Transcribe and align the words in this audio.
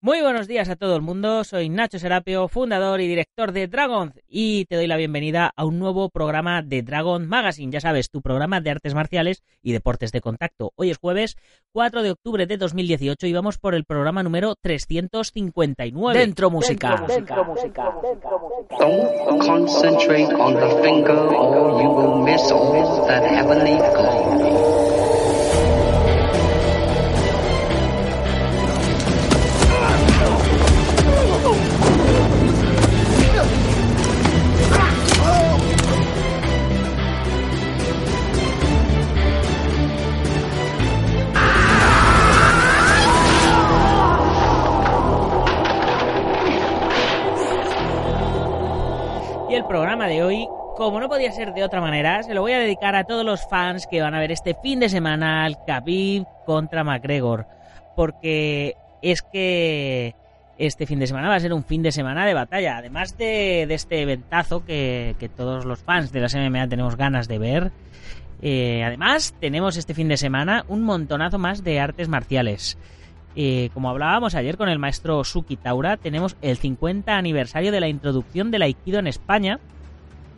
Muy 0.00 0.22
buenos 0.22 0.46
días 0.48 0.70
a 0.70 0.76
todo 0.76 0.96
el 0.96 1.02
mundo, 1.02 1.44
soy 1.44 1.68
Nacho 1.68 1.98
Serapio, 1.98 2.48
fundador 2.48 3.02
y 3.02 3.06
director 3.06 3.52
de 3.52 3.66
Dragon 3.68 4.14
y 4.26 4.64
te 4.64 4.76
doy 4.76 4.86
la 4.86 4.96
bienvenida 4.96 5.52
a 5.54 5.66
un 5.66 5.78
nuevo 5.78 6.08
programa 6.08 6.62
de 6.62 6.82
Dragon 6.82 7.28
Magazine, 7.28 7.70
ya 7.70 7.80
sabes, 7.80 8.08
tu 8.08 8.22
programa 8.22 8.62
de 8.62 8.70
artes 8.70 8.94
marciales 8.94 9.42
y 9.62 9.72
deportes 9.72 10.10
de 10.10 10.22
contacto. 10.22 10.72
Hoy 10.76 10.88
es 10.88 10.96
jueves 10.96 11.36
4 11.72 12.02
de 12.02 12.12
octubre 12.12 12.46
de 12.46 12.56
2018 12.56 13.26
y 13.26 13.32
vamos 13.34 13.58
por 13.58 13.74
el 13.74 13.84
programa 13.84 14.22
número 14.22 14.54
359. 14.58 16.18
Dentro 16.18 16.50
música. 16.50 17.04
Dentro 17.06 17.44
música. 17.44 17.92
Don't 18.78 19.38
concentrate 19.46 20.32
on 20.32 20.54
the 20.54 20.82
finger 20.82 21.18
or 21.18 21.82
you 21.82 21.90
will 21.90 22.24
miss 22.24 22.50
all 22.50 23.06
that 23.06 23.22
heavenly. 23.22 23.78
Programa 49.66 50.06
de 50.06 50.22
hoy, 50.22 50.48
como 50.76 51.00
no 51.00 51.08
podía 51.08 51.32
ser 51.32 51.52
de 51.54 51.64
otra 51.64 51.80
manera, 51.80 52.22
se 52.22 52.34
lo 52.34 52.42
voy 52.42 52.52
a 52.52 52.58
dedicar 52.58 52.94
a 52.94 53.04
todos 53.04 53.24
los 53.24 53.46
fans 53.48 53.86
que 53.86 54.00
van 54.00 54.14
a 54.14 54.20
ver 54.20 54.32
este 54.32 54.54
fin 54.54 54.80
de 54.80 54.88
semana 54.88 55.44
al 55.44 55.64
Khabib 55.64 56.24
contra 56.46 56.84
McGregor. 56.84 57.46
Porque 57.96 58.76
es 59.02 59.22
que 59.22 60.14
este 60.58 60.86
fin 60.86 60.98
de 60.98 61.06
semana 61.06 61.28
va 61.28 61.36
a 61.36 61.40
ser 61.40 61.52
un 61.52 61.64
fin 61.64 61.82
de 61.82 61.92
semana 61.92 62.26
de 62.26 62.34
batalla. 62.34 62.76
Además 62.78 63.16
de, 63.18 63.62
este 63.62 64.02
eventazo 64.02 64.64
que, 64.64 65.16
que, 65.18 65.28
todos 65.28 65.64
los 65.64 65.80
fans 65.80 66.12
de 66.12 66.20
las 66.20 66.34
MMA 66.34 66.68
tenemos 66.68 66.96
ganas 66.96 67.28
de 67.28 67.38
ver. 67.38 67.72
Eh, 68.42 68.82
además, 68.84 69.34
tenemos 69.40 69.76
este 69.76 69.94
fin 69.94 70.08
de 70.08 70.16
semana 70.16 70.64
un 70.68 70.82
montonazo 70.82 71.38
más 71.38 71.64
de 71.64 71.80
artes 71.80 72.08
marciales. 72.08 72.76
Eh, 73.36 73.70
como 73.74 73.90
hablábamos 73.90 74.34
ayer 74.34 74.56
con 74.56 74.68
el 74.68 74.78
maestro 74.78 75.24
Suki 75.24 75.56
Taura, 75.56 75.96
tenemos 75.96 76.36
el 76.40 76.56
50 76.56 77.16
aniversario 77.16 77.72
de 77.72 77.80
la 77.80 77.88
introducción 77.88 78.50
del 78.50 78.62
Aikido 78.62 78.98
en 78.98 79.06
España, 79.06 79.58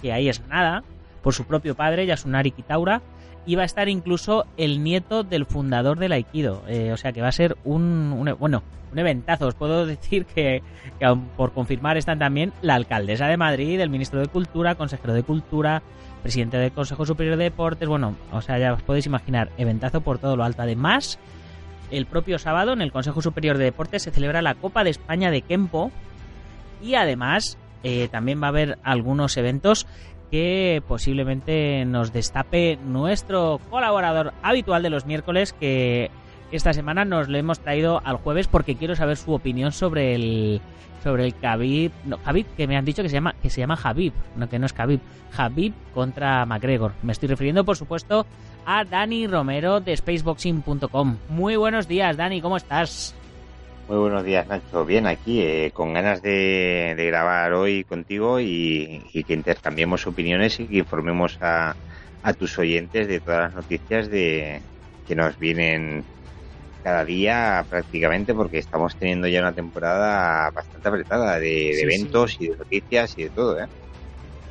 que 0.00 0.12
ahí 0.12 0.28
es 0.28 0.47
nada, 0.48 0.83
por 1.22 1.34
su 1.34 1.44
propio 1.44 1.75
padre, 1.75 2.06
Yasunari 2.06 2.53
Kitaura, 2.53 3.03
y 3.44 3.55
va 3.55 3.62
a 3.62 3.66
estar 3.66 3.88
incluso 3.88 4.47
el 4.56 4.83
nieto 4.83 5.25
del 5.25 5.47
fundador 5.47 5.98
del 5.98 6.12
Aikido. 6.12 6.62
Eh, 6.69 6.92
o 6.92 6.97
sea 6.97 7.12
que 7.12 7.20
va 7.20 7.28
a 7.28 7.33
ser 7.33 7.56
un, 7.64 8.14
un, 8.16 8.34
bueno, 8.38 8.62
un 8.92 8.98
eventazo. 8.98 9.47
Os 9.47 9.55
puedo 9.55 9.86
decir 9.86 10.25
que, 10.25 10.62
que 10.98 11.16
por 11.36 11.53
confirmar 11.53 11.97
están 11.97 12.19
también 12.19 12.53
la 12.62 12.75
alcaldesa 12.75 13.27
de 13.27 13.36
Madrid, 13.36 13.81
el 13.81 13.91
ministro 13.91 14.20
de 14.20 14.28
Cultura, 14.28 14.75
consejero 14.75 15.12
de 15.12 15.22
Cultura, 15.22 15.83
presidente 16.22 16.56
del 16.56 16.72
Consejo 16.72 17.06
Superior 17.06 17.36
de 17.36 17.44
Deportes. 17.44 17.88
Bueno, 17.88 18.16
o 18.33 18.41
sea, 18.41 18.58
ya 18.58 18.72
os 18.72 18.83
podéis 18.83 19.06
imaginar, 19.06 19.50
eventazo 19.58 20.00
por 20.00 20.19
todo 20.19 20.36
lo 20.36 20.44
alto. 20.44 20.62
Además, 20.62 21.19
el 21.91 22.06
propio 22.06 22.39
sábado 22.39 22.73
en 22.73 22.83
el 22.83 22.92
Consejo 22.92 23.23
Superior 23.23 23.59
de 23.59 23.65
Deportes 23.65 24.03
se 24.03 24.11
celebra 24.11 24.42
la 24.42 24.55
Copa 24.55 24.84
de 24.84 24.91
España 24.91 25.31
de 25.31 25.42
Kempo 25.42 25.91
y 26.83 26.95
además 26.95 27.59
eh, 27.83 28.09
también 28.11 28.43
va 28.43 28.47
a 28.47 28.51
haber 28.51 28.78
algunos 28.83 29.37
eventos 29.37 29.87
que 30.31 30.83
posiblemente 30.89 31.84
nos 31.84 32.12
destape 32.12 32.78
nuestro 32.84 33.61
colaborador 33.70 34.33
habitual 34.43 34.83
de 34.83 34.91
los 34.91 35.06
miércoles 35.06 35.53
que 35.53 36.11
esta 36.53 36.73
semana 36.73 37.05
nos 37.05 37.28
lo 37.28 37.39
hemos 37.39 37.61
traído 37.61 38.00
al 38.05 38.17
jueves 38.17 38.48
porque 38.48 38.77
quiero 38.77 38.97
saber 38.97 39.17
su 39.17 39.33
opinión 39.33 39.73
sobre 39.73 40.15
el 40.15 40.61
sobre 41.03 41.25
el 41.25 41.34
Khabib, 41.34 41.93
no, 42.05 42.19
Khabib 42.19 42.47
que 42.56 42.67
me 42.67 42.77
han 42.77 42.84
dicho 42.84 43.03
que 43.03 43.09
se 43.09 43.15
llama 43.15 43.34
que 43.41 43.50
se 43.50 43.61
llama 43.61 43.78
no 44.37 44.48
que 44.48 44.59
no 44.59 44.67
es 44.67 44.73
Khabib, 44.73 45.00
Habib 45.37 45.73
contra 45.95 46.45
McGregor. 46.47 46.93
Me 47.03 47.12
estoy 47.12 47.28
refiriendo, 47.28 47.65
por 47.65 47.77
supuesto, 47.77 48.27
a 48.66 48.84
Dani 48.84 49.27
Romero 49.28 49.81
de 49.81 49.97
spaceboxing.com. 49.97 51.19
Muy 51.28 51.56
buenos 51.56 51.87
días, 51.87 52.16
Dani, 52.16 52.43
¿cómo 52.43 52.56
estás? 52.56 53.15
Muy 53.88 53.99
buenos 53.99 54.25
días, 54.25 54.49
Nacho. 54.49 54.84
Bien, 54.84 55.06
aquí, 55.06 55.41
eh, 55.41 55.71
con 55.72 55.94
ganas 55.94 56.21
de, 56.21 56.94
de, 56.97 57.06
grabar 57.06 57.53
hoy 57.53 57.84
contigo 57.84 58.41
y, 58.41 59.00
y, 59.12 59.22
que 59.22 59.34
intercambiemos 59.34 60.09
opiniones 60.09 60.59
y 60.59 60.66
que 60.66 60.78
informemos 60.78 61.38
a, 61.41 61.77
a, 62.25 62.32
tus 62.34 62.59
oyentes 62.59 63.06
de 63.06 63.21
todas 63.21 63.43
las 63.43 63.54
noticias 63.54 64.10
de 64.10 64.60
que 65.06 65.15
nos 65.15 65.38
vienen 65.38 66.03
cada 66.83 67.04
día 67.04 67.65
prácticamente 67.71 68.34
porque 68.34 68.59
estamos 68.59 68.97
teniendo 68.97 69.28
ya 69.28 69.41
una 69.41 69.53
temporada 69.53 70.50
bastante 70.50 70.88
apretada 70.88 71.38
de, 71.38 71.48
de 71.48 71.75
sí, 71.75 71.83
eventos 71.83 72.33
sí. 72.33 72.38
y 72.41 72.48
de 72.48 72.56
noticias 72.56 73.15
y 73.16 73.22
de 73.25 73.31
todo, 73.31 73.60
¿eh? 73.60 73.66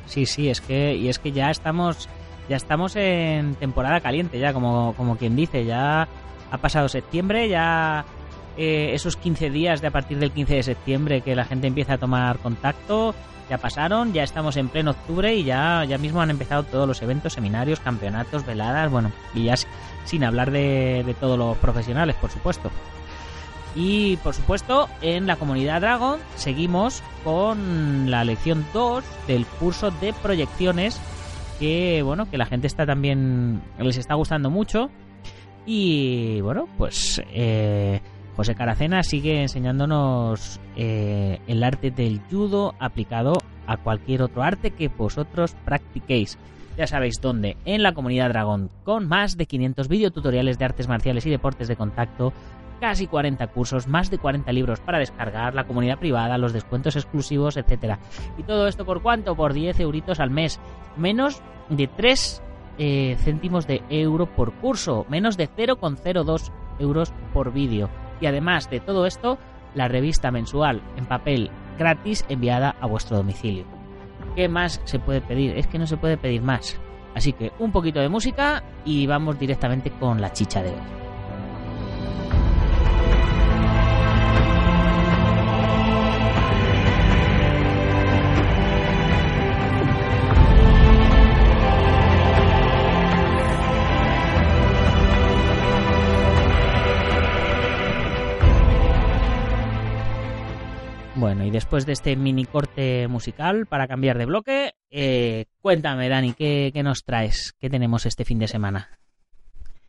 Sí, 0.06 0.24
sí, 0.24 0.48
es 0.48 0.62
que 0.62 0.94
y 0.94 1.08
es 1.08 1.18
que 1.18 1.32
ya 1.32 1.50
estamos 1.50 2.08
ya 2.48 2.56
estamos 2.56 2.96
en 2.96 3.54
temporada 3.56 4.00
caliente 4.00 4.38
ya 4.38 4.52
como 4.52 4.94
como 4.96 5.16
quien 5.16 5.36
dice, 5.36 5.64
ya 5.64 6.08
ha 6.50 6.58
pasado 6.58 6.88
septiembre, 6.88 7.48
ya 7.48 8.04
eh, 8.56 8.90
esos 8.94 9.16
15 9.16 9.50
días 9.50 9.80
de 9.80 9.88
a 9.88 9.90
partir 9.90 10.18
del 10.18 10.32
15 10.32 10.54
de 10.54 10.62
septiembre 10.62 11.20
que 11.20 11.34
la 11.34 11.44
gente 11.44 11.66
empieza 11.66 11.94
a 11.94 11.98
tomar 11.98 12.38
contacto 12.38 13.14
ya 13.48 13.58
pasaron, 13.58 14.12
ya 14.12 14.24
estamos 14.24 14.56
en 14.56 14.68
pleno 14.68 14.90
octubre 14.90 15.34
y 15.34 15.44
ya, 15.44 15.84
ya 15.84 15.98
mismo 15.98 16.20
han 16.20 16.30
empezado 16.30 16.64
todos 16.64 16.88
los 16.88 17.00
eventos, 17.02 17.34
seminarios, 17.34 17.78
campeonatos, 17.80 18.44
veladas, 18.44 18.90
bueno, 18.90 19.12
y 19.34 19.44
ya 19.44 19.54
sin 20.04 20.24
hablar 20.24 20.50
de, 20.50 21.04
de 21.06 21.14
todos 21.14 21.38
los 21.38 21.56
profesionales, 21.58 22.16
por 22.16 22.30
supuesto. 22.30 22.70
Y 23.76 24.16
por 24.18 24.34
supuesto, 24.34 24.88
en 25.02 25.26
la 25.26 25.36
comunidad 25.36 25.82
Dragon 25.82 26.18
seguimos 26.34 27.02
con 27.22 28.10
la 28.10 28.24
lección 28.24 28.64
2 28.72 29.04
del 29.28 29.46
curso 29.46 29.90
de 29.90 30.12
proyecciones 30.14 30.98
que 31.58 32.02
bueno, 32.02 32.30
que 32.30 32.38
la 32.38 32.46
gente 32.46 32.66
está 32.66 32.86
también 32.86 33.62
les 33.78 33.96
está 33.96 34.14
gustando 34.14 34.50
mucho 34.50 34.90
y 35.66 36.40
bueno, 36.42 36.68
pues 36.78 37.20
eh, 37.32 38.00
José 38.36 38.54
Caracena 38.54 39.02
sigue 39.02 39.42
enseñándonos 39.42 40.60
eh, 40.76 41.40
el 41.46 41.64
arte 41.64 41.90
del 41.90 42.20
judo 42.30 42.74
aplicado 42.78 43.34
a 43.66 43.76
cualquier 43.78 44.22
otro 44.22 44.42
arte 44.42 44.70
que 44.70 44.88
vosotros 44.88 45.56
practiquéis. 45.64 46.38
Ya 46.76 46.86
sabéis 46.86 47.20
dónde, 47.22 47.56
en 47.64 47.82
la 47.82 47.94
comunidad 47.94 48.28
Dragón, 48.28 48.70
con 48.84 49.08
más 49.08 49.38
de 49.38 49.46
500 49.46 49.88
videotutoriales 49.88 50.58
de 50.58 50.66
artes 50.66 50.88
marciales 50.88 51.24
y 51.24 51.30
deportes 51.30 51.68
de 51.68 51.76
contacto, 51.76 52.34
casi 52.80 53.06
40 53.06 53.46
cursos, 53.48 53.86
más 53.86 54.10
de 54.10 54.18
40 54.18 54.52
libros 54.52 54.80
para 54.80 54.98
descargar, 54.98 55.54
la 55.54 55.66
comunidad 55.66 55.98
privada, 55.98 56.38
los 56.38 56.52
descuentos 56.52 56.96
exclusivos, 56.96 57.56
etc. 57.56 57.98
Y 58.38 58.42
todo 58.42 58.66
esto 58.68 58.84
por 58.84 59.02
cuánto? 59.02 59.34
Por 59.34 59.52
10 59.52 59.80
euritos 59.80 60.20
al 60.20 60.30
mes, 60.30 60.60
menos 60.96 61.42
de 61.68 61.86
3 61.86 62.42
eh, 62.78 63.16
céntimos 63.20 63.66
de 63.66 63.82
euro 63.88 64.26
por 64.26 64.52
curso, 64.54 65.06
menos 65.08 65.36
de 65.36 65.48
0,02 65.48 66.52
euros 66.78 67.12
por 67.32 67.52
vídeo. 67.52 67.88
Y 68.20 68.26
además 68.26 68.70
de 68.70 68.80
todo 68.80 69.06
esto, 69.06 69.38
la 69.74 69.88
revista 69.88 70.30
mensual 70.30 70.82
en 70.96 71.06
papel 71.06 71.50
gratis 71.78 72.24
enviada 72.28 72.76
a 72.80 72.86
vuestro 72.86 73.16
domicilio. 73.16 73.64
¿Qué 74.34 74.48
más 74.48 74.80
se 74.84 74.98
puede 74.98 75.20
pedir? 75.20 75.56
Es 75.56 75.66
que 75.66 75.78
no 75.78 75.86
se 75.86 75.96
puede 75.96 76.16
pedir 76.16 76.42
más. 76.42 76.78
Así 77.14 77.32
que 77.32 77.52
un 77.58 77.72
poquito 77.72 78.00
de 78.00 78.10
música 78.10 78.62
y 78.84 79.06
vamos 79.06 79.38
directamente 79.38 79.90
con 79.90 80.20
la 80.20 80.32
chicha 80.32 80.62
de 80.62 80.70
hoy. 80.70 81.05
Después 101.56 101.86
de 101.86 101.94
este 101.94 102.16
mini 102.16 102.44
corte 102.44 103.08
musical 103.08 103.64
para 103.64 103.88
cambiar 103.88 104.18
de 104.18 104.26
bloque, 104.26 104.74
eh, 104.90 105.46
cuéntame, 105.62 106.10
Dani, 106.10 106.34
¿qué, 106.34 106.70
¿qué, 106.70 106.82
nos 106.82 107.02
traes? 107.02 107.54
¿Qué 107.58 107.70
tenemos 107.70 108.04
este 108.04 108.26
fin 108.26 108.38
de 108.38 108.46
semana? 108.46 108.98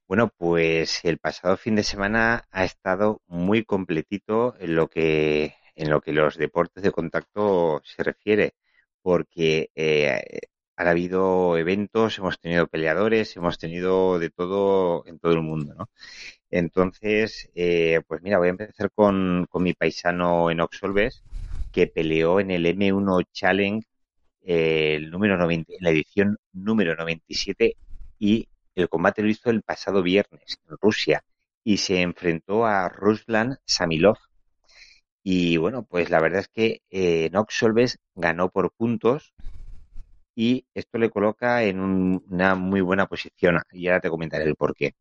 Bueno, 0.07 0.31
pues 0.37 1.01
el 1.03 1.17
pasado 1.17 1.57
fin 1.57 1.75
de 1.75 1.83
semana 1.83 2.45
ha 2.51 2.63
estado 2.63 3.19
muy 3.27 3.65
completito 3.65 4.55
en 4.61 4.77
lo 4.77 4.87
que, 4.87 5.55
en 5.75 5.89
lo 5.89 5.99
que 5.99 6.13
los 6.13 6.37
deportes 6.37 6.83
de 6.83 6.91
contacto 6.91 7.81
se 7.83 8.01
refiere, 8.01 8.53
porque 9.01 9.69
eh, 9.75 10.39
han 10.77 10.87
habido 10.87 11.57
eventos, 11.57 12.17
hemos 12.17 12.39
tenido 12.39 12.67
peleadores, 12.67 13.35
hemos 13.35 13.57
tenido 13.57 14.19
de 14.19 14.29
todo 14.29 15.05
en 15.05 15.19
todo 15.19 15.33
el 15.33 15.41
mundo, 15.41 15.73
¿no? 15.77 15.89
Entonces, 16.49 17.49
eh, 17.55 17.99
pues 18.07 18.21
mira, 18.21 18.37
voy 18.37 18.47
a 18.47 18.51
empezar 18.51 18.89
con, 18.91 19.47
con 19.49 19.63
mi 19.63 19.73
paisano 19.73 20.49
en 20.49 20.61
Oxolves, 20.61 21.23
que 21.77 21.85
peleó 21.85 22.39
en 22.39 22.50
el 22.50 22.65
M1 22.65 23.24
Challenge, 23.31 23.85
eh, 24.41 24.95
el 24.95 25.12
número 25.12 25.38
90, 25.38 25.74
en 25.74 25.83
la 25.83 25.91
edición 25.91 26.38
número 26.51 26.95
97, 26.95 27.77
y 28.18 28.47
el 28.74 28.89
combate 28.89 29.21
lo 29.21 29.29
hizo 29.29 29.51
el 29.51 29.62
pasado 29.62 30.01
viernes 30.01 30.57
en 30.68 30.75
Rusia. 30.81 31.24
y 31.63 31.77
se 31.77 32.01
enfrentó 32.01 32.65
a 32.65 32.89
Ruslan 32.89 33.57
Samilov. 33.65 34.18
Y 35.21 35.57
bueno, 35.57 35.83
pues 35.83 36.09
la 36.09 36.19
verdad 36.19 36.39
es 36.39 36.47
que 36.47 36.81
eh, 36.89 37.29
ganó 38.15 38.50
por 38.50 38.71
puntos 38.71 39.33
y 40.33 40.65
esto 40.74 40.97
le 40.97 41.12
coloca 41.12 41.63
en 41.63 41.79
una 41.79 42.56
muy 42.56 42.81
buena 42.81 43.06
posición. 43.06 43.62
Y 43.71 43.88
ahora 43.88 44.00
te 44.00 44.09
comentaré 44.09 44.45
el 44.45 44.56
porqué. 44.56 44.95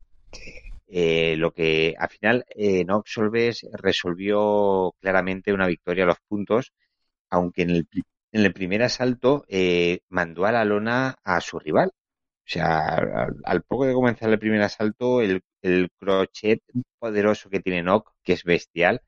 Eh, 0.87 1.35
lo 1.37 1.51
que 1.51 1.95
al 1.97 2.09
final 2.09 2.45
eh, 2.55 2.85
Nox 2.85 3.11
Solves 3.11 3.67
resolvió 3.73 4.93
claramente 5.01 5.53
una 5.53 5.67
victoria 5.67 6.05
a 6.05 6.07
los 6.07 6.19
puntos, 6.27 6.73
aunque 7.29 7.63
en 7.63 7.71
el, 7.71 7.87
en 8.31 8.45
el 8.45 8.53
primer 8.53 8.83
asalto 8.83 9.45
eh, 9.49 9.99
mandó 10.09 10.45
a 10.45 10.51
la 10.51 10.65
lona 10.65 11.15
a 11.23 11.41
su 11.41 11.59
rival. 11.59 11.89
O 11.89 12.49
sea, 12.49 12.97
al, 13.43 13.63
poco 13.63 13.85
de 13.85 13.93
comenzar 13.93 14.29
el 14.29 14.39
primer 14.39 14.61
asalto, 14.61 15.21
el, 15.21 15.41
el 15.61 15.89
crochet 15.99 16.61
poderoso 16.97 17.49
que 17.49 17.59
tiene 17.59 17.83
Nock, 17.83 18.13
que 18.23 18.33
es 18.33 18.43
bestial, 18.45 19.01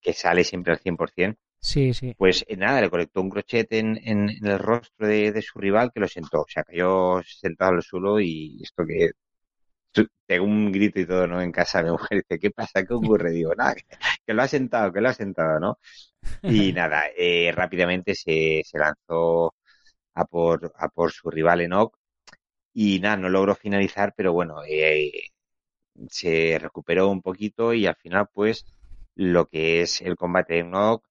que 0.00 0.12
sale 0.12 0.42
siempre 0.42 0.72
al 0.72 0.80
100%, 0.80 1.36
Sí, 1.60 1.92
sí. 1.94 2.14
pues 2.16 2.44
eh, 2.48 2.56
nada, 2.56 2.80
le 2.80 2.90
colectó 2.90 3.20
un 3.20 3.30
crochet 3.30 3.70
en, 3.72 3.98
en, 4.02 4.30
el 4.44 4.58
rostro 4.58 5.06
de, 5.06 5.30
de, 5.30 5.42
su 5.42 5.58
rival 5.58 5.92
que 5.94 6.00
lo 6.00 6.08
sentó. 6.08 6.40
O 6.40 6.46
sea, 6.48 6.64
cayó 6.64 7.22
sentado 7.22 7.72
al 7.72 7.82
suelo 7.82 8.18
y 8.20 8.58
esto 8.62 8.84
que 8.86 9.10
tengo 10.26 10.44
un 10.44 10.72
grito 10.72 11.00
y 11.00 11.06
todo, 11.06 11.26
¿no? 11.26 11.40
En 11.42 11.52
casa 11.52 11.82
mi 11.82 11.90
mujer 11.90 12.18
dice, 12.28 12.38
¿qué 12.40 12.50
pasa? 12.50 12.84
¿Qué 12.84 12.94
ocurre? 12.94 13.30
Digo, 13.32 13.54
nada, 13.54 13.74
que, 14.26 14.34
lo 14.34 14.42
ha 14.42 14.48
sentado, 14.48 14.92
que 14.92 15.00
lo 15.00 15.08
ha 15.08 15.14
sentado, 15.14 15.60
¿no? 15.60 15.78
Y 16.42 16.72
nada, 16.72 17.04
eh, 17.16 17.52
rápidamente 17.54 18.14
se, 18.14 18.62
se 18.64 18.78
lanzó 18.78 19.54
a 20.14 20.24
por, 20.26 20.72
a 20.76 20.88
por 20.88 21.12
su 21.12 21.30
rival 21.30 21.62
Enoch 21.62 21.96
y 22.72 23.00
nada, 23.00 23.16
no 23.16 23.28
logró 23.28 23.54
finalizar, 23.54 24.14
pero 24.16 24.32
bueno, 24.32 24.62
eh, 24.68 25.12
se 26.08 26.58
recuperó 26.60 27.08
un 27.08 27.22
poquito 27.22 27.74
y 27.74 27.86
al 27.86 27.96
final 27.96 28.28
pues 28.32 28.64
lo 29.14 29.46
que 29.46 29.82
es 29.82 30.00
el 30.02 30.16
combate 30.16 30.54
de 30.54 30.60
Enoch, 30.60 31.04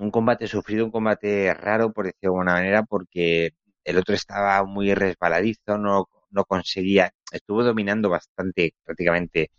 un 0.00 0.10
combate 0.10 0.46
sufrido, 0.48 0.84
un 0.84 0.90
combate 0.92 1.52
raro 1.54 1.92
por 1.92 2.06
decirlo 2.06 2.20
de 2.34 2.40
alguna 2.40 2.52
manera, 2.54 2.82
porque 2.84 3.52
el 3.84 3.98
otro 3.98 4.14
estaba 4.14 4.64
muy 4.64 4.94
resbaladizo, 4.94 5.78
no, 5.78 6.08
no 6.30 6.44
conseguía, 6.44 7.12
estuvo 7.32 7.62
dominando 7.64 8.08
bastante 8.10 8.74
prácticamente 8.84 9.50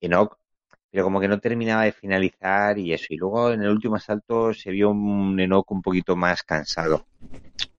Enoch, 0.00 0.38
pero 0.90 1.04
como 1.04 1.20
que 1.20 1.28
no 1.28 1.40
terminaba 1.40 1.84
de 1.84 1.92
finalizar 1.92 2.78
y 2.78 2.92
eso. 2.92 3.06
Y 3.10 3.16
luego 3.16 3.52
en 3.52 3.62
el 3.62 3.70
último 3.70 3.96
asalto 3.96 4.52
se 4.54 4.70
vio 4.70 4.90
un 4.90 5.38
Enoch 5.40 5.70
un 5.70 5.82
poquito 5.82 6.16
más 6.16 6.42
cansado, 6.42 7.06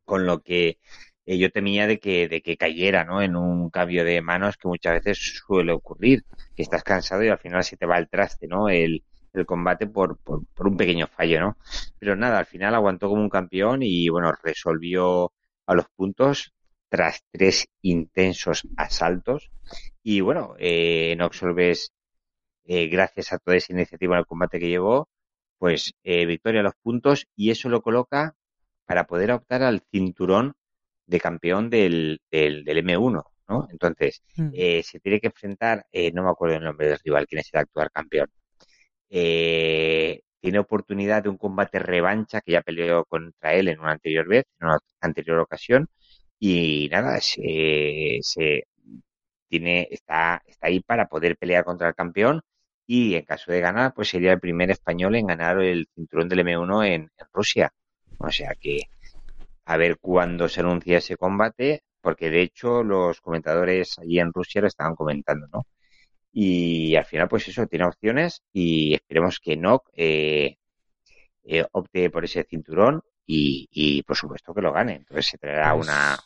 con 0.06 0.26
lo 0.26 0.42
que 0.42 0.80
eh, 1.26 1.38
yo 1.38 1.52
temía 1.52 1.88
de 1.88 2.00
que, 2.00 2.28
de 2.28 2.42
que 2.42 2.58
cayera, 2.58 3.06
¿no? 3.06 3.22
En 3.22 3.36
un 3.36 3.70
cambio 3.70 4.04
de 4.04 4.22
manos 4.22 4.58
que 4.58 4.68
muchas 4.68 4.94
veces 4.96 5.42
suele 5.46 5.72
ocurrir, 5.74 6.24
que 6.56 6.64
estás 6.64 6.84
cansado 6.84 7.24
y 7.24 7.30
al 7.30 7.40
final 7.40 7.64
se 7.64 7.78
te 7.78 7.86
va 7.86 7.98
el 7.98 8.10
traste, 8.10 8.48
¿no? 8.48 8.70
El, 8.70 9.04
el 9.34 9.46
combate 9.46 9.88
por, 9.88 10.18
por, 10.18 10.46
por, 10.54 10.68
un 10.68 10.78
pequeño 10.78 11.08
fallo, 11.08 11.40
¿no? 11.40 11.58
Pero 12.00 12.16
nada, 12.16 12.40
al 12.40 12.46
final 12.46 12.76
aguantó 12.76 13.10
como 13.10 13.22
un 13.22 13.30
campeón 13.30 13.84
y 13.84 14.10
bueno, 14.10 14.34
resolvió 14.44 15.32
a 15.66 15.74
los 15.76 15.86
puntos 15.96 16.54
tras 16.94 17.24
tres 17.32 17.66
intensos 17.82 18.68
asaltos. 18.78 19.50
Y 20.04 20.22
bueno, 20.22 20.54
eh, 20.60 21.16
Noxolves, 21.18 21.92
eh, 22.66 22.86
gracias 22.88 23.34
a 23.34 23.40
toda 23.40 23.58
esa 23.58 23.74
iniciativa 23.74 24.14
en 24.14 24.20
el 24.20 24.28
combate 24.28 24.60
que 24.60 24.70
llevó, 24.70 25.10
pues 25.58 25.96
eh, 26.04 26.28
victoria 26.28 26.60
a 26.60 26.66
los 26.66 26.76
puntos 26.84 27.26
y 27.36 27.50
eso 27.50 27.68
lo 27.68 27.82
coloca 27.82 28.36
para 28.86 29.08
poder 29.08 29.32
optar 29.32 29.64
al 29.64 29.82
cinturón 29.92 30.54
de 31.08 31.20
campeón 31.20 31.72
del, 31.72 32.22
del, 32.30 32.64
del 32.64 32.86
M1, 32.86 33.24
¿no? 33.50 33.68
Entonces, 33.72 34.22
mm. 34.38 34.50
eh, 34.54 34.84
se 34.84 35.00
tiene 35.00 35.20
que 35.20 35.28
enfrentar, 35.28 35.88
eh, 35.92 36.12
no 36.12 36.22
me 36.22 36.30
acuerdo 36.30 36.58
el 36.58 36.64
nombre 36.64 36.90
del 36.90 37.00
rival, 37.04 37.26
quién 37.26 37.40
es 37.40 37.50
el 37.54 37.62
actual 37.62 37.90
campeón. 37.92 38.30
Tiene 39.10 40.60
oportunidad 40.60 41.24
de 41.24 41.30
un 41.30 41.38
combate 41.38 41.80
revancha 41.80 42.42
que 42.42 42.52
ya 42.52 42.62
peleó 42.62 43.04
contra 43.06 43.56
él 43.56 43.70
en 43.70 43.80
una 43.80 43.94
anterior 43.94 44.28
vez, 44.28 44.46
en 44.60 44.68
una 44.68 44.78
anterior 45.02 45.40
ocasión, 45.40 45.88
y 46.46 46.90
nada, 46.92 47.22
se, 47.22 48.20
se 48.22 48.64
tiene, 49.48 49.88
está, 49.92 50.44
está 50.46 50.68
ahí 50.68 50.82
para 50.82 51.08
poder 51.08 51.38
pelear 51.38 51.64
contra 51.64 51.88
el 51.88 51.96
campeón 51.96 52.42
y 52.86 53.16
en 53.16 53.24
caso 53.24 53.52
de 53.54 53.62
ganar, 53.62 53.94
pues 53.94 54.10
sería 54.10 54.34
el 54.34 54.42
primer 54.42 54.70
español 54.70 55.16
en 55.16 55.28
ganar 55.28 55.62
el 55.62 55.88
cinturón 55.96 56.28
del 56.28 56.40
M1 56.40 56.86
en, 56.86 57.02
en 57.04 57.28
Rusia. 57.32 57.72
O 58.18 58.30
sea 58.30 58.56
que 58.60 58.82
a 59.66 59.78
ver 59.78 60.00
cuándo 60.00 60.50
se 60.50 60.60
anuncia 60.60 60.98
ese 60.98 61.16
combate, 61.16 61.84
porque 62.02 62.30
de 62.30 62.42
hecho 62.42 62.84
los 62.84 63.22
comentadores 63.22 63.98
allí 64.00 64.20
en 64.20 64.34
Rusia 64.34 64.60
lo 64.62 64.68
estaban 64.68 64.96
comentando, 64.96 65.48
¿no? 65.48 65.66
Y 66.34 66.96
al 66.98 67.06
final, 67.06 67.30
pues 67.30 67.48
eso, 67.48 67.68
tiene 67.68 67.86
opciones 67.86 68.42
y 68.52 68.96
esperemos 68.96 69.40
que 69.40 69.56
Nock 69.56 69.90
eh, 69.94 70.58
eh, 71.46 71.66
opte 71.72 72.10
por 72.10 72.26
ese 72.26 72.44
cinturón 72.44 73.02
y, 73.26 73.70
y, 73.72 74.04
por 74.04 74.18
supuesto 74.18 74.54
que 74.54 74.62
lo 74.62 74.74
gane. 74.74 74.96
Entonces 74.96 75.28
se 75.28 75.38
traerá 75.38 75.74
una. 75.76 76.18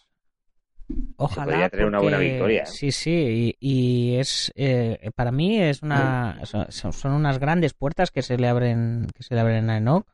Ojalá. 1.18 1.46
Podría 1.46 1.70
traer 1.70 1.86
porque, 1.86 1.88
una 1.88 2.00
buena 2.00 2.18
victoria. 2.18 2.66
Sí, 2.66 2.92
sí, 2.92 3.56
y, 3.60 4.12
y 4.14 4.16
es 4.16 4.52
eh, 4.56 5.12
para 5.16 5.32
mí 5.32 5.60
es 5.62 5.82
una 5.82 6.40
son, 6.46 6.72
son, 6.72 7.12
unas 7.12 7.40
grandes 7.40 7.74
puertas 7.74 8.12
que 8.12 8.22
se 8.22 8.38
le 8.38 8.48
abren 8.48 9.08
que 9.16 9.24
se 9.24 9.36
le 9.36 9.42
abren 9.42 9.70
a 9.70 9.78
Enoch 9.78 10.08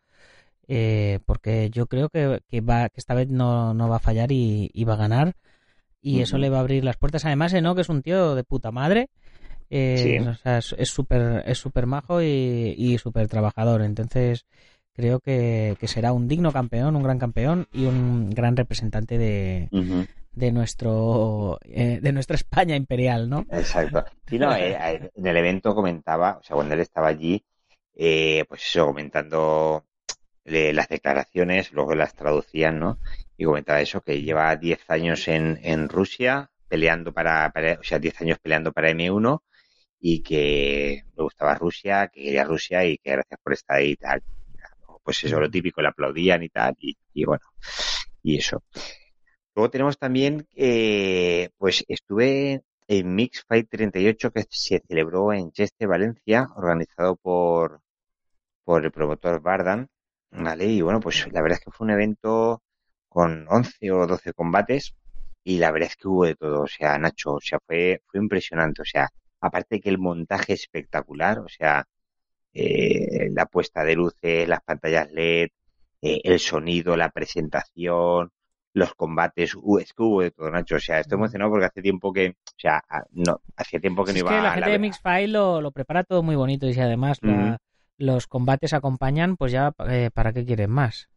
eh, 0.67 1.19
porque 1.25 1.69
yo 1.69 1.87
creo 1.87 2.09
que, 2.09 2.41
que, 2.47 2.61
va, 2.61 2.89
que 2.89 2.99
esta 2.99 3.13
vez 3.13 3.29
no, 3.29 3.73
no 3.73 3.89
va 3.89 3.97
a 3.97 3.99
fallar 3.99 4.31
y, 4.31 4.71
y, 4.73 4.83
va 4.85 4.93
a 4.93 4.97
ganar. 4.97 5.35
Y 6.01 6.15
uh 6.15 6.19
-huh. 6.19 6.23
eso 6.23 6.37
le 6.37 6.49
va 6.49 6.57
a 6.57 6.61
abrir 6.61 6.83
las 6.83 6.97
puertas. 6.97 7.25
Además, 7.25 7.53
¿no? 7.61 7.75
que 7.75 7.81
es 7.81 7.89
un 7.89 8.01
tío 8.01 8.35
de 8.35 8.43
puta 8.43 8.71
madre. 8.71 9.09
Eh, 9.69 10.19
sí. 10.21 10.27
O 10.27 10.35
sea, 10.35 10.57
es 10.57 10.89
súper 10.89 11.43
es 11.45 11.57
super 11.57 11.85
majo 11.85 12.21
y, 12.21 12.75
y 12.77 12.97
súper 12.97 13.27
trabajador. 13.27 13.81
Entonces, 13.81 14.45
creo 14.93 15.19
que, 15.19 15.75
que, 15.79 15.87
será 15.87 16.13
un 16.13 16.27
digno 16.27 16.51
campeón, 16.51 16.95
un 16.95 17.03
gran 17.03 17.19
campeón 17.19 17.67
y 17.73 17.85
un 17.85 18.29
gran 18.29 18.55
representante 18.55 19.17
de, 19.17 19.67
uh 19.71 19.79
-huh. 19.79 20.07
de 20.33 20.51
nuestro 20.51 21.59
eh, 21.63 21.99
de 22.01 22.11
nuestra 22.11 22.35
España 22.35 22.75
imperial, 22.75 23.29
¿no? 23.29 23.45
Exacto. 23.51 24.05
Sí, 24.27 24.39
no, 24.39 24.55
eh, 24.55 25.11
en 25.15 25.27
el 25.27 25.37
evento 25.37 25.75
comentaba, 25.75 26.37
o 26.39 26.43
sea, 26.43 26.55
cuando 26.55 26.73
él 26.75 26.81
estaba 26.81 27.07
allí, 27.07 27.43
eh, 27.95 28.45
pues 28.47 28.61
eso, 28.63 28.85
comentando 28.85 29.85
las 30.45 30.89
declaraciones, 30.89 31.71
luego 31.71 31.95
las 31.95 32.15
traducían, 32.15 32.77
¿no? 32.77 32.99
Y 33.37 33.45
comentaba 33.45 33.79
eso, 33.79 34.01
que 34.01 34.21
lleva 34.21 34.53
10 34.57 34.89
años 34.89 35.27
en, 35.29 35.57
en 35.63 35.87
Rusia 35.87 36.49
peleando 36.67 37.13
para, 37.13 37.49
para, 37.51 37.79
o 37.79 37.83
sea, 37.83 37.99
10 37.99 38.21
años 38.21 38.39
peleando 38.39 38.73
para 38.73 38.91
M1 38.91 39.41
y 39.99 40.21
que 40.21 41.03
le 41.15 41.23
gustaba 41.23 41.55
Rusia, 41.55 42.09
que 42.09 42.23
quería 42.23 42.43
Rusia 42.43 42.83
y 42.83 42.97
que 42.97 43.11
gracias 43.11 43.39
por 43.41 43.53
estar 43.53 43.77
ahí 43.77 43.91
y 43.91 43.95
tal. 43.95 44.21
Pues 45.03 45.23
eso, 45.23 45.39
lo 45.39 45.49
típico, 45.49 45.81
le 45.81 45.89
aplaudían 45.89 46.43
y 46.43 46.49
tal, 46.49 46.75
y, 46.79 46.95
y 47.13 47.25
bueno, 47.25 47.45
y 48.23 48.37
eso. 48.37 48.63
Luego 49.55 49.69
tenemos 49.69 49.97
también, 49.97 50.47
eh, 50.55 51.49
pues 51.57 51.83
estuve 51.87 52.63
en 52.87 53.15
Mix 53.15 53.43
Fight 53.47 53.69
38 53.69 54.31
que 54.31 54.45
se 54.49 54.81
celebró 54.87 55.33
en 55.33 55.51
Cheste, 55.51 55.85
Valencia, 55.85 56.47
organizado 56.55 57.15
por, 57.17 57.81
por 58.63 58.83
el 58.85 58.91
promotor 58.91 59.41
Bardan, 59.41 59.87
¿vale? 60.31 60.65
Y 60.67 60.81
bueno, 60.81 60.99
pues 60.99 61.27
la 61.31 61.41
verdad 61.41 61.59
es 61.59 61.65
que 61.65 61.71
fue 61.71 61.85
un 61.85 61.91
evento 61.91 62.61
con 63.09 63.45
11 63.49 63.91
o 63.91 64.07
12 64.07 64.33
combates 64.33 64.93
y 65.43 65.57
la 65.59 65.71
verdad 65.71 65.89
es 65.89 65.97
que 65.97 66.07
hubo 66.07 66.25
de 66.25 66.35
todo, 66.35 66.61
o 66.63 66.67
sea, 66.67 66.97
Nacho, 66.97 67.33
o 67.35 67.41
sea, 67.41 67.59
fue, 67.65 68.01
fue 68.07 68.19
impresionante, 68.21 68.81
o 68.81 68.85
sea, 68.85 69.09
aparte 69.41 69.79
que 69.81 69.89
el 69.89 69.97
montaje 69.99 70.53
espectacular, 70.53 71.39
o 71.39 71.49
sea, 71.49 71.85
eh, 72.53 73.29
la 73.31 73.45
puesta 73.45 73.83
de 73.83 73.95
luces, 73.95 74.47
las 74.47 74.61
pantallas 74.61 75.11
LED, 75.11 75.49
eh, 76.01 76.21
el 76.23 76.39
sonido, 76.39 76.95
la 76.97 77.09
presentación, 77.09 78.31
los 78.73 78.93
combates, 78.95 79.55
uh, 79.55 79.77
es 79.77 79.93
que 79.93 80.03
hubo 80.03 80.21
de 80.21 80.31
todo, 80.31 80.49
Nacho, 80.49 80.75
o 80.75 80.79
sea, 80.79 80.99
estoy 80.99 81.17
emocionado 81.17 81.51
porque 81.51 81.65
hace 81.65 81.81
tiempo 81.81 82.11
que, 82.11 82.29
o 82.29 82.57
sea, 82.57 82.83
no, 83.11 83.41
hacía 83.55 83.79
tiempo 83.79 84.03
que 84.03 84.13
no 84.13 84.19
iba 84.19 84.29
que 84.31 84.35
la 84.37 84.51
a 84.51 84.53
gente 84.55 84.71
de 84.71 84.79
Mixfile 84.79 85.27
lo, 85.27 85.61
lo 85.61 85.71
prepara 85.71 86.03
todo 86.03 86.23
muy 86.23 86.35
bonito 86.35 86.67
y 86.67 86.73
si 86.73 86.79
además 86.79 87.19
mm 87.21 87.27
-hmm. 87.27 87.49
la 87.51 87.57
los 87.97 88.27
combates 88.27 88.73
acompañan, 88.73 89.37
pues 89.37 89.51
ya, 89.51 89.73
eh, 89.87 90.09
¿para 90.13 90.33
qué 90.33 90.45
quieren 90.45 90.71
más? 90.71 91.09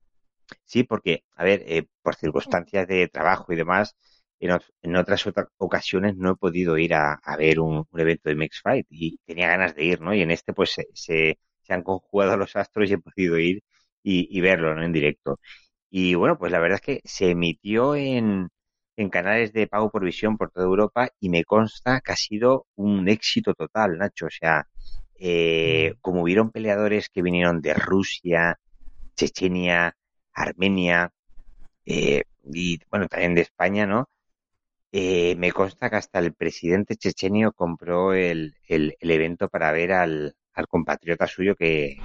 Sí, 0.64 0.84
porque, 0.84 1.24
a 1.34 1.44
ver, 1.44 1.64
eh, 1.66 1.86
por 2.02 2.14
circunstancias 2.14 2.86
de 2.86 3.08
trabajo 3.08 3.52
y 3.52 3.56
demás, 3.56 3.96
en, 4.40 4.58
en 4.82 4.96
otras 4.96 5.24
ocasiones 5.58 6.16
no 6.16 6.32
he 6.32 6.36
podido 6.36 6.78
ir 6.78 6.94
a, 6.94 7.14
a 7.14 7.36
ver 7.36 7.60
un, 7.60 7.86
un, 7.90 8.00
evento 8.00 8.28
de 8.28 8.36
Mix 8.36 8.60
Fight 8.62 8.86
y 8.90 9.18
tenía 9.26 9.48
ganas 9.48 9.74
de 9.74 9.84
ir, 9.84 10.00
¿no? 10.00 10.14
Y 10.14 10.22
en 10.22 10.30
este, 10.30 10.52
pues, 10.52 10.72
se, 10.72 10.86
se, 10.94 11.38
se 11.62 11.72
han 11.72 11.82
conjugado 11.82 12.36
los 12.36 12.56
astros 12.56 12.90
y 12.90 12.94
he 12.94 12.98
podido 12.98 13.38
ir 13.38 13.62
y, 14.02 14.28
y, 14.36 14.40
verlo, 14.40 14.74
¿no? 14.74 14.82
En 14.84 14.92
directo. 14.92 15.40
Y 15.90 16.14
bueno, 16.14 16.38
pues 16.38 16.52
la 16.52 16.60
verdad 16.60 16.80
es 16.82 16.82
que 16.82 17.00
se 17.04 17.30
emitió 17.30 17.94
en, 17.96 18.48
en 18.96 19.10
canales 19.10 19.52
de 19.52 19.66
pago 19.66 19.90
por 19.90 20.04
visión 20.04 20.36
por 20.36 20.50
toda 20.50 20.66
Europa 20.66 21.10
y 21.20 21.28
me 21.30 21.44
consta 21.44 22.00
que 22.00 22.12
ha 22.12 22.16
sido 22.16 22.66
un 22.76 23.08
éxito 23.08 23.54
total, 23.54 23.98
Nacho. 23.98 24.26
O 24.26 24.30
sea, 24.30 24.66
eh, 25.18 25.94
como 26.00 26.22
hubieron 26.22 26.50
peleadores 26.50 27.08
que 27.08 27.22
vinieron 27.22 27.60
de 27.60 27.74
Rusia, 27.74 28.58
Chechenia, 29.16 29.96
Armenia 30.32 31.10
eh, 31.86 32.24
y 32.44 32.80
bueno, 32.90 33.08
también 33.08 33.34
de 33.34 33.42
España, 33.42 33.86
¿no? 33.86 34.08
Eh, 34.98 35.36
me 35.36 35.52
consta 35.52 35.90
que 35.90 35.96
hasta 35.96 36.20
el 36.20 36.32
presidente 36.32 36.96
chechenio 36.96 37.52
compró 37.52 38.14
el, 38.14 38.54
el, 38.66 38.96
evento 39.02 39.50
para 39.50 39.70
ver 39.70 39.92
al, 39.92 40.34
al 40.54 40.66
compatriota 40.68 41.26
suyo 41.26 41.54
que, 41.54 41.98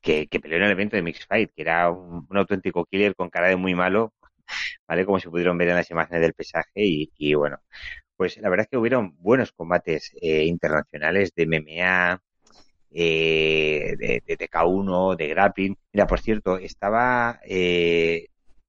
que, 0.00 0.26
que, 0.26 0.40
peleó 0.40 0.58
en 0.58 0.64
el 0.64 0.72
evento 0.72 0.96
de 0.96 1.02
Mixed 1.02 1.26
Fight, 1.28 1.52
que 1.54 1.62
era 1.62 1.90
un, 1.90 2.26
auténtico 2.36 2.86
killer 2.86 3.14
con 3.14 3.30
cara 3.30 3.48
de 3.50 3.56
muy 3.56 3.76
malo, 3.76 4.12
¿vale? 4.88 5.04
Como 5.06 5.20
se 5.20 5.30
pudieron 5.30 5.56
ver 5.58 5.68
en 5.68 5.76
las 5.76 5.90
imágenes 5.92 6.22
del 6.22 6.34
pesaje 6.34 6.70
y, 6.74 7.12
y 7.16 7.34
bueno, 7.34 7.58
pues 8.16 8.36
la 8.38 8.50
verdad 8.50 8.64
es 8.64 8.70
que 8.70 8.78
hubieron 8.78 9.14
buenos 9.20 9.52
combates 9.52 10.12
eh, 10.20 10.44
internacionales 10.46 11.32
de 11.36 11.46
MMA, 11.46 12.20
eh, 12.90 13.94
de, 13.98 14.22
de, 14.26 14.38
TK1, 14.38 15.16
de 15.16 15.28
grappling. 15.28 15.76
Mira, 15.92 16.06
por 16.08 16.20
cierto, 16.20 16.58
estaba, 16.58 17.40
eh, 17.44 18.26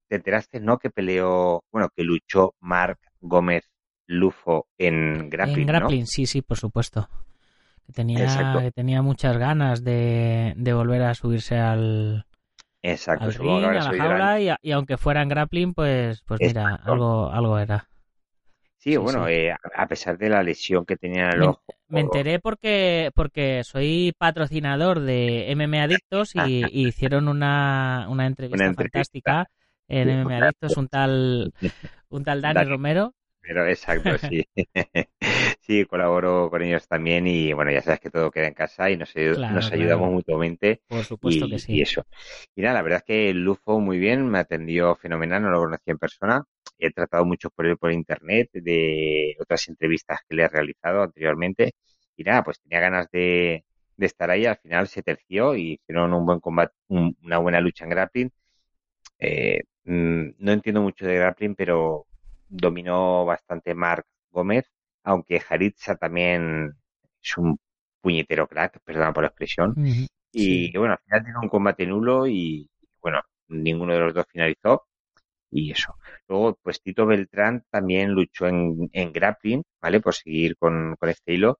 te 0.08 0.18
enteraste, 0.18 0.60
¿no? 0.60 0.78
Que 0.78 0.92
peleó, 0.92 1.64
bueno, 1.72 1.90
que 1.96 2.04
luchó 2.04 2.54
Mark 2.60 3.00
Gómez 3.24 3.70
Lufo 4.06 4.68
en 4.78 5.30
grappling. 5.30 5.62
En 5.62 5.66
grappling, 5.66 6.08
sí, 6.08 6.26
sí, 6.26 6.42
por 6.42 6.58
supuesto. 6.58 7.10
Que 7.88 7.94
tenía, 7.94 8.72
tenía 8.76 9.02
muchas 9.02 9.38
ganas 9.38 9.84
de, 9.84 10.54
de 10.56 10.74
volver 10.74 11.02
a 11.02 11.14
subirse 11.14 11.58
al, 11.58 12.26
Exacto, 12.82 13.26
al 13.26 13.34
ring, 13.34 13.66
a 13.66 13.74
la 13.74 13.98
jaula 13.98 14.40
y, 14.42 14.50
y, 14.62 14.72
aunque 14.72 14.98
fuera 14.98 15.22
en 15.22 15.30
grappling, 15.30 15.74
pues, 15.74 16.22
pues 16.28 16.40
mira, 16.42 16.76
algo, 16.84 17.30
algo 17.32 17.58
era. 17.58 17.88
Sí, 18.84 18.98
bueno, 18.98 19.30
Eh, 19.30 19.50
a 19.50 19.88
pesar 19.88 20.18
de 20.18 20.28
la 20.28 20.44
lesión 20.44 20.86
que 20.86 20.98
tenía 20.98 21.28
en 21.28 21.34
el 21.36 21.44
ojo. 21.44 21.64
Me 21.88 22.02
enteré 22.02 22.40
porque, 22.40 23.12
porque 23.16 23.64
soy 23.64 24.14
patrocinador 24.18 25.00
de 25.00 25.50
MM 25.56 25.80
Adictos 25.80 26.34
y, 26.36 26.66
hicieron 26.88 27.30
una, 27.30 28.08
una, 28.10 28.28
entrevista 28.28 28.74
fantástica 28.74 29.48
en 29.88 30.26
MM 30.26 30.34
Adictos, 30.34 30.76
un 30.76 30.90
tal, 30.90 31.54
un 32.16 32.24
tal 32.24 32.42
Dani 32.42 32.64
Romero. 32.64 33.14
Pero 33.42 33.68
exacto, 33.68 34.18
sí. 34.30 34.48
sí, 35.60 35.84
colaboro 35.86 36.50
con 36.50 36.62
ellos 36.62 36.88
también 36.88 37.28
y 37.28 37.52
bueno, 37.52 37.72
ya 37.72 37.82
sabes 37.82 38.00
que 38.00 38.10
todo 38.10 38.32
queda 38.32 38.48
en 38.48 38.54
casa 38.54 38.90
y 38.90 38.96
nos, 38.96 39.14
nos 39.16 39.72
ayudamos 39.72 40.12
mutuamente. 40.12 40.82
Por 40.88 41.04
supuesto 41.04 41.50
que 41.50 41.60
sí. 41.60 41.74
Y 41.74 41.82
eso. 41.82 42.06
Y 42.56 42.62
nada, 42.62 42.76
la 42.76 42.82
verdad 42.82 43.00
es 43.00 43.04
que 43.04 43.30
el 43.30 43.44
Lufo 43.44 43.82
muy 43.82 44.00
bien, 44.00 44.30
me 44.30 44.40
atendió 44.40 44.96
fenomenal, 44.96 45.42
no 45.42 45.50
lo 45.50 45.60
conocí 45.60 45.92
en 45.92 45.98
persona 45.98 46.44
he 46.78 46.92
tratado 46.92 47.26
mucho 47.26 47.50
por 47.50 47.66
él 47.66 47.78
por 47.78 47.92
internet, 47.92 48.50
de 48.54 49.36
otras 49.40 49.68
entrevistas 49.70 50.20
que 50.28 50.36
le 50.36 50.44
he 50.44 50.48
realizado 50.48 51.04
anteriormente. 51.04 51.74
Y 52.16 52.24
nada, 52.24 52.44
pues 52.44 52.60
tenía 52.62 52.80
ganas 52.80 53.10
de, 53.12 53.64
estar 53.98 54.30
ahí. 54.30 54.46
Al 54.46 54.58
final 54.58 54.88
se 54.88 55.04
terció 55.04 55.56
y 55.56 55.74
hicieron 55.74 56.14
un 56.14 56.26
buen 56.26 56.40
combate, 56.40 56.74
una 56.88 57.38
buena 57.40 57.62
lucha 57.62 57.86
en 57.86 57.90
grappling. 57.90 58.32
Eh, 59.20 59.62
mm, 59.86 60.30
no 60.40 60.52
entiendo 60.52 60.82
mucho 60.82 61.06
de 61.06 61.16
grappling, 61.16 61.56
pero 61.56 62.08
dominó 62.50 63.26
bastante 63.26 63.74
Mark 63.76 64.06
Gómez, 64.32 64.66
aunque 65.04 65.40
Jaritza 65.40 65.96
también 65.96 66.74
es 67.22 67.38
un 67.38 67.58
puñetero 68.02 68.48
crack, 68.48 68.80
perdón 68.84 69.14
por 69.14 69.24
la 69.24 69.30
expresión. 69.30 69.76
Y 70.32 70.76
bueno, 70.78 70.94
al 70.94 71.00
final 71.00 71.24
tiene 71.24 71.40
un 71.42 71.50
combate 71.50 71.86
nulo 71.86 72.28
y 72.28 72.70
bueno, 73.02 73.22
ninguno 73.48 73.94
de 73.94 74.00
los 74.00 74.14
dos 74.14 74.26
finalizó 74.32 74.86
y 75.52 75.72
eso. 75.72 75.96
Luego, 76.28 76.60
pues 76.62 76.82
Tito 76.82 77.06
Beltrán 77.06 77.64
también 77.70 78.12
luchó 78.12 78.48
en, 78.48 78.90
en 78.92 79.12
grappling, 79.14 79.64
¿vale? 79.82 80.02
Por 80.02 80.16
seguir 80.16 80.58
con, 80.58 80.96
con 80.98 81.10
este 81.10 81.34
hilo. 81.34 81.60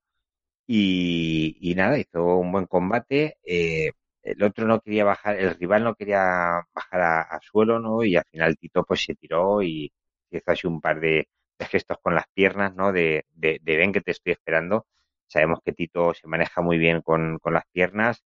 Y, 0.66 1.56
y, 1.60 1.74
nada, 1.74 1.98
hizo 1.98 2.24
un 2.38 2.52
buen 2.52 2.66
combate. 2.66 3.36
Eh, 3.44 3.92
el 4.24 4.42
otro 4.42 4.66
no 4.66 4.80
quería 4.80 5.04
bajar, 5.04 5.36
el 5.36 5.54
rival 5.56 5.84
no 5.84 5.94
quería 5.94 6.66
bajar 6.74 7.00
a, 7.02 7.40
suelo, 7.42 7.78
¿no? 7.78 8.02
Y 8.04 8.16
al 8.16 8.24
final 8.30 8.56
Tito 8.58 8.84
pues 8.84 9.04
se 9.04 9.14
tiró 9.14 9.62
y 9.62 9.92
hizo 10.30 10.50
así 10.50 10.66
un 10.66 10.80
par 10.80 11.00
de, 11.00 11.28
gestos 11.60 11.98
con 12.02 12.14
las 12.14 12.26
piernas, 12.34 12.74
¿no? 12.74 12.92
De, 12.92 13.26
de, 13.32 13.60
de, 13.62 13.76
ven 13.76 13.92
que 13.92 14.00
te 14.00 14.12
estoy 14.12 14.32
esperando. 14.32 14.86
Sabemos 15.26 15.60
que 15.64 15.72
Tito 15.72 16.14
se 16.14 16.26
maneja 16.26 16.62
muy 16.62 16.78
bien 16.78 17.02
con, 17.02 17.38
con 17.38 17.54
las 17.54 17.64
piernas. 17.72 18.24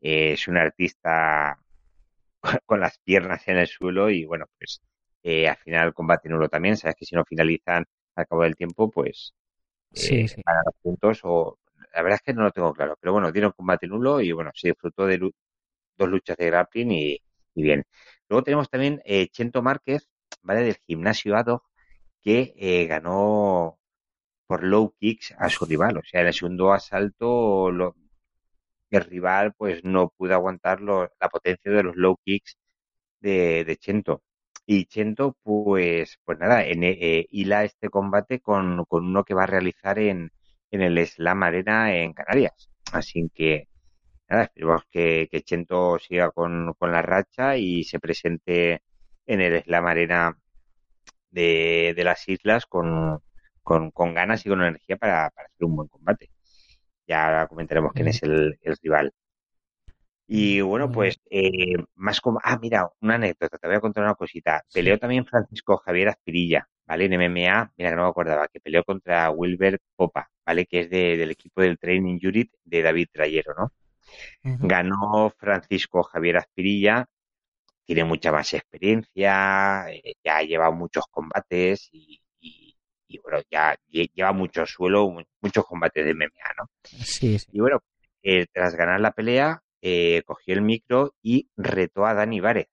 Eh, 0.00 0.32
es 0.32 0.48
un 0.48 0.56
artista 0.58 1.58
con 2.66 2.80
las 2.80 2.98
piernas 2.98 3.46
en 3.48 3.58
el 3.58 3.66
suelo 3.68 4.10
y 4.10 4.24
bueno, 4.24 4.46
pues 4.58 4.80
eh, 5.22 5.48
al 5.48 5.56
final 5.56 5.94
combate 5.94 6.28
nulo 6.28 6.48
también, 6.48 6.76
sabes 6.76 6.96
que 6.96 7.04
si 7.04 7.14
no 7.14 7.24
finalizan 7.24 7.84
al 8.16 8.26
cabo 8.26 8.42
del 8.42 8.56
tiempo, 8.56 8.90
pues 8.90 9.34
eh, 9.92 10.26
sí, 10.28 10.42
los 10.64 10.74
puntos 10.82 11.20
o 11.24 11.58
la 11.92 12.02
verdad 12.02 12.16
es 12.16 12.22
que 12.22 12.34
no 12.34 12.42
lo 12.42 12.50
tengo 12.52 12.72
claro, 12.72 12.96
pero 13.00 13.12
bueno, 13.12 13.32
dieron 13.32 13.52
combate 13.52 13.86
nulo 13.86 14.20
y 14.20 14.32
bueno, 14.32 14.50
se 14.54 14.68
disfrutó 14.68 15.06
de 15.06 15.18
dos 15.18 16.08
luchas 16.08 16.36
de 16.36 16.46
grappling 16.46 16.92
y, 16.92 17.18
bien. 17.54 17.84
Luego 18.28 18.44
tenemos 18.44 18.70
también 18.70 19.02
eh, 19.04 19.28
Chento 19.28 19.62
Márquez, 19.62 20.08
¿vale? 20.42 20.62
Del 20.62 20.76
gimnasio 20.86 21.36
ADO, 21.36 21.64
que 22.22 22.54
eh, 22.56 22.86
ganó 22.86 23.78
por 24.46 24.64
low 24.64 24.94
kicks 24.98 25.34
a 25.38 25.48
su 25.48 25.66
rival. 25.66 25.98
O 25.98 26.02
sea, 26.04 26.22
en 26.22 26.28
el 26.28 26.34
segundo 26.34 26.72
asalto 26.72 27.70
lo, 27.70 27.96
el 28.90 29.04
rival 29.04 29.54
pues 29.54 29.84
no 29.84 30.10
pudo 30.16 30.34
aguantar 30.34 30.80
la 30.82 31.08
potencia 31.30 31.72
de 31.72 31.82
los 31.82 31.96
low 31.96 32.16
kicks 32.24 32.56
de, 33.20 33.64
de 33.64 33.76
Chento. 33.76 34.22
Y 34.66 34.86
Chento, 34.86 35.36
pues, 35.42 36.18
pues 36.24 36.38
nada, 36.38 36.64
en, 36.64 36.84
eh, 36.84 37.26
hila 37.30 37.64
este 37.64 37.90
combate 37.90 38.40
con, 38.40 38.84
con, 38.86 39.06
uno 39.06 39.24
que 39.24 39.34
va 39.34 39.44
a 39.44 39.46
realizar 39.46 39.98
en, 39.98 40.30
en 40.72 40.82
el 40.82 41.06
Slam 41.06 41.42
Arena 41.44 41.94
en 41.94 42.12
Canarias. 42.14 42.70
Así 42.92 43.30
que, 43.34 43.68
nada, 44.28 44.44
esperemos 44.44 44.82
que, 44.90 45.28
que 45.30 45.42
Chento 45.42 45.98
siga 45.98 46.30
con, 46.32 46.74
con, 46.78 46.90
la 46.92 47.02
racha 47.02 47.56
y 47.56 47.84
se 47.84 48.00
presente 48.00 48.82
en 49.26 49.40
el 49.40 49.62
Slam 49.62 49.86
Arena 49.86 50.36
de, 51.30 51.94
de 51.96 52.04
las 52.04 52.28
islas 52.28 52.66
con, 52.66 53.20
con, 53.62 53.90
con, 53.92 54.14
ganas 54.14 54.44
y 54.46 54.48
con 54.48 54.62
energía 54.62 54.96
para, 54.96 55.30
para 55.30 55.46
hacer 55.46 55.64
un 55.64 55.76
buen 55.76 55.88
combate. 55.88 56.30
Ya 57.06 57.46
comentaremos 57.48 57.92
quién 57.92 58.08
es 58.08 58.22
el, 58.22 58.58
el 58.62 58.76
rival. 58.82 59.12
Y 60.26 60.60
bueno, 60.60 60.90
pues 60.90 61.20
eh, 61.30 61.74
más 61.96 62.20
como... 62.20 62.40
Ah, 62.42 62.58
mira, 62.60 62.88
una 63.00 63.16
anécdota, 63.16 63.58
te 63.58 63.66
voy 63.66 63.76
a 63.76 63.80
contar 63.80 64.04
una 64.04 64.14
cosita. 64.14 64.64
Peleó 64.72 64.98
también 64.98 65.26
Francisco 65.26 65.76
Javier 65.78 66.08
Aspirilla, 66.08 66.68
¿vale? 66.86 67.06
En 67.06 67.14
MMA, 67.14 67.72
mira 67.76 67.90
que 67.90 67.96
no 67.96 68.04
me 68.04 68.08
acordaba, 68.08 68.48
que 68.48 68.60
peleó 68.60 68.84
contra 68.84 69.30
Wilber 69.30 69.80
Popa, 69.96 70.30
¿vale? 70.46 70.66
Que 70.66 70.80
es 70.80 70.90
de, 70.90 71.16
del 71.16 71.32
equipo 71.32 71.60
del 71.60 71.78
Training 71.78 72.18
Unit 72.22 72.52
de 72.64 72.82
David 72.82 73.08
Trayero, 73.12 73.54
¿no? 73.54 73.72
Ganó 74.42 75.30
Francisco 75.38 76.02
Javier 76.02 76.36
Aspirilla, 76.36 77.06
tiene 77.84 78.04
mucha 78.04 78.32
más 78.32 78.52
experiencia, 78.54 79.86
eh, 79.90 80.14
ya 80.24 80.38
ha 80.38 80.42
llevado 80.42 80.72
muchos 80.72 81.04
combates 81.10 81.88
y, 81.92 82.20
y, 82.40 83.18
bueno, 83.18 83.42
ya 83.50 83.76
lleva 83.88 84.32
mucho 84.32 84.64
suelo, 84.64 85.10
muchos 85.40 85.66
combates 85.66 86.04
de 86.04 86.14
MMA, 86.14 86.54
¿no? 86.58 86.66
Sí, 86.82 87.38
sí. 87.38 87.46
Y 87.52 87.60
bueno, 87.60 87.80
eh, 88.22 88.46
tras 88.52 88.74
ganar 88.74 89.00
la 89.00 89.12
pelea, 89.12 89.61
eh, 89.82 90.22
cogió 90.24 90.54
el 90.54 90.62
micro 90.62 91.14
y 91.22 91.50
retó 91.56 92.06
a 92.06 92.14
Dani 92.14 92.40
Várez. 92.40 92.68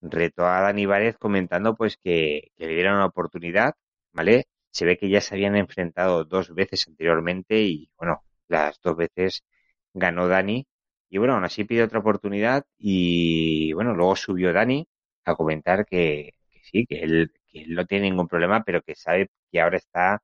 Retó 0.00 0.46
a 0.46 0.60
Dani 0.60 0.86
Várez 0.86 1.16
comentando 1.18 1.74
pues 1.76 1.96
que, 1.96 2.52
le 2.56 2.68
dieran 2.68 2.94
una 2.96 3.06
oportunidad, 3.06 3.74
¿vale? 4.12 4.46
Se 4.70 4.84
ve 4.84 4.96
que 4.98 5.08
ya 5.08 5.20
se 5.20 5.34
habían 5.34 5.56
enfrentado 5.56 6.24
dos 6.24 6.54
veces 6.54 6.86
anteriormente 6.88 7.62
y 7.62 7.90
bueno, 7.96 8.22
las 8.48 8.80
dos 8.80 8.96
veces 8.96 9.44
ganó 9.94 10.28
Dani. 10.28 10.66
Y 11.08 11.18
bueno, 11.18 11.34
aún 11.34 11.44
así 11.44 11.64
pide 11.64 11.84
otra 11.84 12.00
oportunidad 12.00 12.64
y 12.78 13.72
bueno, 13.74 13.94
luego 13.94 14.16
subió 14.16 14.52
Dani 14.52 14.86
a 15.24 15.34
comentar 15.36 15.86
que, 15.86 16.34
que 16.50 16.60
sí, 16.64 16.86
que 16.86 17.00
él, 17.02 17.32
que 17.48 17.62
él 17.62 17.74
no 17.74 17.86
tiene 17.86 18.10
ningún 18.10 18.28
problema, 18.28 18.62
pero 18.64 18.82
que 18.82 18.94
sabe 18.94 19.30
que 19.50 19.60
ahora 19.60 19.76
está 19.78 20.22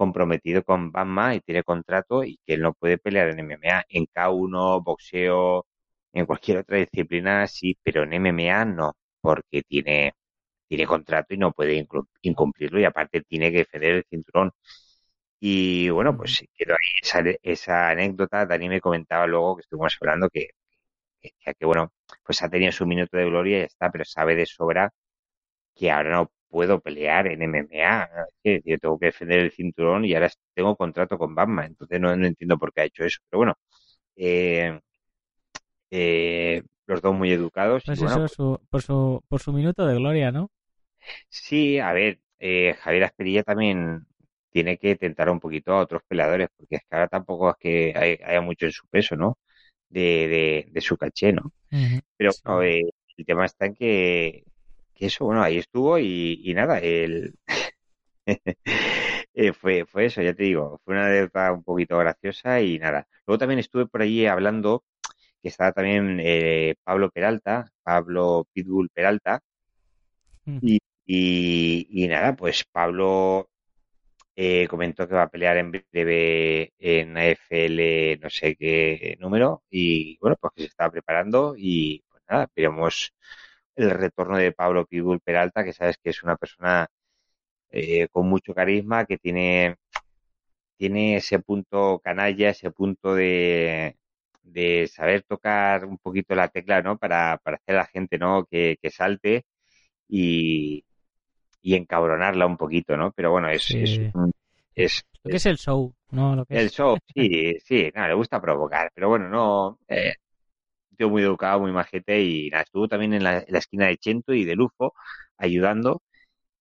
comprometido 0.00 0.64
con 0.64 0.90
Bama 0.92 1.34
y 1.34 1.40
tiene 1.40 1.62
contrato 1.62 2.24
y 2.24 2.38
que 2.46 2.54
él 2.54 2.62
no 2.62 2.72
puede 2.74 2.98
pelear 2.98 3.28
en 3.30 3.40
MMA. 3.40 3.84
En 3.88 4.06
K1, 4.06 4.80
boxeo, 4.82 5.66
en 6.14 6.26
cualquier 6.26 6.58
otra 6.58 6.78
disciplina 6.78 7.46
sí, 7.46 7.76
pero 7.82 8.04
en 8.04 8.14
MMA 8.14 8.64
no, 8.64 8.94
porque 9.20 9.62
tiene, 9.62 10.14
tiene 10.68 10.86
contrato 10.86 11.34
y 11.34 11.38
no 11.38 11.52
puede 11.52 11.86
incumplirlo 12.22 12.80
y 12.80 12.84
aparte 12.86 13.22
tiene 13.22 13.52
que 13.52 13.58
defender 13.58 13.96
el 13.96 14.04
cinturón. 14.10 14.52
Y 15.40 15.88
bueno, 15.90 16.16
pues 16.16 16.44
quiero 16.56 16.74
ahí 16.74 16.98
esa, 17.02 17.22
esa 17.42 17.90
anécdota. 17.90 18.46
Dani 18.46 18.68
me 18.68 18.80
comentaba 18.80 19.26
luego 19.26 19.56
que 19.56 19.62
estuvimos 19.62 19.96
hablando 20.00 20.28
que, 20.30 20.48
que, 21.20 21.32
que, 21.54 21.66
bueno, 21.66 21.92
pues 22.24 22.42
ha 22.42 22.50
tenido 22.50 22.72
su 22.72 22.86
minuto 22.86 23.16
de 23.18 23.26
gloria 23.26 23.58
y 23.58 23.60
ya 23.62 23.66
está, 23.66 23.90
pero 23.92 24.04
sabe 24.04 24.34
de 24.36 24.46
sobra 24.46 24.92
que 25.74 25.90
ahora 25.90 26.10
no 26.12 26.32
puedo 26.50 26.80
pelear 26.80 27.28
en 27.28 27.42
MMA. 27.42 28.08
yo 28.44 28.78
tengo 28.78 28.98
que 28.98 29.06
defender 29.06 29.40
el 29.40 29.52
cinturón 29.52 30.04
y 30.04 30.14
ahora 30.14 30.30
tengo 30.54 30.76
contrato 30.76 31.16
con 31.16 31.34
Batman. 31.34 31.66
Entonces 31.66 32.00
no, 32.00 32.12
entiendo 32.12 32.58
por 32.58 32.72
qué 32.72 32.82
ha 32.82 32.84
hecho 32.84 33.04
eso. 33.04 33.20
Pero 33.30 33.38
bueno, 33.38 33.54
eh, 34.16 34.78
eh, 35.90 36.62
los 36.86 37.00
dos 37.00 37.14
muy 37.14 37.30
educados. 37.30 37.84
Pues 37.86 38.02
eso 38.02 38.18
pues 38.18 38.36
por, 38.68 38.82
su, 38.82 39.24
por 39.28 39.40
su 39.40 39.52
minuto 39.52 39.86
de 39.86 39.94
gloria, 39.94 40.32
¿no? 40.32 40.50
Sí, 41.28 41.78
a 41.78 41.92
ver, 41.92 42.18
eh, 42.38 42.74
Javier 42.80 43.04
Asperilla 43.04 43.42
también 43.42 44.06
tiene 44.50 44.76
que 44.76 44.96
tentar 44.96 45.30
un 45.30 45.40
poquito 45.40 45.72
a 45.72 45.80
otros 45.80 46.02
peleadores, 46.06 46.48
porque 46.56 46.76
es 46.76 46.82
que 46.82 46.94
ahora 46.94 47.08
tampoco 47.08 47.50
es 47.50 47.56
que 47.58 48.18
haya 48.26 48.40
mucho 48.40 48.66
en 48.66 48.72
su 48.72 48.86
peso, 48.88 49.16
¿no? 49.16 49.38
De, 49.88 50.68
de, 50.70 50.80
su 50.80 50.96
caché, 50.96 51.32
¿no? 51.32 51.52
Pero 52.16 52.30
el 52.62 53.26
tema 53.26 53.46
está 53.46 53.66
en 53.66 53.74
que 53.74 54.44
que 55.00 55.06
eso, 55.08 55.26
bueno, 55.26 55.42
ahí 55.42 55.58
estuvo 55.58 55.98
y, 56.00 56.42
y 56.44 56.54
nada, 56.54 56.80
el... 56.80 57.34
Eh, 59.34 59.52
fue, 59.52 59.86
fue 59.86 60.06
eso, 60.06 60.22
ya 60.22 60.34
te 60.34 60.42
digo, 60.44 60.80
fue 60.84 60.94
una 60.94 61.06
anécdota 61.06 61.52
un 61.52 61.62
poquito 61.64 61.96
graciosa 61.98 62.60
y 62.62 62.78
nada. 62.78 63.06
Luego 63.26 63.38
también 63.38 63.60
estuve 63.60 63.86
por 63.86 64.02
allí 64.02 64.26
hablando, 64.26 64.84
que 65.42 65.48
estaba 65.50 65.72
también 65.72 66.18
eh, 66.22 66.74
Pablo 66.84 67.10
Peralta, 67.10 67.70
Pablo 67.84 68.46
Pitbull 68.52 68.90
Peralta, 68.90 69.40
Mm. 70.46 70.60
y, 70.60 70.78
y, 71.06 71.86
y 72.04 72.08
nada, 72.08 72.36
pues 72.36 72.64
Pablo 72.70 73.48
eh, 74.36 74.66
comentó 74.68 75.08
que 75.08 75.14
va 75.14 75.24
a 75.24 75.30
pelear 75.30 75.56
en 75.58 75.72
breve 75.72 76.72
en 76.78 77.16
AFL 77.18 78.18
no 78.22 78.30
sé 78.30 78.56
qué 78.56 79.16
número 79.20 79.64
y 79.70 80.18
bueno, 80.20 80.36
pues 80.40 80.52
que 80.56 80.62
se 80.64 80.68
estaba 80.68 80.92
preparando 80.92 81.54
y 81.58 82.04
pues 82.10 82.22
nada, 82.30 82.48
veremos 82.56 83.14
el 83.80 83.90
retorno 83.90 84.36
de 84.38 84.52
Pablo 84.52 84.86
Pitbull 84.86 85.20
Peralta, 85.20 85.64
que 85.64 85.72
sabes 85.72 85.96
que 86.02 86.10
es 86.10 86.22
una 86.22 86.36
persona 86.36 86.86
eh, 87.70 88.08
con 88.12 88.28
mucho 88.28 88.54
carisma, 88.54 89.04
que 89.06 89.18
tiene, 89.18 89.76
tiene 90.76 91.16
ese 91.16 91.38
punto 91.40 92.00
canalla, 92.02 92.50
ese 92.50 92.70
punto 92.70 93.14
de, 93.14 93.96
de 94.42 94.86
saber 94.88 95.22
tocar 95.24 95.84
un 95.86 95.98
poquito 95.98 96.34
la 96.34 96.48
tecla, 96.48 96.82
¿no? 96.82 96.98
Para, 96.98 97.38
para 97.42 97.56
hacer 97.56 97.76
a 97.76 97.78
la 97.80 97.86
gente, 97.86 98.18
¿no? 98.18 98.44
Que, 98.50 98.78
que 98.82 98.90
salte 98.90 99.44
y, 100.08 100.84
y 101.62 101.76
encabronarla 101.76 102.46
un 102.46 102.56
poquito, 102.58 102.96
¿no? 102.96 103.12
Pero 103.12 103.32
bueno, 103.32 103.50
es, 103.50 103.66
Sí. 103.66 103.78
es, 103.80 104.00
es, 104.74 105.02
Lo 105.22 105.30
que 105.30 105.36
es 105.36 105.46
el 105.46 105.56
show, 105.56 105.94
¿no? 106.10 106.36
Lo 106.36 106.44
que 106.46 106.54
el 106.54 106.66
es. 106.66 106.70
show, 106.70 106.96
sí, 107.14 107.54
sí, 107.64 107.90
nada, 107.94 108.08
le 108.08 108.14
gusta 108.14 108.40
provocar, 108.40 108.90
pero 108.94 109.08
bueno, 109.08 109.28
no, 109.28 109.78
eh, 109.88 110.14
tío 111.00 111.10
muy 111.10 111.22
educado, 111.22 111.60
muy 111.60 111.72
majete 111.72 112.20
y 112.22 112.50
nada, 112.50 112.64
estuvo 112.64 112.88
también 112.88 113.14
en 113.14 113.24
la, 113.24 113.38
en 113.38 113.46
la 113.48 113.58
esquina 113.58 113.86
de 113.86 113.96
Chento 113.98 114.34
y 114.34 114.44
de 114.44 114.54
Lufo 114.56 114.94
ayudando 115.38 116.02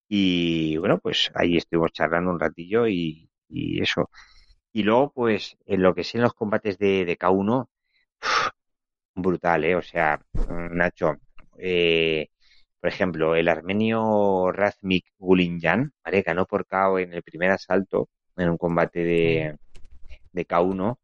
y 0.07 0.77
bueno, 0.77 0.99
pues 0.99 1.31
ahí 1.35 1.57
estuvimos 1.57 1.91
charlando 1.93 2.31
un 2.31 2.39
ratillo 2.39 2.87
y, 2.87 3.29
y 3.49 3.81
eso. 3.81 4.09
Y 4.73 4.83
luego, 4.83 5.11
pues, 5.13 5.57
en 5.67 5.83
lo 5.83 5.95
que 5.95 6.03
sé 6.03 6.17
en 6.19 6.23
los 6.23 6.33
combates 6.33 6.77
de, 6.79 7.05
de 7.05 7.17
K1, 7.17 7.67
brutal, 9.15 9.63
¿eh? 9.65 9.75
O 9.75 9.81
sea, 9.81 10.19
mm, 10.33 10.75
Nacho, 10.77 11.17
eh, 11.57 12.27
por 12.79 12.89
ejemplo, 12.89 13.35
el 13.35 13.47
armenio 13.49 14.51
Razmik 14.51 15.05
Gulinjan, 15.17 15.93
¿vale? 16.03 16.21
Ganó 16.23 16.45
por 16.45 16.65
KO 16.67 16.99
en 16.99 17.13
el 17.13 17.23
primer 17.23 17.51
asalto 17.51 18.09
en 18.37 18.49
un 18.49 18.57
combate 18.57 19.03
de, 19.03 19.57
de 20.31 20.47
K1 20.47 20.97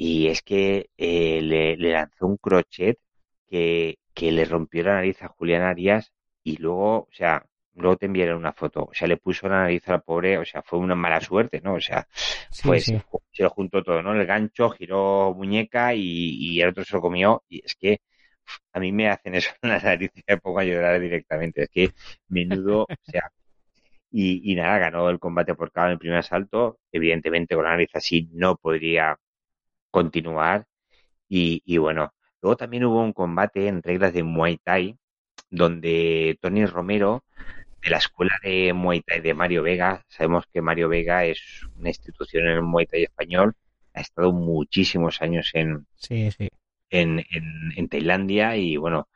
y 0.00 0.28
es 0.28 0.42
que 0.42 0.90
eh, 0.96 1.40
le, 1.42 1.76
le 1.76 1.92
lanzó 1.92 2.26
un 2.26 2.36
crochet 2.38 2.98
que, 3.48 3.98
que 4.14 4.32
le 4.32 4.44
rompió 4.46 4.82
la 4.84 4.94
nariz 4.94 5.22
a 5.22 5.28
Julián 5.28 5.62
Arias 5.62 6.12
y 6.42 6.56
luego, 6.56 7.00
o 7.02 7.08
sea, 7.12 7.44
luego 7.74 7.96
te 7.98 8.06
enviaron 8.06 8.38
una 8.38 8.52
foto, 8.52 8.84
o 8.84 8.94
sea, 8.94 9.08
le 9.08 9.16
puso 9.18 9.48
la 9.48 9.62
nariz 9.62 9.88
al 9.88 10.02
pobre, 10.02 10.38
o 10.38 10.44
sea, 10.44 10.62
fue 10.62 10.78
una 10.78 10.94
mala 10.94 11.20
suerte, 11.20 11.60
¿no? 11.60 11.74
O 11.74 11.80
sea, 11.80 12.06
Sí, 12.50 12.74
pues 12.74 12.84
sí. 12.84 13.00
se 13.32 13.42
lo 13.44 13.50
juntó 13.50 13.82
todo, 13.82 14.02
¿no? 14.02 14.14
El 14.14 14.26
gancho, 14.26 14.70
giró 14.70 15.34
muñeca 15.34 15.94
y, 15.94 16.00
y 16.02 16.60
el 16.62 16.70
otro 16.70 16.84
se 16.84 16.94
lo 16.96 17.00
comió. 17.02 17.44
Y 17.48 17.64
es 17.64 17.74
que 17.76 18.00
a 18.72 18.80
mí 18.80 18.92
me 18.92 19.08
hacen 19.10 19.34
eso 19.36 19.52
en 19.62 19.70
la 19.70 19.78
nariz 19.80 20.10
y 20.16 20.22
me 20.28 20.38
pongo 20.38 20.60
a 20.60 20.64
llorar 20.64 21.00
directamente. 21.00 21.62
Es 21.64 21.70
que 21.70 21.90
menudo, 22.28 22.82
o 22.84 22.88
sea. 23.04 23.30
Y, 24.10 24.52
y 24.52 24.56
nada, 24.56 24.78
ganó 24.78 25.08
el 25.10 25.18
combate 25.20 25.54
por 25.54 25.70
KO 25.72 25.86
en 25.86 25.92
el 25.92 25.98
primer 25.98 26.18
asalto. 26.18 26.80
Evidentemente, 26.92 27.54
con 27.54 27.64
la 27.64 27.70
nariz 27.70 27.90
así 27.94 28.28
no 28.32 28.56
podría 28.56 29.16
continuar. 29.90 30.66
Y, 31.28 31.62
y 31.64 31.78
bueno, 31.78 32.14
luego 32.42 32.56
también 32.56 32.84
hubo 32.84 33.02
un 33.02 33.12
combate 33.12 33.68
en 33.68 33.82
reglas 33.82 34.12
de 34.14 34.22
Muay 34.24 34.58
Thai, 34.58 34.98
donde 35.50 36.38
Tony 36.42 36.66
Romero 36.66 37.24
de 37.82 37.90
la 37.90 37.98
escuela 37.98 38.34
de 38.44 38.72
Muay 38.74 39.02
Thai 39.02 39.20
de 39.20 39.34
Mario 39.34 39.62
Vega. 39.62 40.04
Sabemos 40.08 40.44
que 40.52 40.62
Mario 40.62 40.88
Vega 40.88 41.24
es 41.26 41.40
una 41.76 41.90
institución 41.90 42.44
en 42.46 42.52
el 42.52 42.62
Muay 42.62 42.86
Thai 42.86 43.04
español. 43.04 43.54
Ha 43.94 44.00
estado 44.02 44.32
muchísimos 44.32 45.22
años 45.22 45.50
en, 45.54 45.86
Sí, 45.96 46.30
sí. 46.32 46.48
en, 46.90 47.20
en, 47.30 47.72
en 47.76 47.88
Tailandia 47.88 48.56
y 48.56 48.76
bueno, 48.76 49.08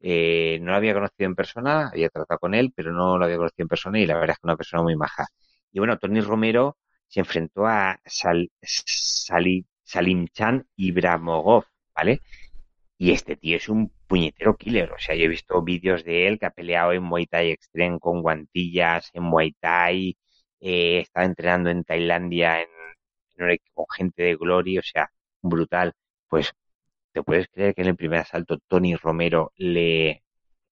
eh, 0.00 0.58
no 0.62 0.72
lo 0.72 0.78
había 0.78 0.94
conocido 0.94 1.26
en 1.28 1.34
persona, 1.36 1.88
había 1.90 2.10
tratado 2.10 2.40
con 2.40 2.54
él, 2.54 2.72
pero 2.74 2.92
no 2.92 3.18
lo 3.18 3.24
había 3.24 3.36
conocido 3.38 3.64
en 3.64 3.68
persona 3.68 4.00
y 4.00 4.06
la 4.06 4.14
verdad 4.16 4.32
es 4.32 4.38
que 4.38 4.46
una 4.48 4.56
persona 4.58 4.82
muy 4.82 4.96
maja. 4.96 5.26
Y 5.72 5.78
bueno, 5.80 5.98
Tony 5.98 6.20
Romero 6.20 6.78
se 7.08 7.20
enfrentó 7.20 7.66
a 7.66 8.00
Sal, 8.06 8.50
Sali- 8.62 9.66
Salim 9.92 10.26
Chan 10.28 10.66
Ibramogov, 10.76 11.64
¿vale? 11.94 12.20
Y 12.98 13.12
este 13.12 13.36
tío 13.36 13.56
es 13.56 13.68
un 13.68 13.92
puñetero 14.06 14.56
killer. 14.56 14.92
O 14.92 14.98
sea, 14.98 15.14
yo 15.14 15.24
he 15.24 15.28
visto 15.28 15.62
vídeos 15.62 16.04
de 16.04 16.28
él 16.28 16.38
que 16.38 16.46
ha 16.46 16.50
peleado 16.50 16.92
en 16.92 17.02
Muay 17.02 17.26
Thai 17.26 17.50
Extreme 17.50 17.98
con 18.00 18.22
guantillas, 18.22 19.10
en 19.12 19.24
Muay 19.24 19.52
Thai, 19.60 20.16
eh, 20.60 21.00
estaba 21.00 21.26
entrenando 21.26 21.68
en 21.70 21.84
Tailandia 21.84 22.62
en, 22.62 22.68
con 23.74 23.86
gente 23.94 24.22
de 24.22 24.36
Glory, 24.36 24.78
o 24.78 24.82
sea, 24.82 25.10
brutal. 25.42 25.92
Pues, 26.28 26.52
¿te 27.12 27.22
puedes 27.22 27.48
creer 27.48 27.74
que 27.74 27.82
en 27.82 27.88
el 27.88 27.96
primer 27.96 28.20
asalto 28.20 28.58
Tony 28.68 28.96
Romero 28.96 29.52
le, 29.56 30.22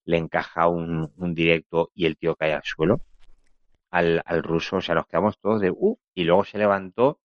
le 0.04 0.16
encaja 0.16 0.68
un, 0.68 1.12
un 1.16 1.34
directo 1.34 1.90
y 1.94 2.06
el 2.06 2.16
tío 2.16 2.36
cae 2.36 2.54
al 2.54 2.64
suelo? 2.64 3.02
Al, 3.90 4.22
al 4.24 4.42
ruso, 4.42 4.76
o 4.76 4.80
sea, 4.80 4.94
nos 4.94 5.06
quedamos 5.06 5.38
todos 5.40 5.60
de, 5.60 5.70
uh, 5.70 5.98
y 6.14 6.24
luego 6.24 6.44
se 6.44 6.58
levantó 6.58 7.19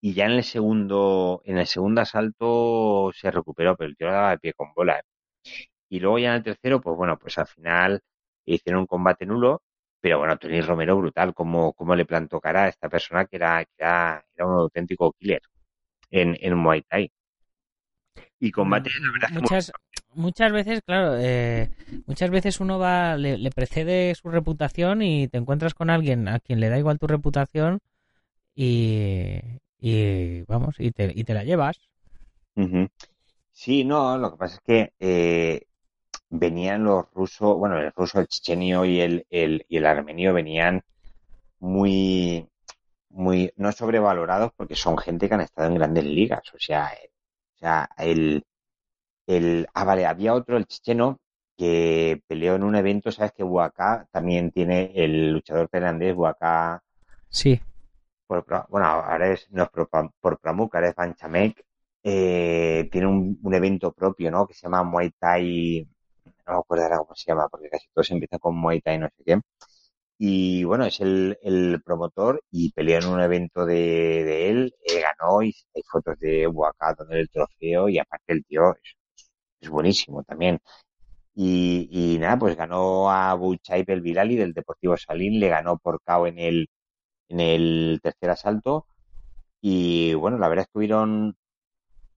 y 0.00 0.14
ya 0.14 0.26
en 0.26 0.32
el 0.32 0.44
segundo, 0.44 1.42
en 1.44 1.58
el 1.58 1.66
segundo 1.66 2.00
asalto 2.00 3.10
se 3.14 3.30
recuperó, 3.30 3.76
pero 3.76 3.90
el 3.90 3.96
tío 3.96 4.06
lo 4.06 4.12
daba 4.12 4.30
de 4.30 4.38
pie 4.38 4.52
con 4.54 4.72
bola. 4.74 4.98
¿eh? 4.98 5.02
Y 5.88 6.00
luego 6.00 6.18
ya 6.18 6.30
en 6.30 6.36
el 6.36 6.42
tercero, 6.44 6.80
pues 6.80 6.96
bueno, 6.96 7.18
pues 7.18 7.38
al 7.38 7.46
final 7.46 8.00
hicieron 8.44 8.82
un 8.82 8.86
combate 8.86 9.26
nulo, 9.26 9.62
pero 10.00 10.18
bueno, 10.18 10.36
Tony 10.38 10.60
Romero 10.60 10.96
brutal, 10.96 11.34
como, 11.34 11.72
como 11.72 11.96
le 11.96 12.04
plantó 12.06 12.40
cara 12.40 12.64
a 12.64 12.68
esta 12.68 12.88
persona 12.88 13.26
que 13.26 13.36
era, 13.36 13.64
que 13.64 13.72
era, 13.78 14.24
era 14.36 14.46
un 14.46 14.54
auténtico 14.60 15.12
killer 15.12 15.42
en, 16.10 16.36
en 16.40 16.56
Muay 16.56 16.82
Thai. 16.82 17.10
Y 18.40 18.52
combate, 18.52 18.90
la 19.00 19.12
verdad, 19.12 19.30
es 19.30 19.36
que 19.36 19.42
muchas 19.42 19.72
muchas 20.14 20.52
veces 20.52 20.80
claro 20.86 21.16
eh, 21.18 21.70
muchas 22.06 22.30
veces 22.30 22.60
uno 22.60 22.78
va 22.78 23.16
le, 23.16 23.36
le 23.36 23.50
precede 23.50 24.14
su 24.14 24.30
reputación 24.30 25.02
y 25.02 25.28
te 25.28 25.38
encuentras 25.38 25.74
con 25.74 25.90
alguien 25.90 26.28
a 26.28 26.38
quien 26.38 26.60
le 26.60 26.68
da 26.68 26.78
igual 26.78 26.98
tu 26.98 27.08
reputación 27.08 27.80
y, 28.54 29.40
y 29.80 30.42
vamos 30.42 30.76
y 30.78 30.90
te, 30.90 31.12
y 31.14 31.24
te 31.24 31.34
la 31.34 31.44
llevas. 31.44 31.80
Sí, 33.52 33.84
no, 33.84 34.18
lo 34.18 34.32
que 34.32 34.36
pasa 34.36 34.54
es 34.56 34.60
que 34.60 34.92
eh, 34.98 35.62
venían 36.30 36.84
los 36.84 37.06
rusos, 37.12 37.56
bueno, 37.56 37.78
el 37.78 37.92
ruso, 37.92 38.20
el 38.20 38.28
chechenio 38.28 38.84
y 38.84 39.00
el, 39.00 39.26
el, 39.30 39.64
y 39.68 39.76
el 39.76 39.86
armenio 39.86 40.32
venían 40.34 40.82
muy, 41.60 42.48
muy, 43.10 43.52
no 43.56 43.72
sobrevalorados 43.72 44.52
porque 44.56 44.76
son 44.76 44.98
gente 44.98 45.28
que 45.28 45.34
han 45.34 45.40
estado 45.42 45.68
en 45.68 45.74
grandes 45.74 46.04
ligas. 46.04 46.42
O 46.54 46.58
sea, 46.58 46.88
eh, 46.92 47.10
o 47.56 47.58
sea, 47.58 47.88
el, 47.98 48.44
el, 49.26 49.66
ah, 49.74 49.84
vale, 49.84 50.06
había 50.06 50.34
otro, 50.34 50.56
el 50.56 50.66
checheno, 50.66 51.20
que 51.56 52.22
peleó 52.28 52.54
en 52.54 52.62
un 52.62 52.76
evento, 52.76 53.10
sabes 53.10 53.32
que 53.32 53.42
Huaca 53.42 54.06
también 54.12 54.52
tiene 54.52 54.92
el 54.94 55.32
luchador 55.32 55.68
tailandés, 55.68 56.14
Huaca, 56.16 56.82
sí 57.28 57.60
por, 58.28 58.46
bueno, 58.70 58.86
ahora 58.88 59.32
es, 59.32 59.48
por, 59.72 59.90
por 60.20 60.40
Pramuk, 60.40 60.74
ahora 60.76 60.90
es 60.90 60.96
Banchamek, 60.96 61.64
eh, 62.04 62.88
tiene 62.92 63.08
un, 63.08 63.40
un 63.42 63.54
evento 63.54 63.92
propio, 63.92 64.30
¿no? 64.30 64.46
Que 64.46 64.54
se 64.54 64.62
llama 64.62 64.84
Muay 64.84 65.10
Thai, 65.18 65.88
no 66.46 66.54
me 66.54 66.58
acuerdo 66.60 66.84
ahora 66.84 66.98
cómo 66.98 67.14
se 67.16 67.26
llama, 67.30 67.48
porque 67.48 67.68
casi 67.70 67.88
todos 67.94 68.10
empiezan 68.12 68.38
con 68.40 68.56
Muay 68.56 68.80
Thai, 68.80 68.98
no 68.98 69.08
sé 69.16 69.24
qué. 69.26 69.40
Y 70.18 70.64
bueno, 70.64 70.84
es 70.86 71.00
el, 71.00 71.38
el 71.42 71.80
promotor 71.84 72.42
y 72.50 72.72
peleó 72.72 72.98
en 72.98 73.06
un 73.06 73.20
evento 73.20 73.64
de, 73.66 74.50
él, 74.50 74.74
ganó 75.02 75.42
y 75.42 75.54
hay 75.74 75.82
fotos 75.90 76.18
de 76.20 76.46
Huaca 76.48 76.94
donde 76.94 77.20
el 77.20 77.30
trofeo 77.30 77.88
y 77.88 77.98
aparte 77.98 78.32
el 78.32 78.44
tío 78.44 78.72
es, 78.74 78.96
es 79.60 79.68
buenísimo 79.70 80.24
también. 80.24 80.60
Y, 81.34 81.88
y 81.92 82.18
nada, 82.18 82.38
pues 82.38 82.56
ganó 82.56 83.10
a 83.10 83.34
Buchay 83.34 83.84
Belvilali 83.84 84.36
del 84.36 84.52
Deportivo 84.54 84.96
Salín, 84.96 85.40
le 85.40 85.48
ganó 85.48 85.78
por 85.78 86.00
KO 86.04 86.26
en 86.26 86.38
el, 86.38 86.68
en 87.28 87.40
el 87.40 88.00
tercer 88.02 88.30
asalto. 88.30 88.86
Y 89.60 90.14
bueno, 90.14 90.38
la 90.38 90.48
verdad 90.48 90.64
es 90.64 90.72
que 90.72 90.78
hubieron 90.78 91.36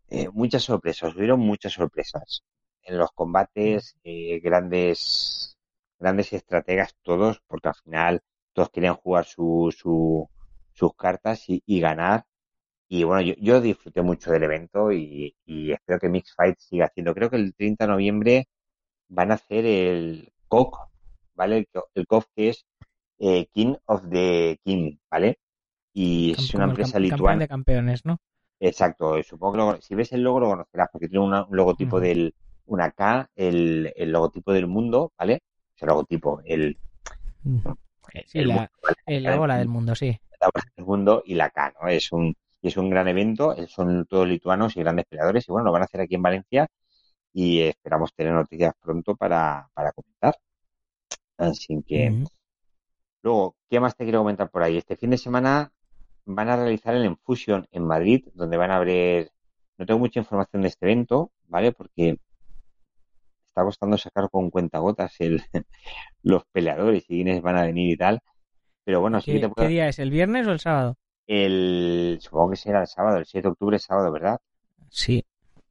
eh, 0.10 0.30
muchas 0.34 0.63
sorpresas, 0.63 1.15
hubieron 1.15 1.39
muchas 1.39 1.74
sorpresas. 1.74 2.43
En 2.84 2.97
los 2.97 3.12
combates, 3.13 3.95
eh, 4.04 4.39
grandes, 4.41 5.58
grandes 6.00 6.34
estrategas 6.34 6.95
todos, 7.04 7.41
porque 7.47 7.69
al 7.69 7.76
final 7.76 8.21
todos 8.54 8.69
querían 8.71 8.95
jugar 8.95 9.26
su, 9.26 9.74
su, 9.78 10.30
sus 10.74 10.95
cartas 10.95 11.50
y, 11.50 11.63
y 11.65 11.80
ganar. 11.80 12.26
Y 12.88 13.04
bueno, 13.06 13.21
yo, 13.21 13.34
yo 13.39 13.62
disfruté 13.62 14.02
mucho 14.02 14.32
del 14.32 14.43
evento 14.43 14.91
y, 14.91 15.36
y 15.45 15.71
espero 15.71 16.00
que 16.00 16.10
Mix 16.10 16.34
Fight 16.36 16.58
siga 16.60 16.86
haciendo. 16.88 17.13
Creo 17.15 17.30
que 17.30 17.38
el 17.38 17.56
30 17.56 17.86
de 17.86 17.91
noviembre 17.91 18.47
van 19.10 19.32
a 19.32 19.36
hacer 19.36 19.65
el 19.65 20.34
COC, 20.47 20.78
¿vale? 21.36 21.58
El, 21.60 21.67
el 21.95 22.08
COF 22.08 22.26
que 22.36 22.50
es 22.50 22.65
eh, 23.21 23.47
King 23.53 23.75
of 23.88 24.10
the 24.12 24.60
King, 24.65 24.97
¿vale? 25.12 25.39
Y 25.93 26.34
es 26.34 26.53
una 26.55 26.65
el 26.65 26.65
empresa 26.65 26.99
campeón 26.99 26.99
lituana. 26.99 27.39
de 27.39 27.47
campeones 27.47 28.05
no 28.05 28.17
Exacto, 28.62 29.21
supongo 29.23 29.53
que 29.53 29.57
lo- 29.60 29.81
si 29.81 29.95
ves 29.95 30.12
el 30.13 30.21
logo 30.23 30.39
lo 30.39 30.47
conocerás 30.49 30.88
porque 30.91 31.07
tiene 31.10 31.25
una- 31.25 31.43
un 31.45 31.55
logotipo 31.57 31.99
del, 31.99 32.34
una 32.67 32.91
K, 32.91 33.29
el, 33.36 33.91
el 33.95 34.12
logotipo 34.12 34.53
del 34.53 34.67
mundo, 34.67 35.12
¿vale? 35.17 35.41
O 35.81 35.86
el 35.86 35.88
logotipo, 35.89 36.41
el, 36.45 36.77
sí, 38.25 38.43
el, 38.43 38.45
la, 38.45 38.71
la 39.05 39.36
bola 39.36 39.57
del 39.57 39.67
mundo, 39.69 39.95
sí. 39.95 40.19
La 40.41 40.47
bola 40.53 40.65
del 40.75 40.86
mundo 40.86 41.23
y 41.25 41.36
la 41.36 41.49
K, 41.49 41.73
¿no? 41.81 41.88
Es 41.88 42.12
un, 42.12 42.36
es 42.62 42.75
un 42.77 42.89
gran 42.89 43.07
evento, 43.07 43.55
son 43.67 44.05
todos 44.07 44.27
lituanos 44.27 44.75
y 44.75 44.81
grandes 44.81 45.05
peleadores 45.05 45.47
y 45.47 45.51
bueno, 45.51 45.65
lo 45.65 45.71
van 45.71 45.84
a 45.84 45.86
hacer 45.86 46.01
aquí 46.01 46.15
en 46.15 46.21
Valencia 46.23 46.67
y 47.34 47.62
esperamos 47.62 48.13
tener 48.15 48.34
noticias 48.34 48.73
pronto 48.81 49.15
para, 49.15 49.69
para 49.73 49.91
comentar. 49.93 50.36
Así 51.38 51.84
que... 51.86 52.15
Luego, 53.23 53.55
¿qué 53.69 53.79
más 53.79 53.95
te 53.95 54.03
quiero 54.03 54.19
comentar 54.19 54.49
por 54.49 54.63
ahí? 54.63 54.77
Este 54.77 54.95
fin 54.95 55.12
de 55.12 55.17
semana 55.17 55.71
van 56.25 56.49
a 56.49 56.55
realizar 56.55 56.95
el 56.95 57.05
Enfusion 57.05 57.67
en 57.71 57.86
Madrid, 57.86 58.27
donde 58.34 58.57
van 58.57 58.71
a 58.71 58.77
abrir... 58.77 59.29
No 59.77 59.86
tengo 59.86 59.99
mucha 59.99 60.19
información 60.19 60.62
de 60.62 60.67
este 60.67 60.86
evento, 60.86 61.31
¿vale? 61.47 61.71
Porque 61.71 62.17
está 63.47 63.63
costando 63.63 63.97
sacar 63.97 64.29
con 64.29 64.49
cuentagotas 64.49 65.15
el, 65.19 65.41
los 66.23 66.43
peleadores 66.51 67.03
y 67.10 67.15
quiénes 67.15 67.41
van 67.41 67.57
a 67.57 67.63
venir 67.63 67.93
y 67.93 67.97
tal. 67.97 68.21
Pero 68.84 69.01
bueno, 69.01 69.19
¿Qué, 69.23 69.49
¿Qué 69.55 69.67
día 69.67 69.88
es? 69.88 69.99
¿El 69.99 70.12
viernes 70.12 70.47
o 70.47 70.51
el 70.51 70.60
sábado? 70.60 70.97
El, 71.27 72.17
supongo 72.21 72.51
que 72.51 72.57
será 72.57 72.81
el 72.81 72.88
sábado, 72.88 73.17
el 73.17 73.25
7 73.25 73.47
de 73.47 73.51
octubre 73.51 73.77
es 73.77 73.84
sábado, 73.84 74.12
¿verdad? 74.12 74.39
Sí. 74.89 75.23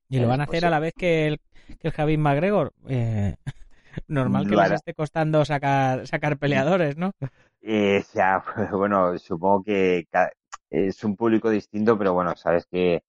Y 0.09 0.19
lo 0.19 0.29
van 0.29 0.41
a 0.41 0.45
hacer 0.45 0.65
a 0.65 0.71
la 0.71 0.81
vez 0.81 0.93
que 0.97 1.29
el, 1.29 1.41
que 1.79 1.89
el 1.89 1.93
Javín 1.93 2.21
McGregor. 2.21 2.73
Eh, 2.89 3.37
normal 4.09 4.49
que 4.49 4.57
les 4.57 4.73
esté 4.73 4.95
costando 4.95 5.45
sacar, 5.45 6.07
sacar 6.07 6.39
peleadores, 6.39 6.97
¿no? 6.97 7.13
Eh, 7.63 8.03
ya, 8.15 8.43
bueno, 8.73 9.19
supongo 9.19 9.65
que 9.65 10.07
es 10.71 11.05
un 11.05 11.17
público 11.17 11.51
distinto, 11.51 11.99
pero 11.99 12.15
bueno, 12.15 12.35
sabes 12.37 12.67
que, 12.67 13.03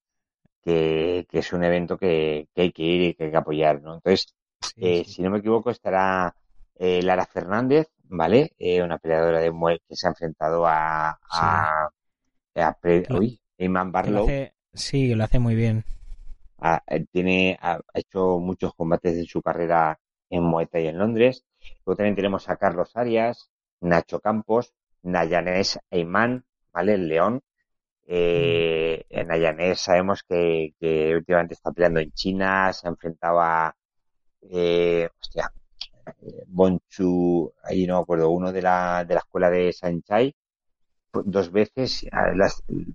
que, 0.63 1.26
es 1.32 1.54
un 1.54 1.63
evento 1.63 1.98
que, 1.98 2.48
hay 2.56 2.72
que 2.72 2.84
ir 2.84 3.02
y 3.02 3.13
que 3.13 3.26
hay 3.26 3.32
que 3.32 3.38
apoyar, 3.38 3.82
¿no? 3.82 3.96
Entonces, 3.96 4.34
eh, 4.78 5.04
si 5.06 5.22
no 5.22 5.30
me 5.30 5.39
equivoco, 5.39 5.70
estará 5.70 6.36
eh, 6.76 7.02
Lara 7.02 7.26
Fernández, 7.26 7.88
¿vale? 8.04 8.52
Una 8.84 8.98
peleadora 8.98 9.39
de 9.39 9.52
Muay 9.52 9.80
que 9.88 9.96
se 9.96 10.08
ha 10.08 10.10
enfrentado 10.10 10.65
a, 10.67 11.17
a, 11.32 11.89
uy, 13.10 13.39
Barlow. 13.58 14.28
sí, 14.74 15.13
lo 15.15 15.24
hace 15.24 15.39
muy 15.39 15.56
bien. 15.56 15.84
Ha, 16.60 16.82
tiene, 17.12 17.58
ha, 17.60 17.80
hecho 17.94 18.38
muchos 18.39 18.74
combates 18.76 19.17
en 19.17 19.26
su 19.26 19.41
carrera 19.41 19.98
en 20.32 20.44
Muay 20.44 20.65
Thai 20.65 20.88
en 20.88 20.98
Londres. 20.98 21.46
Luego 21.86 21.98
también 21.98 22.15
tenemos 22.15 22.50
a 22.50 22.58
Carlos 22.58 22.96
Arias, 22.96 23.52
Nacho 23.82 24.20
Campos, 24.20 24.74
Nayanés 25.04 25.80
Eyman, 25.91 26.46
¿vale? 26.74 26.96
El 26.96 27.08
León. 27.08 27.41
Eh, 28.08 29.06
en 29.10 29.28
Nayanés 29.28 29.82
sabemos 29.82 30.24
que, 30.28 30.74
que, 30.80 31.15
últimamente 31.15 31.54
está 31.54 31.72
peleando 31.72 32.00
en 32.00 32.12
China, 32.12 32.74
se 32.74 32.88
ha 32.88 32.89
enfrentado 32.91 33.39
a, 33.39 33.76
eh, 34.50 35.10
hostia, 35.20 35.52
Bonchu, 36.48 37.54
ahí 37.63 37.86
no 37.86 37.98
me 37.98 38.02
acuerdo, 38.02 38.30
uno 38.30 38.52
de 38.52 38.62
la, 38.62 39.06
de 39.06 39.13
la 39.13 39.20
escuela 39.20 39.50
de 39.50 39.72
Sanchai, 39.72 40.36
dos 41.13 41.52
veces, 41.52 42.06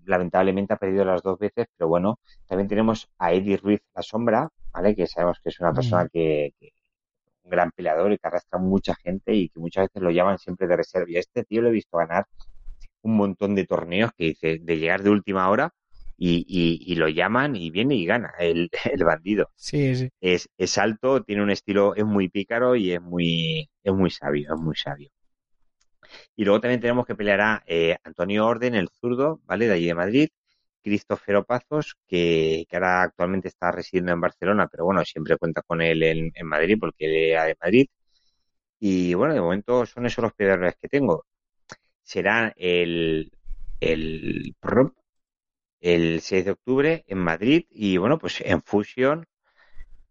lamentablemente 0.06 0.74
ha 0.74 0.78
perdido 0.78 1.04
las 1.04 1.22
dos 1.22 1.38
veces, 1.38 1.66
pero 1.76 1.88
bueno, 1.88 2.18
también 2.46 2.68
tenemos 2.68 3.08
a 3.18 3.32
Eddie 3.32 3.58
Ruiz 3.58 3.80
La 3.94 4.02
Sombra, 4.02 4.48
¿vale? 4.72 4.94
Que 4.94 5.06
sabemos 5.06 5.38
que 5.42 5.50
es 5.50 5.60
una 5.60 5.72
persona 5.72 6.08
que, 6.08 6.54
un 7.46 7.50
gran 7.50 7.70
peleador 7.70 8.12
y 8.12 8.18
que 8.18 8.26
arrastra 8.26 8.58
mucha 8.58 8.94
gente 8.96 9.34
y 9.34 9.48
que 9.48 9.60
muchas 9.60 9.84
veces 9.84 10.02
lo 10.02 10.10
llaman 10.10 10.38
siempre 10.38 10.66
de 10.66 10.76
reserva. 10.76 11.06
Y 11.08 11.16
a 11.16 11.20
este 11.20 11.44
tío 11.44 11.62
lo 11.62 11.68
he 11.68 11.72
visto 11.72 11.96
ganar 11.96 12.26
un 13.02 13.16
montón 13.16 13.54
de 13.54 13.64
torneos 13.64 14.10
que 14.16 14.24
dice, 14.26 14.58
de 14.60 14.78
llegar 14.78 15.02
de 15.02 15.10
última 15.10 15.48
hora 15.48 15.72
y, 16.18 16.44
y, 16.80 16.94
lo 16.96 17.08
llaman 17.08 17.56
y 17.56 17.70
viene 17.70 17.94
y 17.94 18.06
gana 18.06 18.32
el, 18.38 18.70
el 18.92 19.04
bandido. 19.04 19.50
Sí, 19.54 19.94
sí. 19.94 20.10
Es, 20.20 20.48
es 20.58 20.78
alto, 20.78 21.22
tiene 21.22 21.42
un 21.42 21.50
estilo, 21.50 21.94
es 21.94 22.04
muy 22.04 22.28
pícaro 22.28 22.74
y 22.74 22.92
es 22.92 23.00
muy, 23.00 23.70
es 23.82 23.92
muy 23.92 24.10
sabio, 24.10 24.54
es 24.54 24.60
muy 24.60 24.74
sabio. 24.74 25.10
Y 26.34 26.44
luego 26.44 26.60
también 26.60 26.80
tenemos 26.80 27.06
que 27.06 27.14
pelear 27.14 27.40
a 27.40 27.62
eh, 27.66 27.96
Antonio 28.02 28.46
Orden, 28.46 28.74
el 28.74 28.88
zurdo, 28.88 29.40
¿vale? 29.44 29.66
De 29.66 29.74
allí 29.74 29.86
de 29.86 29.94
Madrid. 29.94 30.28
Cristófero 30.86 31.44
Pazos, 31.44 31.96
que, 32.06 32.66
ahora 32.72 33.02
actualmente 33.02 33.48
está 33.48 33.72
residiendo 33.72 34.12
en 34.12 34.20
Barcelona, 34.20 34.68
pero 34.70 34.84
bueno, 34.84 35.04
siempre 35.04 35.36
cuenta 35.36 35.62
con 35.62 35.82
él 35.82 36.02
en, 36.04 36.32
Madrid 36.46 36.78
porque 36.80 37.06
él 37.06 37.16
era 37.32 37.44
de 37.46 37.56
Madrid. 37.60 37.86
Y 38.80 39.14
bueno, 39.14 39.34
de 39.34 39.40
momento 39.40 39.86
son 39.86 40.06
esos 40.06 40.22
los 40.22 40.34
peleadores 40.34 40.76
que 40.80 40.88
tengo. 40.88 41.26
Será 42.02 42.52
el, 42.56 43.32
el 43.80 44.54
el 45.80 46.20
6 46.20 46.44
de 46.44 46.50
octubre 46.52 47.04
en 47.08 47.18
Madrid 47.18 47.66
y 47.70 47.96
bueno, 47.98 48.18
pues 48.18 48.40
en 48.42 48.62
Fusion 48.62 49.26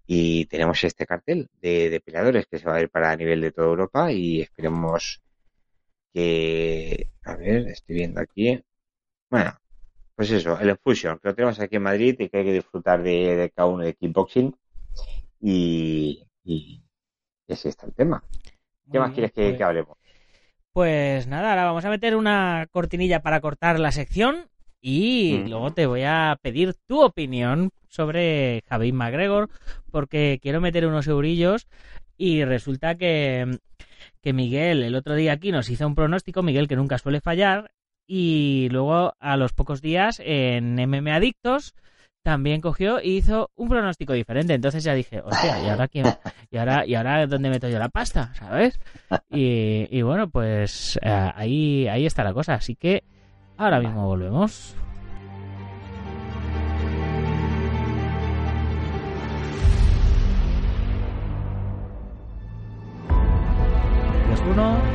y 0.08 0.46
tenemos 0.48 0.84
este 0.84 1.06
cartel 1.06 1.50
de, 1.62 1.90
de 1.90 2.02
peleadores 2.02 2.48
que 2.48 2.60
se 2.60 2.68
va 2.68 2.76
a 2.78 2.82
ir 2.82 2.90
para 2.90 3.12
a 3.12 3.16
nivel 3.18 3.42
de 3.42 3.52
toda 3.52 3.68
Europa 3.70 4.12
y 4.12 4.42
esperemos 4.42 5.22
que, 6.14 7.10
a 7.24 7.36
ver, 7.38 7.68
estoy 7.70 7.96
viendo 7.96 8.22
aquí, 8.22 8.64
bueno, 9.30 9.54
pues 10.16 10.32
eso, 10.32 10.58
el 10.60 10.78
Fusion, 10.78 11.20
que 11.20 11.30
lo 11.30 11.36
tenemos 11.36 11.60
aquí 11.60 11.76
en 11.76 11.84
Madrid 11.84 12.16
y 12.20 12.30
que 12.30 12.38
hay 12.38 12.46
que 12.46 12.54
disfrutar 12.54 13.04
de, 13.04 13.36
de 13.36 13.50
cada 13.50 13.68
uno 13.68 13.84
de 13.84 13.94
kickboxing 13.94 14.56
y, 15.42 16.26
y 16.44 16.82
ese 17.48 17.70
está 17.70 17.86
el 17.86 17.94
tema. 17.94 18.24
¿Qué 18.92 19.00
más 19.00 19.12
quieres 19.12 19.32
que, 19.32 19.44
pues 19.44 19.58
que 19.58 19.64
hablemos? 19.64 19.98
Pues 20.72 21.28
nada, 21.28 21.52
ahora 21.52 21.66
vamos 21.66 21.86
a 21.86 21.90
meter 21.90 22.16
una 22.16 22.68
cortinilla 22.72 23.22
para 23.22 23.42
cortar 23.42 23.80
la 23.80 23.92
sección 23.92 24.48
y 24.82 25.40
luego 25.48 25.74
te 25.74 25.86
voy 25.88 26.04
a 26.04 26.38
pedir 26.42 26.76
tu 26.86 27.02
opinión 27.02 27.72
sobre 27.88 28.62
Javi 28.68 28.92
McGregor, 28.92 29.50
porque 29.90 30.40
quiero 30.42 30.62
meter 30.62 30.86
unos 30.86 31.08
eurillos 31.08 31.68
y 32.18 32.44
resulta 32.44 32.96
que, 32.96 33.58
que 34.22 34.34
Miguel 34.34 34.84
el 34.84 34.96
otro 34.96 35.16
día 35.16 35.34
aquí 35.34 35.52
nos 35.52 35.70
hizo 35.70 35.88
un 35.88 35.96
pronóstico, 35.96 36.44
Miguel 36.44 36.68
que 36.68 36.76
nunca 36.76 36.98
suele 36.98 37.22
fallar, 37.22 37.72
y 38.08 38.70
luego 38.72 39.14
a 39.20 39.38
los 39.38 39.54
pocos 39.54 39.82
días 39.82 40.22
en 40.24 40.76
MM 40.76 41.10
Adictos 41.12 41.76
también 42.24 42.60
cogió 42.60 43.02
y 43.02 43.18
hizo 43.18 43.52
un 43.56 43.70
pronóstico 43.70 44.14
diferente. 44.14 44.54
Entonces 44.54 44.84
ya 44.84 44.94
dije, 44.94 45.22
hostia, 45.24 45.64
¿y 45.64 45.70
ahora 45.70 45.88
quién? 45.88 46.08
¿Y 46.50 46.58
ahora, 46.58 46.86
y 46.86 46.96
ahora 46.96 47.28
dónde 47.28 47.50
meto 47.50 47.70
yo 47.70 47.78
la 47.78 47.90
pasta? 47.90 48.34
¿Sabes? 48.34 48.80
Y, 49.30 49.88
y 49.92 50.02
bueno, 50.02 50.30
pues 50.30 50.98
eh, 51.04 51.32
ahí, 51.36 51.88
ahí 51.88 52.06
está 52.06 52.24
la 52.24 52.34
cosa. 52.34 52.56
Así 52.56 52.76
que 52.76 53.04
Ahora 53.58 53.80
mismo 53.80 54.06
volvemos. 54.06 54.76
Uno. 64.48 64.95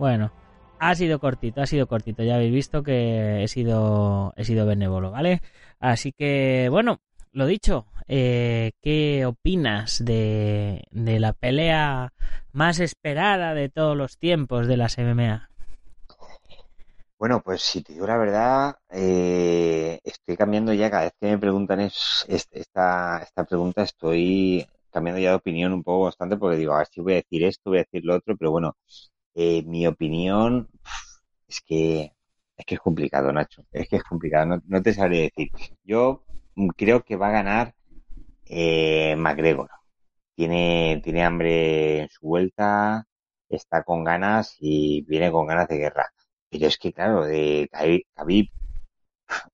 Bueno, 0.00 0.32
ha 0.78 0.94
sido 0.94 1.18
cortito, 1.18 1.60
ha 1.60 1.66
sido 1.66 1.86
cortito. 1.86 2.22
Ya 2.22 2.36
habéis 2.36 2.54
visto 2.54 2.82
que 2.82 3.44
he 3.44 3.48
sido, 3.48 4.32
he 4.34 4.46
sido 4.46 4.64
benévolo, 4.64 5.10
¿vale? 5.10 5.42
Así 5.78 6.12
que, 6.12 6.68
bueno, 6.70 7.00
lo 7.32 7.44
dicho, 7.44 7.84
eh, 8.08 8.72
¿qué 8.80 9.26
opinas 9.26 10.02
de, 10.02 10.88
la 10.90 11.34
pelea 11.34 12.14
más 12.52 12.80
esperada 12.80 13.52
de 13.52 13.68
todos 13.68 13.94
los 13.94 14.16
tiempos 14.16 14.68
de 14.68 14.78
las 14.78 14.96
MMA? 14.96 15.50
Bueno, 17.18 17.42
pues 17.42 17.60
si 17.60 17.82
te 17.82 17.92
digo 17.92 18.06
la 18.06 18.16
verdad, 18.16 18.76
eh, 18.88 20.00
estoy 20.02 20.34
cambiando 20.38 20.72
ya, 20.72 20.90
cada 20.90 21.02
vez 21.02 21.12
que 21.20 21.26
me 21.26 21.36
preguntan 21.36 21.80
es, 21.80 22.24
esta, 22.26 23.20
esta 23.22 23.44
pregunta, 23.44 23.82
estoy 23.82 24.66
cambiando 24.90 25.20
ya 25.20 25.28
de 25.28 25.36
opinión 25.36 25.74
un 25.74 25.82
poco 25.82 26.04
bastante 26.04 26.38
porque 26.38 26.56
digo, 26.56 26.72
a 26.72 26.78
ver 26.78 26.86
si 26.86 27.02
voy 27.02 27.12
a 27.12 27.16
decir 27.16 27.44
esto, 27.44 27.68
voy 27.68 27.80
a 27.80 27.82
decir 27.82 28.02
lo 28.02 28.16
otro, 28.16 28.34
pero 28.38 28.50
bueno, 28.50 28.74
eh, 29.34 29.62
mi 29.64 29.86
opinión 29.86 30.68
es 31.48 31.60
que 31.66 32.12
es 32.56 32.66
que 32.66 32.74
es 32.76 32.80
complicado, 32.80 33.32
Nacho, 33.32 33.64
es 33.72 33.88
que 33.88 33.96
es 33.96 34.04
complicado, 34.04 34.46
no, 34.46 34.62
no 34.66 34.82
te 34.82 34.92
sabré 34.94 35.22
decir. 35.22 35.50
Yo 35.84 36.24
creo 36.76 37.02
que 37.04 37.16
va 37.16 37.28
a 37.28 37.32
ganar 37.32 37.74
eh, 38.46 39.16
McGregor. 39.16 39.70
Tiene, 40.34 41.00
tiene 41.04 41.24
hambre 41.24 42.00
en 42.02 42.08
su 42.10 42.26
vuelta, 42.26 43.06
está 43.48 43.84
con 43.84 44.04
ganas 44.04 44.56
y 44.60 45.02
viene 45.02 45.30
con 45.32 45.46
ganas 45.46 45.68
de 45.68 45.78
guerra. 45.78 46.06
Pero 46.50 46.66
es 46.66 46.78
que, 46.78 46.92
claro, 46.92 47.24
de 47.24 47.68
Khabib, 48.14 48.48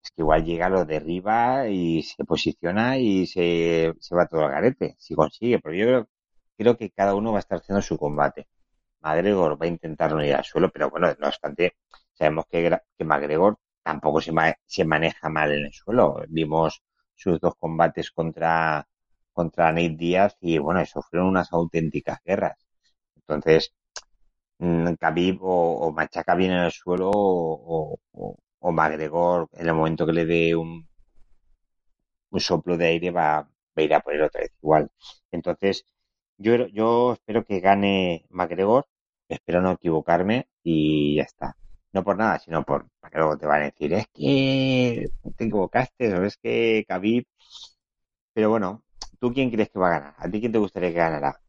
es 0.02 0.10
que 0.10 0.22
igual 0.22 0.44
llega, 0.44 0.68
lo 0.68 0.84
derriba 0.84 1.68
y 1.68 2.02
se 2.02 2.24
posiciona 2.24 2.98
y 2.98 3.26
se, 3.26 3.92
se 4.00 4.14
va 4.14 4.26
todo 4.26 4.44
al 4.44 4.50
garete, 4.52 4.96
si 4.98 5.14
consigue. 5.14 5.58
Pero 5.60 5.74
yo 5.74 5.86
creo, 5.86 6.08
creo 6.58 6.76
que 6.76 6.90
cada 6.90 7.14
uno 7.14 7.32
va 7.32 7.38
a 7.38 7.40
estar 7.40 7.58
haciendo 7.58 7.82
su 7.82 7.98
combate. 7.98 8.48
McGregor 9.00 9.60
va 9.60 9.66
a 9.66 9.68
intentar 9.68 10.12
no 10.12 10.24
ir 10.24 10.34
al 10.34 10.44
suelo, 10.44 10.70
pero 10.70 10.90
bueno, 10.90 11.08
no 11.18 11.26
obstante, 11.28 11.76
sabemos 12.14 12.46
que, 12.50 12.78
que 12.98 13.04
McGregor 13.04 13.58
tampoco 13.82 14.20
se, 14.20 14.32
se 14.66 14.84
maneja 14.84 15.28
mal 15.28 15.52
en 15.52 15.66
el 15.66 15.72
suelo. 15.72 16.22
Vimos 16.28 16.82
sus 17.14 17.40
dos 17.40 17.54
combates 17.58 18.10
contra, 18.10 18.86
contra 19.32 19.72
Nate 19.72 19.96
Díaz 19.96 20.36
y 20.40 20.58
bueno, 20.58 20.80
eso 20.80 21.02
fueron 21.02 21.28
unas 21.28 21.52
auténticas 21.52 22.18
guerras. 22.24 22.56
Entonces, 23.16 23.72
mm, 24.58 24.94
Khabib 25.00 25.38
o, 25.42 25.92
machaca 25.92 26.34
bien 26.34 26.52
en 26.52 26.58
el 26.64 26.72
suelo 26.72 27.10
o, 27.12 27.98
o, 28.60 28.72
McGregor 28.72 29.48
en 29.52 29.66
el 29.68 29.74
momento 29.74 30.06
que 30.06 30.12
le 30.12 30.26
dé 30.26 30.56
un, 30.56 30.86
un 32.30 32.40
soplo 32.40 32.76
de 32.76 32.86
aire 32.86 33.10
va, 33.10 33.42
va 33.42 33.48
a 33.76 33.82
ir 33.82 33.94
a 33.94 34.00
por 34.00 34.14
él 34.14 34.22
otra 34.22 34.40
vez 34.42 34.52
igual. 34.62 34.90
Entonces, 35.30 35.84
yo, 36.38 36.66
yo 36.68 37.14
espero 37.14 37.44
que 37.44 37.60
gane 37.60 38.26
McGregor, 38.30 38.86
espero 39.28 39.62
no 39.62 39.72
equivocarme 39.72 40.48
y 40.62 41.16
ya 41.16 41.22
está. 41.22 41.56
No 41.92 42.04
por 42.04 42.16
nada, 42.18 42.38
sino 42.38 42.62
por 42.64 42.86
que 43.10 43.18
luego 43.18 43.38
te 43.38 43.46
van 43.46 43.62
a 43.62 43.64
decir, 43.66 43.92
es 43.94 44.06
que 44.12 45.08
te 45.36 45.44
equivocaste, 45.44 46.14
o 46.14 46.24
es 46.24 46.36
que 46.36 46.84
Khabib... 46.88 47.24
Pero 48.32 48.50
bueno, 48.50 48.82
¿tú 49.18 49.32
quién 49.32 49.50
crees 49.50 49.70
que 49.70 49.78
va 49.78 49.88
a 49.88 49.98
ganar? 49.98 50.14
¿A 50.18 50.30
ti 50.30 50.40
quién 50.40 50.52
te 50.52 50.58
gustaría 50.58 50.90
que 50.90 50.96
ganara? 50.96 51.40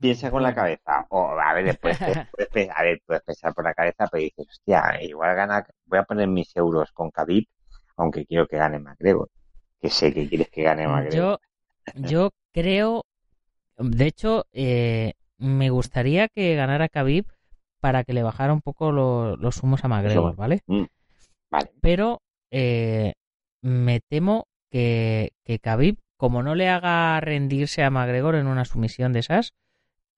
Piensa 0.00 0.30
con 0.30 0.42
la 0.42 0.54
cabeza. 0.54 1.06
O 1.10 1.38
a 1.38 1.54
ver, 1.54 1.66
después 1.66 1.96
puedes, 2.32 2.70
a 2.70 2.82
ver, 2.82 3.00
puedes 3.06 3.22
pensar 3.22 3.54
por 3.54 3.64
la 3.64 3.74
cabeza, 3.74 4.08
pero 4.10 4.22
dices, 4.22 4.48
hostia, 4.48 5.00
igual 5.02 5.36
gana, 5.36 5.64
voy 5.86 5.98
a 6.00 6.04
poner 6.04 6.26
mis 6.26 6.54
euros 6.56 6.90
con 6.92 7.10
Khabib, 7.10 7.46
aunque 7.96 8.26
quiero 8.26 8.48
que 8.48 8.56
gane 8.56 8.80
McGregor. 8.80 9.30
Que 9.80 9.90
sé 9.90 10.12
que 10.12 10.28
quieres 10.28 10.48
que 10.50 10.62
gane 10.62 10.88
McGregor. 10.88 11.14
Yo, 11.14 11.38
yo 11.94 12.30
creo, 12.52 13.04
de 13.82 14.06
hecho, 14.06 14.46
eh, 14.52 15.14
me 15.38 15.70
gustaría 15.70 16.28
que 16.28 16.54
ganara 16.54 16.88
Khabib 16.88 17.26
para 17.80 18.04
que 18.04 18.12
le 18.12 18.22
bajara 18.22 18.52
un 18.52 18.62
poco 18.62 18.92
los 18.92 19.62
humos 19.62 19.84
a 19.84 19.88
McGregor, 19.88 20.36
¿vale? 20.36 20.60
Mm, 20.66 20.84
vale. 21.50 21.70
Pero 21.80 22.22
eh, 22.50 23.14
me 23.60 24.00
temo 24.00 24.46
que, 24.70 25.32
que 25.44 25.58
Khabib, 25.58 25.98
como 26.16 26.42
no 26.42 26.54
le 26.54 26.68
haga 26.68 27.20
rendirse 27.20 27.82
a 27.82 27.90
McGregor 27.90 28.36
en 28.36 28.46
una 28.46 28.64
sumisión 28.64 29.12
de 29.12 29.20
esas, 29.20 29.54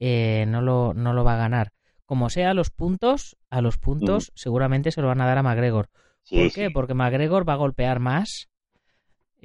eh, 0.00 0.44
no, 0.48 0.60
lo, 0.60 0.92
no 0.94 1.12
lo 1.12 1.24
va 1.24 1.34
a 1.34 1.38
ganar. 1.38 1.72
Como 2.04 2.28
sea, 2.28 2.50
a 2.50 2.54
los 2.54 2.70
puntos, 2.70 3.36
a 3.48 3.62
los 3.62 3.78
puntos 3.78 4.30
seguramente 4.34 4.90
se 4.90 5.00
lo 5.00 5.08
van 5.08 5.22
a 5.22 5.26
dar 5.26 5.38
a 5.38 5.42
McGregor. 5.42 5.88
¿Por 6.28 6.52
qué? 6.52 6.70
Porque 6.70 6.94
McGregor 6.94 7.48
va 7.48 7.54
a 7.54 7.56
golpear 7.56 8.00
más. 8.00 8.48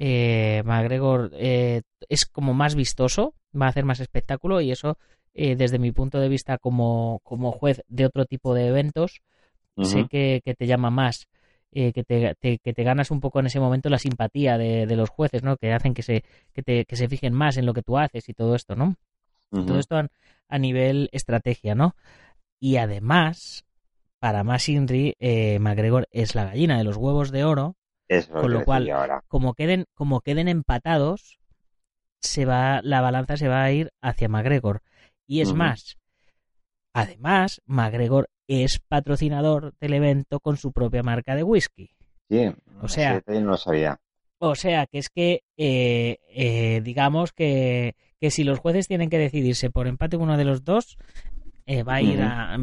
Eh, 0.02 0.62
McGregor 0.64 1.30
eh, 1.34 1.82
es 2.08 2.24
como 2.24 2.54
más 2.54 2.74
vistoso, 2.74 3.34
va 3.54 3.66
a 3.66 3.68
hacer 3.68 3.84
más 3.84 4.00
espectáculo 4.00 4.62
y 4.62 4.70
eso 4.70 4.96
eh, 5.34 5.56
desde 5.56 5.78
mi 5.78 5.92
punto 5.92 6.18
de 6.18 6.30
vista 6.30 6.56
como, 6.56 7.20
como 7.22 7.52
juez 7.52 7.82
de 7.86 8.06
otro 8.06 8.24
tipo 8.24 8.54
de 8.54 8.68
eventos, 8.68 9.20
sé 9.82 10.06
que, 10.08 10.42
te 10.56 10.66
llama 10.66 10.88
más, 10.88 11.28
eh, 11.70 11.92
que, 11.92 12.02
te, 12.02 12.34
que 12.40 12.72
te 12.72 12.82
ganas 12.82 13.10
un 13.10 13.20
poco 13.20 13.40
en 13.40 13.46
ese 13.46 13.60
momento 13.60 13.90
la 13.90 13.98
simpatía 13.98 14.56
de, 14.56 14.86
de, 14.86 14.96
los 14.96 15.10
jueces, 15.10 15.42
¿no? 15.42 15.58
Que 15.58 15.74
hacen 15.74 15.92
que 15.92 16.02
se, 16.02 16.24
que, 16.54 16.62
te, 16.62 16.86
que 16.86 16.96
se 16.96 17.06
fijen 17.06 17.34
más 17.34 17.58
en 17.58 17.66
lo 17.66 17.74
que 17.74 17.82
tú 17.82 17.98
haces 17.98 18.26
y 18.30 18.32
todo 18.32 18.54
esto, 18.54 18.74
¿no? 18.74 18.96
Todo 19.50 19.78
esto 19.78 19.96
a, 20.48 20.58
nivel 20.58 21.10
estrategia, 21.12 21.74
¿no? 21.74 21.94
Y 22.58 22.76
además, 22.76 23.66
para 24.18 24.44
más 24.44 24.66
Inri, 24.70 25.14
eh, 25.18 25.58
McGregor 25.58 26.08
es 26.10 26.34
la 26.34 26.46
gallina 26.46 26.78
de 26.78 26.84
los 26.84 26.96
huevos 26.96 27.30
de 27.32 27.44
oro, 27.44 27.76
con 28.32 28.52
lo 28.52 28.64
cual, 28.64 28.90
como 29.28 29.54
queden, 29.54 29.86
como 29.94 30.20
queden 30.20 30.48
empatados, 30.48 31.40
se 32.20 32.44
va, 32.44 32.80
la 32.82 33.00
balanza 33.00 33.36
se 33.36 33.48
va 33.48 33.62
a 33.62 33.72
ir 33.72 33.92
hacia 34.00 34.28
McGregor. 34.28 34.82
Y 35.26 35.40
es 35.40 35.54
más, 35.54 35.96
además, 36.92 37.62
McGregor 37.66 38.28
es 38.48 38.80
patrocinador 38.80 39.74
del 39.80 39.94
evento 39.94 40.40
con 40.40 40.56
su 40.56 40.72
propia 40.72 41.02
marca 41.02 41.36
de 41.36 41.44
whisky. 41.44 41.90
Sí, 42.28 42.52
o 42.82 42.88
sea, 42.88 43.22
no 43.26 43.40
lo 43.40 43.56
sabía. 43.56 44.00
O 44.38 44.54
sea, 44.54 44.86
que 44.86 44.98
es 44.98 45.08
que, 45.08 45.42
eh, 45.56 46.18
eh, 46.34 46.80
digamos 46.82 47.32
que, 47.32 47.94
que, 48.20 48.30
si 48.30 48.42
los 48.42 48.58
jueces 48.58 48.88
tienen 48.88 49.10
que 49.10 49.18
decidirse 49.18 49.70
por 49.70 49.86
empate 49.86 50.16
uno 50.16 50.36
de 50.36 50.44
los 50.44 50.64
dos, 50.64 50.96
eh, 51.66 51.82
va 51.82 51.96
a 51.96 52.02
ir 52.02 52.18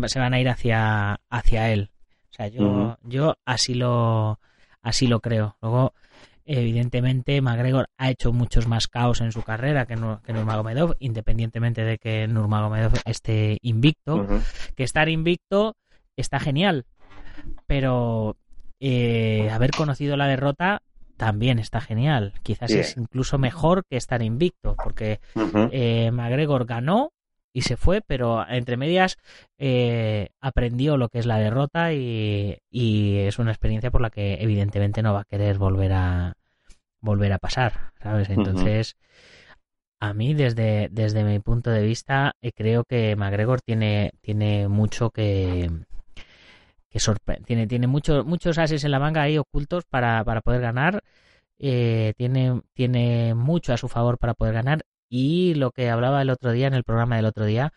se 0.09 0.19
van 0.19 0.33
a 0.33 0.39
ir 0.41 0.49
hacia, 0.49 1.21
hacia 1.29 1.71
él. 1.71 1.91
O 2.31 2.33
sea, 2.33 2.47
yo, 2.47 2.97
yo 3.03 3.35
así 3.45 3.73
lo, 3.73 4.39
así 4.87 5.07
lo 5.07 5.19
creo. 5.19 5.57
Luego, 5.61 5.93
Evidentemente, 6.49 7.41
McGregor 7.41 7.89
ha 7.97 8.09
hecho 8.09 8.31
muchos 8.31 8.67
más 8.67 8.87
caos 8.87 9.19
en 9.19 9.33
su 9.33 9.43
carrera 9.43 9.85
que, 9.85 9.97
Nurmagomedov, 9.97 10.95
independientemente 10.99 11.83
de 11.83 11.97
que 11.97 12.25
Nurmagomedov 12.25 12.93
esté 13.03 13.57
invicto. 13.61 14.25
Que 14.77 14.85
estar 14.85 15.09
invicto 15.09 15.75
está 16.15 16.39
genial, 16.39 16.85
pero 17.65 18.37
eh, 18.79 19.49
haber 19.51 19.71
conocido 19.71 20.15
la 20.15 20.27
derrota 20.27 20.83
también 21.17 21.59
está 21.59 21.81
genial. 21.81 22.33
Quizás 22.43 22.71
es 22.71 22.95
incluso 22.95 23.37
mejor 23.37 23.83
que 23.89 23.97
estar 23.97 24.21
invicto, 24.21 24.77
porque 24.81 25.19
eh, 25.73 26.11
McGregor 26.13 26.65
ganó 26.65 27.11
y 27.53 27.61
se 27.61 27.77
fue, 27.77 28.01
pero 28.01 28.47
entre 28.47 28.77
medias 28.77 29.17
eh, 29.57 30.29
aprendió 30.41 30.97
lo 30.97 31.09
que 31.09 31.19
es 31.19 31.25
la 31.25 31.39
derrota 31.39 31.93
y, 31.93 32.57
es 32.71 33.39
una 33.39 33.51
experiencia 33.51 33.91
por 33.91 34.01
la 34.01 34.09
que 34.09 34.35
evidentemente 34.41 35.01
no 35.01 35.13
va 35.13 35.21
a 35.21 35.25
querer 35.25 35.57
volver 35.57 35.93
a 35.93 36.33
volver 37.01 37.33
a 37.33 37.39
pasar, 37.39 37.93
¿sabes? 38.01 38.29
Entonces, 38.29 38.95
a 39.99 40.13
mí 40.13 40.33
desde, 40.33 40.89
desde 40.91 41.23
mi 41.23 41.39
punto 41.39 41.71
de 41.71 41.83
vista 41.83 42.33
eh, 42.41 42.51
creo 42.53 42.83
que 42.83 43.15
McGregor 43.15 43.61
tiene, 43.61 44.11
tiene 44.21 44.67
mucho 44.67 45.09
que 45.09 45.69
que 46.89 46.99
tiene, 47.45 47.67
tiene 47.67 47.87
muchos 47.87 48.25
muchos 48.25 48.57
ases 48.57 48.83
en 48.83 48.91
la 48.91 48.99
manga 48.99 49.21
ahí 49.21 49.37
ocultos 49.37 49.85
para, 49.85 50.23
para 50.23 50.41
poder 50.41 50.61
ganar. 50.61 51.03
Eh, 51.59 52.13
tiene, 52.17 52.61
tiene 52.73 53.33
mucho 53.33 53.73
a 53.73 53.77
su 53.77 53.87
favor 53.87 54.17
para 54.19 54.35
poder 54.35 54.53
ganar 54.53 54.83
y 55.09 55.53
lo 55.55 55.71
que 55.71 55.89
hablaba 55.89 56.21
el 56.21 56.29
otro 56.29 56.51
día 56.51 56.67
en 56.67 56.73
el 56.73 56.83
programa 56.83 57.15
del 57.15 57.25
otro 57.25 57.45
día, 57.45 57.73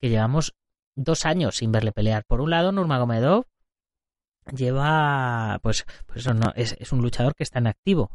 que 0.00 0.10
llevamos 0.10 0.54
dos 0.96 1.26
años 1.26 1.56
sin 1.56 1.72
verle 1.72 1.92
pelear. 1.92 2.24
Por 2.26 2.40
un 2.40 2.50
lado, 2.50 2.72
Nurmagomedov 2.72 3.44
lleva, 4.54 5.58
pues, 5.62 5.84
pues 6.06 6.20
eso 6.20 6.34
no, 6.34 6.52
es, 6.54 6.76
es 6.78 6.92
un 6.92 7.00
luchador 7.00 7.34
que 7.34 7.42
está 7.42 7.58
en 7.58 7.66
activo. 7.66 8.10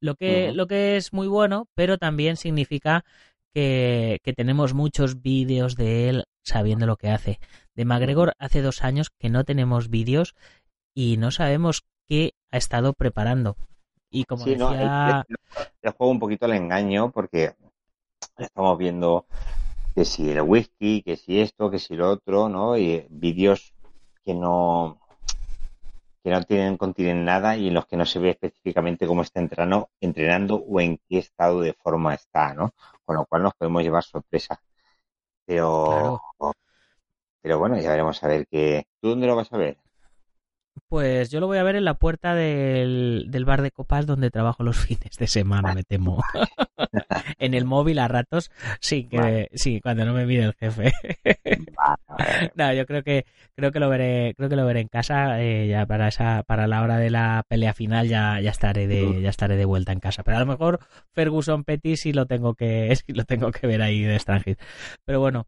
Lo 0.00 0.14
que, 0.14 0.52
lo 0.52 0.66
que 0.66 0.96
es 0.96 1.12
muy 1.12 1.28
bueno, 1.28 1.68
pero 1.74 1.98
también 1.98 2.36
significa 2.36 3.04
que, 3.52 4.20
que 4.22 4.32
tenemos 4.32 4.72
muchos 4.72 5.20
vídeos 5.20 5.76
de 5.76 6.08
él 6.08 6.24
sabiendo 6.42 6.86
lo 6.86 6.96
que 6.96 7.10
hace. 7.10 7.38
De 7.74 7.84
McGregor 7.84 8.34
hace 8.38 8.62
dos 8.62 8.82
años 8.82 9.10
que 9.10 9.28
no 9.28 9.44
tenemos 9.44 9.90
vídeos 9.90 10.34
y 10.94 11.18
no 11.18 11.30
sabemos 11.30 11.84
qué 12.08 12.32
ha 12.50 12.56
estado 12.56 12.94
preparando. 12.94 13.56
Y 14.10 14.24
como 14.24 14.44
decía... 14.44 15.26
No, 15.82 15.92
juego 15.92 16.10
un 16.10 16.18
poquito 16.18 16.46
al 16.46 16.54
engaño 16.54 17.10
porque 17.12 17.54
estamos 18.36 18.78
viendo 18.78 19.26
que 19.94 20.04
si 20.04 20.30
el 20.30 20.42
whisky, 20.42 21.02
que 21.02 21.16
si 21.16 21.40
esto, 21.40 21.70
que 21.70 21.78
si 21.78 21.96
lo 21.96 22.10
otro, 22.10 22.48
¿no? 22.48 22.76
Y 22.76 23.06
vídeos 23.10 23.74
que 24.24 24.34
no 24.34 24.98
que 26.22 26.30
no 26.30 26.42
tienen 26.42 26.76
contienen 26.76 27.24
nada 27.24 27.56
y 27.56 27.68
en 27.68 27.74
los 27.74 27.86
que 27.86 27.96
no 27.96 28.04
se 28.04 28.18
ve 28.18 28.30
específicamente 28.30 29.06
cómo 29.06 29.22
está 29.22 29.40
entrenando, 29.40 29.88
entrenando 30.00 30.56
o 30.56 30.80
en 30.80 30.98
qué 31.08 31.18
estado 31.18 31.62
de 31.62 31.72
forma 31.72 32.14
está, 32.14 32.52
¿no? 32.54 32.72
Con 33.04 33.16
lo 33.16 33.24
cual 33.26 33.42
nos 33.42 33.54
podemos 33.54 33.82
llevar 33.82 34.04
sorpresa. 34.04 34.60
Pero 35.46 36.20
pero 37.42 37.58
bueno, 37.58 37.78
ya 37.78 37.90
veremos 37.90 38.22
a 38.22 38.28
ver 38.28 38.46
qué. 38.46 38.86
¿Tú 39.00 39.10
dónde 39.10 39.26
lo 39.26 39.36
vas 39.36 39.52
a 39.52 39.56
ver? 39.56 39.78
Pues 40.90 41.30
yo 41.30 41.38
lo 41.38 41.46
voy 41.46 41.58
a 41.58 41.62
ver 41.62 41.76
en 41.76 41.84
la 41.84 41.94
puerta 41.94 42.34
del, 42.34 43.30
bar 43.46 43.62
de 43.62 43.70
copas 43.70 44.06
donde 44.06 44.28
trabajo 44.32 44.64
los 44.64 44.76
fines 44.86 45.16
de 45.16 45.28
semana, 45.28 45.72
me 45.72 45.84
temo. 45.84 46.20
en 47.38 47.54
el 47.54 47.64
móvil 47.64 48.00
a 48.00 48.08
ratos, 48.08 48.50
sí, 48.80 49.04
que 49.04 49.48
sí, 49.54 49.80
cuando 49.80 50.04
no 50.04 50.12
me 50.12 50.26
mire 50.26 50.42
el 50.42 50.54
jefe. 50.54 50.92
no, 52.56 52.74
yo 52.74 52.86
creo 52.86 53.04
que 53.04 53.24
creo 53.54 53.70
que 53.70 53.78
lo 53.78 53.88
veré, 53.88 54.34
creo 54.36 54.48
que 54.48 54.56
lo 54.56 54.66
veré 54.66 54.80
en 54.80 54.88
casa 54.88 55.40
eh, 55.40 55.68
ya 55.68 55.86
para 55.86 56.08
esa 56.08 56.42
para 56.42 56.66
la 56.66 56.82
hora 56.82 56.96
de 56.96 57.10
la 57.10 57.44
pelea 57.46 57.72
final 57.72 58.08
ya, 58.08 58.40
ya 58.40 58.50
estaré 58.50 58.88
de 58.88 59.22
ya 59.22 59.30
estaré 59.30 59.56
de 59.56 59.66
vuelta 59.66 59.92
en 59.92 60.00
casa. 60.00 60.24
Pero 60.24 60.38
a 60.38 60.40
lo 60.40 60.46
mejor 60.46 60.80
Ferguson 61.12 61.62
Petit 61.62 61.98
sí 61.98 62.12
lo 62.12 62.26
tengo 62.26 62.54
que 62.54 62.92
sí 62.96 63.12
lo 63.12 63.24
tengo 63.24 63.52
que 63.52 63.68
ver 63.68 63.80
ahí 63.80 64.02
de 64.02 64.16
extranjero. 64.16 64.58
Pero 65.04 65.20
bueno, 65.20 65.46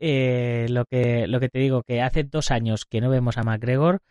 eh, 0.00 0.66
lo 0.68 0.84
que 0.84 1.26
lo 1.28 1.40
que 1.40 1.48
te 1.48 1.60
digo 1.60 1.82
que 1.82 2.02
hace 2.02 2.24
dos 2.24 2.50
años 2.50 2.84
que 2.84 3.00
no 3.00 3.08
vemos 3.08 3.38
a 3.38 3.42
McGregor 3.42 4.02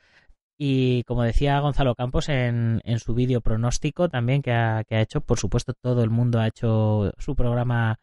y 0.58 1.04
como 1.04 1.24
decía 1.24 1.60
Gonzalo 1.60 1.96
Campos 1.96 2.30
en, 2.30 2.82
en 2.86 3.00
su 3.00 3.14
vídeo 3.14 3.42
pronóstico 3.42 4.10
también 4.10 4.42
que 4.42 4.54
ha, 4.54 4.84
que 4.86 4.96
ha, 4.96 5.02
hecho, 5.02 5.22
por 5.22 5.38
supuesto 5.40 5.74
todo 5.74 6.04
el 6.04 6.10
mundo 6.10 6.40
ha 6.40 6.48
hecho 6.48 7.12
su 7.18 7.36
programa 7.36 8.00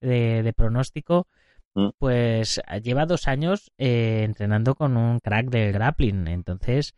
de, 0.00 0.52
pronóstico, 0.56 1.26
mm. 1.74 1.88
pues 1.98 2.60
lleva 2.82 3.06
dos 3.06 3.26
años 3.28 3.72
eh, 3.78 4.22
entrenando 4.24 4.74
con 4.74 4.96
un 4.96 5.20
crack 5.20 5.48
del 5.48 5.72
grappling. 5.72 6.28
Entonces, 6.28 6.94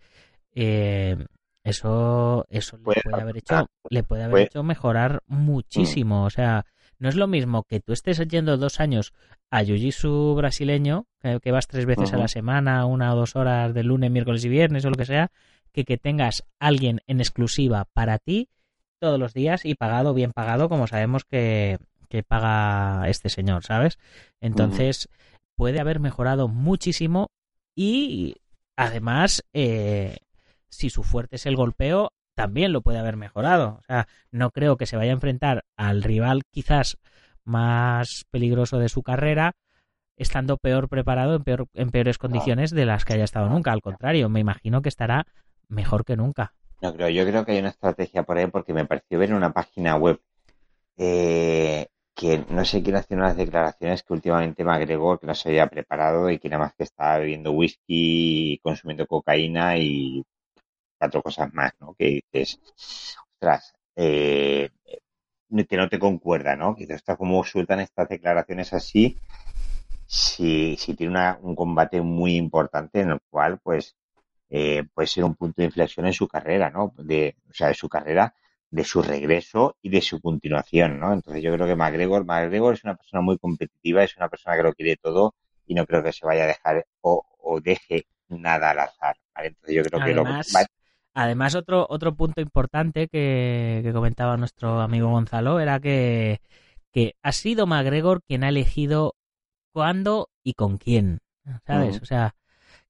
eh, 0.55 1.17
eso, 1.65 2.47
eso 2.51 2.77
le 2.79 3.01
puede 3.03 3.23
haber 3.23 3.37
hecho, 3.39 3.71
le 3.89 4.03
puede 4.03 4.25
haber 4.25 4.47
hecho 4.47 4.63
mejorar 4.63 5.23
muchísimo. 5.27 6.25
O 6.25 6.31
sea, 6.31 6.67
no 6.99 7.09
es 7.09 7.15
lo 7.15 7.27
mismo 7.27 7.63
que 7.65 7.81
tú 7.81 7.93
estés 7.93 8.19
yendo 8.29 8.57
dos 8.57 8.81
años 8.81 9.13
a 9.51 9.63
Jiu-Jitsu 9.63 10.35
brasileño, 10.37 11.07
que, 11.21 11.53
vas 11.53 11.67
tres 11.67 11.87
veces 11.87 12.13
a 12.13 12.19
la 12.19 12.29
semana, 12.29 12.85
una 12.87 13.13
o 13.13 13.17
dos 13.17 13.37
horas 13.37 13.73
de 13.73 13.85
lunes, 13.85 14.11
miércoles 14.11 14.45
y 14.45 14.49
viernes 14.49 14.85
o 14.85 14.91
lo 14.91 14.97
que 14.97 15.05
sea, 15.05 15.31
que 15.73 15.85
que 15.85 15.97
tengas 15.97 16.45
alguien 16.59 17.01
en 17.07 17.21
exclusiva 17.21 17.87
para 17.93 18.19
ti 18.19 18.49
todos 18.99 19.19
los 19.19 19.33
días 19.33 19.65
y 19.65 19.75
pagado, 19.75 20.13
bien 20.13 20.33
pagado, 20.33 20.69
como 20.69 20.87
sabemos 20.87 21.25
que, 21.25 21.79
que 22.09 22.23
paga 22.23 23.09
este 23.09 23.29
señor, 23.29 23.65
¿sabes? 23.65 23.99
Entonces, 24.41 25.09
puede 25.57 25.81
haber 25.81 26.01
mejorado 26.01 26.49
muchísimo 26.49 27.29
y 27.77 28.37
además, 28.77 29.45
eh, 29.53 30.19
si 30.69 30.91
su 30.91 31.03
fuerte 31.03 31.37
es 31.37 31.47
el 31.47 31.57
golpeo, 31.57 32.13
también 32.39 32.73
lo 32.73 32.83
puede 32.83 33.01
haber 33.01 33.17
mejorado. 33.17 33.79
O 33.81 33.83
sea, 33.83 34.07
no 34.31 34.53
creo 34.53 34.77
que 34.77 34.87
se 34.87 34.97
vaya 34.97 35.11
a 35.11 35.15
enfrentar 35.15 35.65
al 35.77 36.05
rival 36.05 36.43
quizás 36.53 36.97
más 37.43 38.27
peligroso 38.31 38.79
de 38.79 38.89
su 38.89 39.03
carrera, 39.03 39.57
estando 40.17 40.57
peor 40.57 40.89
preparado, 40.89 41.35
en, 41.35 41.43
peor, 41.43 41.67
en 41.75 41.91
peores 41.91 42.17
condiciones 42.17 42.71
de 42.71 42.87
las 42.87 43.05
que 43.05 43.15
haya 43.15 43.25
estado 43.25 43.49
nunca. 43.49 43.73
Al 43.73 43.83
contrario, 43.83 44.29
me 44.29 44.39
imagino 44.39 44.83
que 44.83 44.89
estará 44.89 45.27
mejor 45.67 46.05
que 46.05 46.17
nunca. 46.17 46.55
No 46.81 46.95
creo, 46.95 47.09
yo 47.09 47.27
creo 47.27 47.45
que 47.45 47.53
hay 47.53 47.59
una 47.59 47.71
estrategia 47.71 48.23
por 48.23 48.39
ahí 48.39 48.47
porque 48.47 48.73
me 48.73 48.85
pareció 48.85 49.19
ver 49.19 49.31
en 49.31 49.35
una 49.37 49.53
página 49.53 49.97
web 49.97 50.21
eh, 50.97 51.89
que 52.15 52.45
no 52.51 52.65
sé 52.65 52.85
quién 52.85 52.95
hacía 52.95 53.17
unas 53.17 53.37
declaraciones 53.37 54.05
que 54.05 54.13
últimamente 54.13 54.63
McGregor 54.63 55.19
que 55.19 55.27
no 55.27 55.35
se 55.35 55.49
había 55.49 55.67
preparado 55.67 56.31
y 56.31 56.39
que 56.39 56.49
nada 56.49 56.67
más 56.67 56.75
que 56.75 56.85
estaba 56.85 57.19
bebiendo 57.19 57.51
whisky, 57.51 58.61
consumiendo 58.63 59.09
cocaína 59.09 59.77
y 59.79 60.25
cuatro 60.99 61.23
cosas 61.23 61.53
más, 61.55 61.73
¿no? 61.81 61.95
Que 61.95 62.23
dices, 62.33 62.61
ostras, 63.35 63.75
eh, 63.97 64.71
que 65.69 65.77
no 65.77 65.89
te 65.89 65.99
concuerda, 65.99 66.57
¿no? 66.57 66.75
Que 66.77 66.85
está 66.85 67.17
como 67.17 67.43
sueltan 67.45 67.81
estas 67.81 68.09
declaraciones 68.09 68.73
así 68.73 69.17
si, 70.09 70.77
si 70.79 70.95
tiene 70.95 71.13
una, 71.13 71.39
un 71.43 71.55
combate 71.55 72.01
muy 72.01 72.37
importante 72.37 73.01
en 73.01 73.11
el 73.11 73.21
cual, 73.31 73.61
pues, 73.63 73.97
eh, 74.51 74.85
puede 74.95 75.07
ser 75.07 75.25
un 75.25 75.35
punto 75.35 75.57
de 75.59 75.67
inflexión 75.67 76.07
en 76.07 76.15
su 76.15 76.27
carrera, 76.27 76.71
¿no? 76.71 76.95
De, 76.97 77.37
o 77.51 77.53
sea, 77.53 77.69
de 77.69 77.75
su 77.75 77.89
carrera, 77.89 78.35
de 78.71 78.85
su 78.85 79.03
regreso 79.03 79.77
y 79.83 79.91
de 79.91 80.01
su 80.01 80.21
continuación, 80.21 80.99
¿no? 80.99 81.13
Entonces 81.13 81.43
yo 81.43 81.53
creo 81.55 81.67
que 81.67 81.77
McGregor, 81.77 82.25
McGregor 82.25 82.75
es 82.75 82.85
una 82.85 82.97
persona 82.97 83.21
muy 83.21 83.39
competitiva, 83.39 84.03
es 84.03 84.17
una 84.17 84.29
persona 84.29 84.57
que 84.57 84.63
lo 84.63 84.75
quiere 84.75 84.97
todo 84.97 85.35
y 85.67 85.75
no 85.75 85.87
creo 85.87 86.03
que 86.03 86.13
se 86.13 86.27
vaya 86.27 86.45
a 86.45 86.47
dejar 86.47 86.87
o, 87.03 87.25
o 87.39 87.61
deje 87.61 88.07
nada 88.29 88.71
al 88.71 88.81
azar, 88.81 89.17
¿vale? 89.35 89.49
Entonces 89.49 89.75
yo 89.75 89.83
creo 89.83 90.01
además, 90.01 90.47
que 90.47 90.63
lo 90.63 90.67
Además, 91.21 91.57
otro, 91.57 91.85
otro 91.91 92.15
punto 92.15 92.41
importante 92.41 93.09
que, 93.09 93.81
que 93.83 93.93
comentaba 93.93 94.37
nuestro 94.37 94.81
amigo 94.81 95.11
Gonzalo 95.11 95.59
era 95.59 95.81
que, 95.81 96.41
que 96.93 97.17
ha 97.25 97.33
sido 97.33 97.67
McGregor 97.67 98.23
quien 98.23 98.45
ha 98.45 98.51
elegido 98.51 99.17
cuándo 99.73 100.29
y 100.45 100.53
con 100.53 100.79
quién, 100.79 101.19
¿sabes? 101.67 101.99
Mm. 101.99 102.03
O 102.05 102.07
sea, 102.07 102.37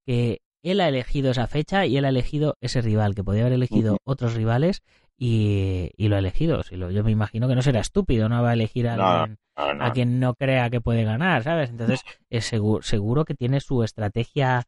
que 0.05 0.43
él 0.63 0.83
ha 0.83 0.89
elegido 0.89 1.31
esa 1.31 1.47
fecha 1.47 1.87
y 1.87 1.97
él 1.97 2.05
ha 2.05 2.11
elegido 2.11 2.59
ese 2.61 2.83
rival, 2.83 3.15
que 3.15 3.25
podía 3.25 3.41
haber 3.41 3.55
elegido 3.55 3.97
otros 4.05 4.35
rivales 4.35 4.83
y, 5.17 5.91
y 5.97 6.09
lo 6.09 6.17
ha 6.17 6.19
elegido. 6.19 6.63
Si 6.65 6.77
lo, 6.77 6.91
yo 6.91 7.03
me 7.05 7.11
imagino 7.11 7.49
que 7.49 7.55
no 7.55 7.63
será 7.63 7.81
estúpido, 7.81 8.29
no 8.29 8.43
va 8.43 8.51
a 8.51 8.55
elegir 8.55 8.89
a 8.89 8.97
No, 8.97 9.03
alguien 9.05 9.39
no, 9.57 9.75
no, 9.75 9.85
a 9.87 9.93
quien 9.93 10.21
no 10.21 10.35
crea 10.35 10.69
que 10.69 10.83
puede 10.83 11.05
ganar, 11.05 11.45
¿sabes? 11.45 11.71
Entonces, 11.71 12.03
es 12.29 12.45
seguro, 12.45 12.83
seguro 12.83 13.25
que 13.25 13.33
tiene 13.33 13.61
su 13.61 13.83
estrategia, 13.83 14.67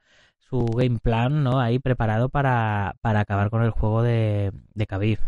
su 0.50 0.66
game 0.66 0.98
plan, 0.98 1.44
¿no? 1.44 1.60
Ahí 1.60 1.78
preparado 1.78 2.28
para, 2.28 2.96
para 3.00 3.20
acabar 3.20 3.50
con 3.50 3.62
el 3.62 3.70
juego 3.70 4.02
de, 4.02 4.52
de 4.74 4.86
Khabib. 4.86 5.20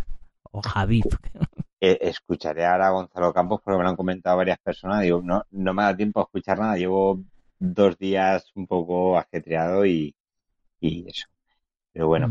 O 0.51 0.61
Javib. 0.61 1.05
Eh, 1.85 1.99
escucharé 2.01 2.65
ahora 2.65 2.87
a 2.87 2.91
Gonzalo 2.93 3.35
Campos 3.35 3.61
porque 3.61 3.77
me 3.77 3.83
lo 3.83 3.91
han 3.91 3.97
comentado 3.97 4.37
varias 4.37 4.61
personas. 4.61 5.03
Digo, 5.03 5.21
no, 5.21 5.43
no 5.51 5.75
me 5.75 5.83
da 5.83 5.97
tiempo 5.97 6.21
a 6.21 6.23
escuchar 6.23 6.57
nada. 6.61 6.77
Llevo 6.77 7.19
dos 7.59 7.99
días 7.99 8.53
un 8.55 8.69
poco 8.69 9.19
ajetreado 9.19 9.85
y, 9.85 10.15
y 10.79 11.09
eso. 11.09 11.27
Pero 11.93 12.07
bueno, 12.07 12.31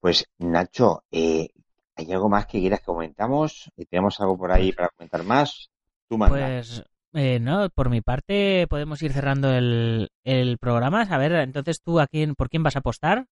pues 0.00 0.26
Nacho, 0.38 1.04
eh, 1.12 1.50
¿hay 1.94 2.12
algo 2.12 2.28
más 2.28 2.46
que 2.46 2.58
quieras 2.58 2.80
que 2.80 2.86
comentamos? 2.86 3.70
¿Y 3.76 3.84
¿Tenemos 3.84 4.20
algo 4.20 4.36
por 4.36 4.50
ahí 4.50 4.72
para 4.72 4.88
comentar 4.88 5.22
más? 5.22 5.70
Tú 6.08 6.18
manda. 6.18 6.36
Pues, 6.36 6.82
eh, 7.14 7.38
no, 7.40 7.68
por 7.70 7.90
mi 7.90 8.00
parte 8.00 8.66
podemos 8.68 9.02
ir 9.02 9.12
cerrando 9.12 9.52
el, 9.52 10.10
el 10.24 10.58
programa. 10.58 11.02
A 11.02 11.18
ver, 11.18 11.32
entonces 11.32 11.82
tú, 11.82 12.00
a 12.00 12.06
quién, 12.06 12.34
¿por 12.34 12.48
quién 12.48 12.62
vas 12.62 12.76
a 12.76 12.80
apostar? 12.80 13.26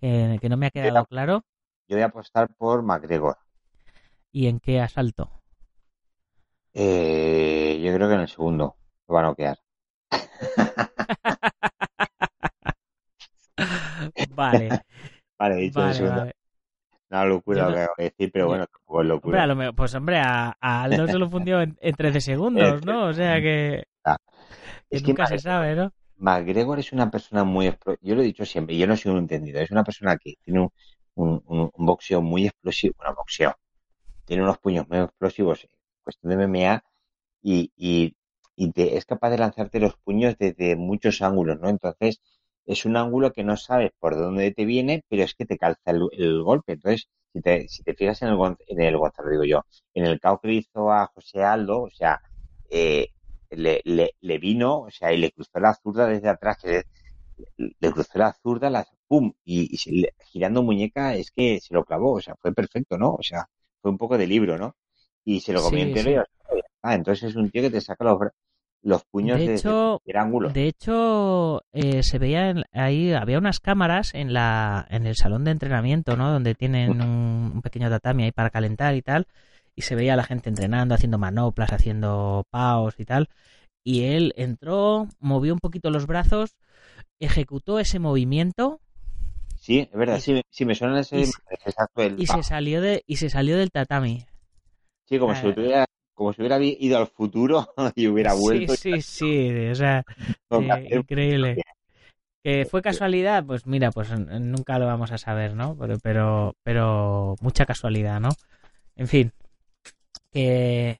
Que, 0.00 0.38
que 0.40 0.48
no 0.48 0.56
me 0.56 0.66
ha 0.66 0.70
quedado 0.70 1.06
claro. 1.06 1.42
Yo 1.88 1.96
voy 1.96 2.02
a 2.02 2.06
apostar 2.06 2.48
por 2.56 2.82
McGregor. 2.82 3.36
¿Y 4.32 4.46
en 4.46 4.60
qué 4.60 4.80
asalto? 4.80 5.30
Eh, 6.74 7.80
yo 7.82 7.94
creo 7.94 8.08
que 8.08 8.14
en 8.14 8.20
el 8.20 8.28
segundo 8.28 8.76
lo 9.08 9.14
va 9.14 9.20
a 9.20 9.24
noquear. 9.24 9.58
Vale, 14.36 14.70
Vale, 15.38 15.56
dicho 15.56 15.80
vale, 15.80 15.94
segundo. 15.94 16.20
vale. 16.20 16.32
Una 17.12 17.24
locura 17.26 17.66
lo 17.68 17.74
que 17.74 17.80
acabo 17.80 17.94
de 17.98 18.04
decir, 18.04 18.30
pero 18.32 18.46
bueno, 18.48 18.66
tampoco 18.66 19.02
es 19.02 19.08
Hombre, 19.10 19.14
locura. 19.14 19.46
lo 19.46 19.56
me- 19.56 19.72
pues 19.72 19.94
hombre, 19.94 20.18
a, 20.18 20.56
a 20.60 20.82
Aldo 20.82 21.06
se 21.08 21.18
lo 21.18 21.28
fundió 21.28 21.60
en, 21.60 21.76
en 21.80 21.94
13 21.94 22.20
segundos, 22.20 22.84
¿no? 22.86 23.06
O 23.06 23.12
sea 23.12 23.40
que, 23.40 23.84
Ah, 24.04 24.16
que 24.90 24.96
Es 24.96 25.02
que 25.02 25.08
nunca 25.08 25.26
se 25.26 25.34
McGregor- 25.34 25.42
sabe, 25.42 25.74
¿no? 25.76 25.92
McGregor 26.16 26.78
es 26.78 26.92
una 26.92 27.10
persona 27.10 27.44
muy... 27.44 27.66
explo- 27.68 27.98
Yo 28.00 28.14
lo 28.14 28.22
he 28.22 28.24
dicho 28.24 28.44
siempre, 28.44 28.76
yo 28.76 28.86
no 28.86 28.96
soy 28.96 29.12
un 29.12 29.18
entendido. 29.18 29.60
Es 29.60 29.70
una 29.70 29.84
persona 29.84 30.16
que 30.16 30.34
tiene 30.42 30.60
un, 30.60 30.70
un- 31.14 31.42
un- 31.46 31.70
un 31.72 31.86
boxeo 31.86 32.22
muy 32.22 32.46
explosivo. 32.46 32.94
Bueno, 32.98 33.14
boxeo. 33.16 33.54
Tiene 34.24 34.42
unos 34.42 34.58
puños 34.58 34.88
muy 34.88 34.98
explosivos 34.98 35.64
en 35.64 35.70
cuestión 36.04 36.30
de 36.30 36.34
MMA 36.44 36.84
y, 37.42 37.72
y, 37.76 38.16
y 38.56 38.72
te- 38.72 38.96
es 38.96 39.04
capaz 39.06 39.30
de 39.30 39.38
lanzarte 39.38 39.80
los 39.80 39.96
puños 39.96 40.36
desde 40.38 40.76
muchos 40.76 41.22
ángulos, 41.22 41.60
¿no? 41.60 41.68
Entonces, 41.68 42.20
es 42.66 42.84
un 42.84 42.96
ángulo 42.96 43.32
que 43.32 43.44
no 43.44 43.56
sabes 43.56 43.90
por 43.98 44.16
dónde 44.16 44.52
te 44.52 44.64
viene, 44.64 45.04
pero 45.08 45.22
es 45.24 45.34
que 45.34 45.46
te 45.46 45.58
calza 45.58 45.90
el, 45.90 46.08
el 46.12 46.42
golpe. 46.42 46.72
Entonces, 46.74 47.08
si 47.32 47.40
te, 47.42 47.68
si 47.68 47.82
te 47.82 47.94
fijas 47.94 48.22
en 48.22 48.28
el, 48.28 48.38
en 48.68 48.80
el 48.82 48.96
Gonzalo, 48.98 49.30
digo 49.30 49.44
yo, 49.44 49.62
en 49.94 50.04
el 50.06 50.20
KO 50.20 50.38
que 50.40 50.48
le 50.48 50.54
hizo 50.54 50.90
a 50.92 51.06
José 51.14 51.42
Aldo, 51.42 51.82
o 51.82 51.90
sea, 51.90 52.20
eh, 52.70 53.08
le, 53.50 53.80
le, 53.84 54.12
le 54.20 54.38
vino, 54.38 54.80
o 54.82 54.90
sea, 54.90 55.12
y 55.12 55.18
le 55.18 55.30
cruzó 55.32 55.60
la 55.60 55.74
zurda 55.74 56.06
desde 56.06 56.28
atrás, 56.28 56.56
que 56.60 56.68
le, 56.68 56.84
le 57.80 57.92
cruzó 57.92 58.18
la 58.18 58.32
zurda, 58.42 58.70
la, 58.70 58.86
pum, 59.08 59.32
y, 59.44 59.68
y 59.74 60.06
girando 60.30 60.62
muñeca 60.62 61.14
es 61.14 61.30
que 61.30 61.60
se 61.60 61.74
lo 61.74 61.84
clavó, 61.84 62.14
o 62.14 62.20
sea, 62.20 62.34
fue 62.40 62.52
perfecto, 62.54 62.98
¿no? 62.98 63.14
O 63.14 63.22
sea, 63.22 63.46
fue 63.80 63.90
un 63.90 63.98
poco 63.98 64.18
de 64.18 64.26
libro, 64.26 64.58
¿no? 64.58 64.76
Y 65.24 65.40
se 65.40 65.52
lo 65.52 65.62
comió 65.62 65.82
Sí, 65.82 65.84
entero 65.84 66.10
sí. 66.10 66.12
y. 66.12 66.16
Ah, 66.82 66.94
entonces 66.94 67.30
es 67.30 67.36
un 67.36 67.50
tío 67.50 67.62
que 67.62 67.70
te 67.70 67.80
saca 67.80 68.04
los, 68.04 68.18
bra- 68.18 68.32
los 68.82 69.04
puños 69.04 69.38
De 69.38 69.54
hecho, 69.56 70.02
ángulo. 70.14 70.48
De 70.50 70.66
hecho, 70.66 71.62
eh, 71.72 72.02
se 72.02 72.18
veía 72.18 72.50
en- 72.50 72.64
ahí, 72.72 73.12
había 73.12 73.38
unas 73.38 73.60
cámaras 73.60 74.14
en 74.14 74.32
la 74.32 74.86
en 74.90 75.06
el 75.06 75.16
salón 75.16 75.44
de 75.44 75.52
entrenamiento, 75.52 76.16
¿no? 76.16 76.30
Donde 76.32 76.54
tienen 76.54 76.90
un, 77.00 77.52
un 77.54 77.62
pequeño 77.62 77.88
tatami 77.90 78.24
ahí 78.24 78.32
para 78.32 78.50
calentar 78.50 78.94
y 78.94 79.02
tal, 79.02 79.26
y 79.76 79.82
se 79.82 79.94
veía 79.94 80.14
a 80.14 80.16
la 80.16 80.24
gente 80.24 80.48
entrenando, 80.48 80.94
haciendo 80.94 81.18
manoplas, 81.18 81.72
haciendo 81.72 82.44
paos 82.50 82.94
y 82.98 83.04
tal, 83.04 83.28
y 83.84 84.04
él 84.04 84.32
entró, 84.36 85.08
movió 85.20 85.54
un 85.54 85.60
poquito 85.60 85.90
los 85.90 86.06
brazos, 86.06 86.56
ejecutó 87.20 87.78
ese 87.80 87.98
movimiento 87.98 88.80
Sí, 89.60 89.78
es 89.80 89.92
verdad, 89.92 90.18
y- 90.18 90.20
sí, 90.20 90.42
sí, 90.50 90.64
me 90.64 90.74
suena 90.74 91.00
ese 91.00 91.20
y 91.20 91.24
se- 91.26 91.32
exacto 91.66 92.02
el 92.02 92.18
y 92.18 92.26
se 92.26 92.42
salió 92.42 92.80
de 92.80 93.02
y 93.06 93.16
se 93.16 93.30
salió 93.30 93.56
del 93.56 93.70
tatami. 93.70 94.26
Sí, 95.04 95.18
como 95.18 95.34
si 95.34 95.46
Ah, 95.46 95.50
hubiera, 95.56 95.84
como 96.14 96.32
si 96.32 96.40
hubiera 96.40 96.60
ido 96.60 96.98
al 96.98 97.06
futuro 97.06 97.72
y 97.94 98.06
hubiera 98.06 98.34
vuelto. 98.34 98.74
Sí, 98.74 99.00
sí, 99.00 99.02
sí, 99.02 99.68
o 99.70 99.74
sea, 99.74 100.04
eh, 100.50 100.88
increíble. 100.90 101.62
¿Que 102.44 102.66
fue 102.68 102.82
casualidad? 102.82 103.44
Pues 103.46 103.66
mira, 103.66 103.92
pues 103.92 104.10
nunca 104.10 104.78
lo 104.78 104.86
vamos 104.86 105.12
a 105.12 105.18
saber, 105.18 105.54
¿no? 105.54 105.76
Pero, 105.78 105.98
pero, 106.02 106.56
pero 106.64 107.36
mucha 107.40 107.66
casualidad, 107.66 108.20
¿no? 108.20 108.30
En 108.96 109.06
fin, 109.06 109.32
que, 110.32 110.98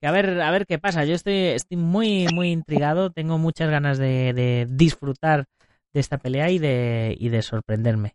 que 0.00 0.06
a 0.06 0.12
ver, 0.12 0.40
a 0.40 0.50
ver 0.52 0.66
qué 0.66 0.78
pasa. 0.78 1.04
Yo 1.04 1.14
estoy, 1.14 1.34
estoy 1.34 1.76
muy, 1.76 2.28
muy 2.32 2.52
intrigado. 2.52 3.10
Tengo 3.10 3.38
muchas 3.38 3.70
ganas 3.70 3.98
de, 3.98 4.32
de 4.34 4.68
disfrutar 4.70 5.46
de 5.92 6.00
esta 6.00 6.18
pelea 6.18 6.50
y 6.50 6.58
de, 6.58 7.16
y 7.18 7.28
de 7.28 7.42
sorprenderme. 7.42 8.14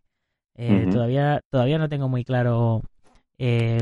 Eh. 0.56 0.86
Todavía, 0.90 1.40
todavía 1.50 1.78
no 1.78 1.88
tengo 1.88 2.08
muy 2.08 2.24
claro 2.24 2.82
eh, 3.38 3.78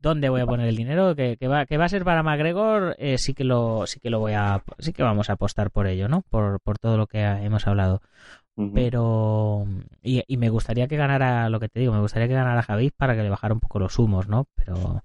dónde 0.00 0.28
voy 0.28 0.40
a 0.40 0.46
poner 0.46 0.68
el 0.68 0.76
dinero. 0.76 1.14
Que, 1.14 1.36
que 1.36 1.48
va, 1.48 1.66
que 1.66 1.76
va 1.76 1.84
a 1.86 1.88
ser 1.88 2.04
para 2.04 2.22
McGregor, 2.22 2.94
eh, 2.98 3.18
sí 3.18 3.34
que 3.34 3.44
lo, 3.44 3.86
sí 3.86 4.00
que 4.00 4.10
lo 4.10 4.20
voy 4.20 4.32
a, 4.32 4.62
sí 4.78 4.92
que 4.92 5.02
vamos 5.02 5.30
a 5.30 5.34
apostar 5.34 5.70
por 5.70 5.86
ello, 5.86 6.08
¿no? 6.08 6.22
Por, 6.30 6.60
por 6.60 6.78
todo 6.78 6.96
lo 6.96 7.06
que 7.06 7.20
hemos 7.22 7.66
hablado 7.66 8.00
pero 8.74 9.66
y, 10.02 10.22
y 10.26 10.36
me 10.36 10.48
gustaría 10.48 10.88
que 10.88 10.96
ganara 10.96 11.48
lo 11.48 11.60
que 11.60 11.68
te 11.68 11.80
digo 11.80 11.92
me 11.92 12.00
gustaría 12.00 12.28
que 12.28 12.34
ganara 12.34 12.62
Javid 12.62 12.92
para 12.96 13.14
que 13.14 13.22
le 13.22 13.30
bajara 13.30 13.54
un 13.54 13.60
poco 13.60 13.78
los 13.78 13.98
humos 13.98 14.28
no 14.28 14.46
pero 14.56 15.04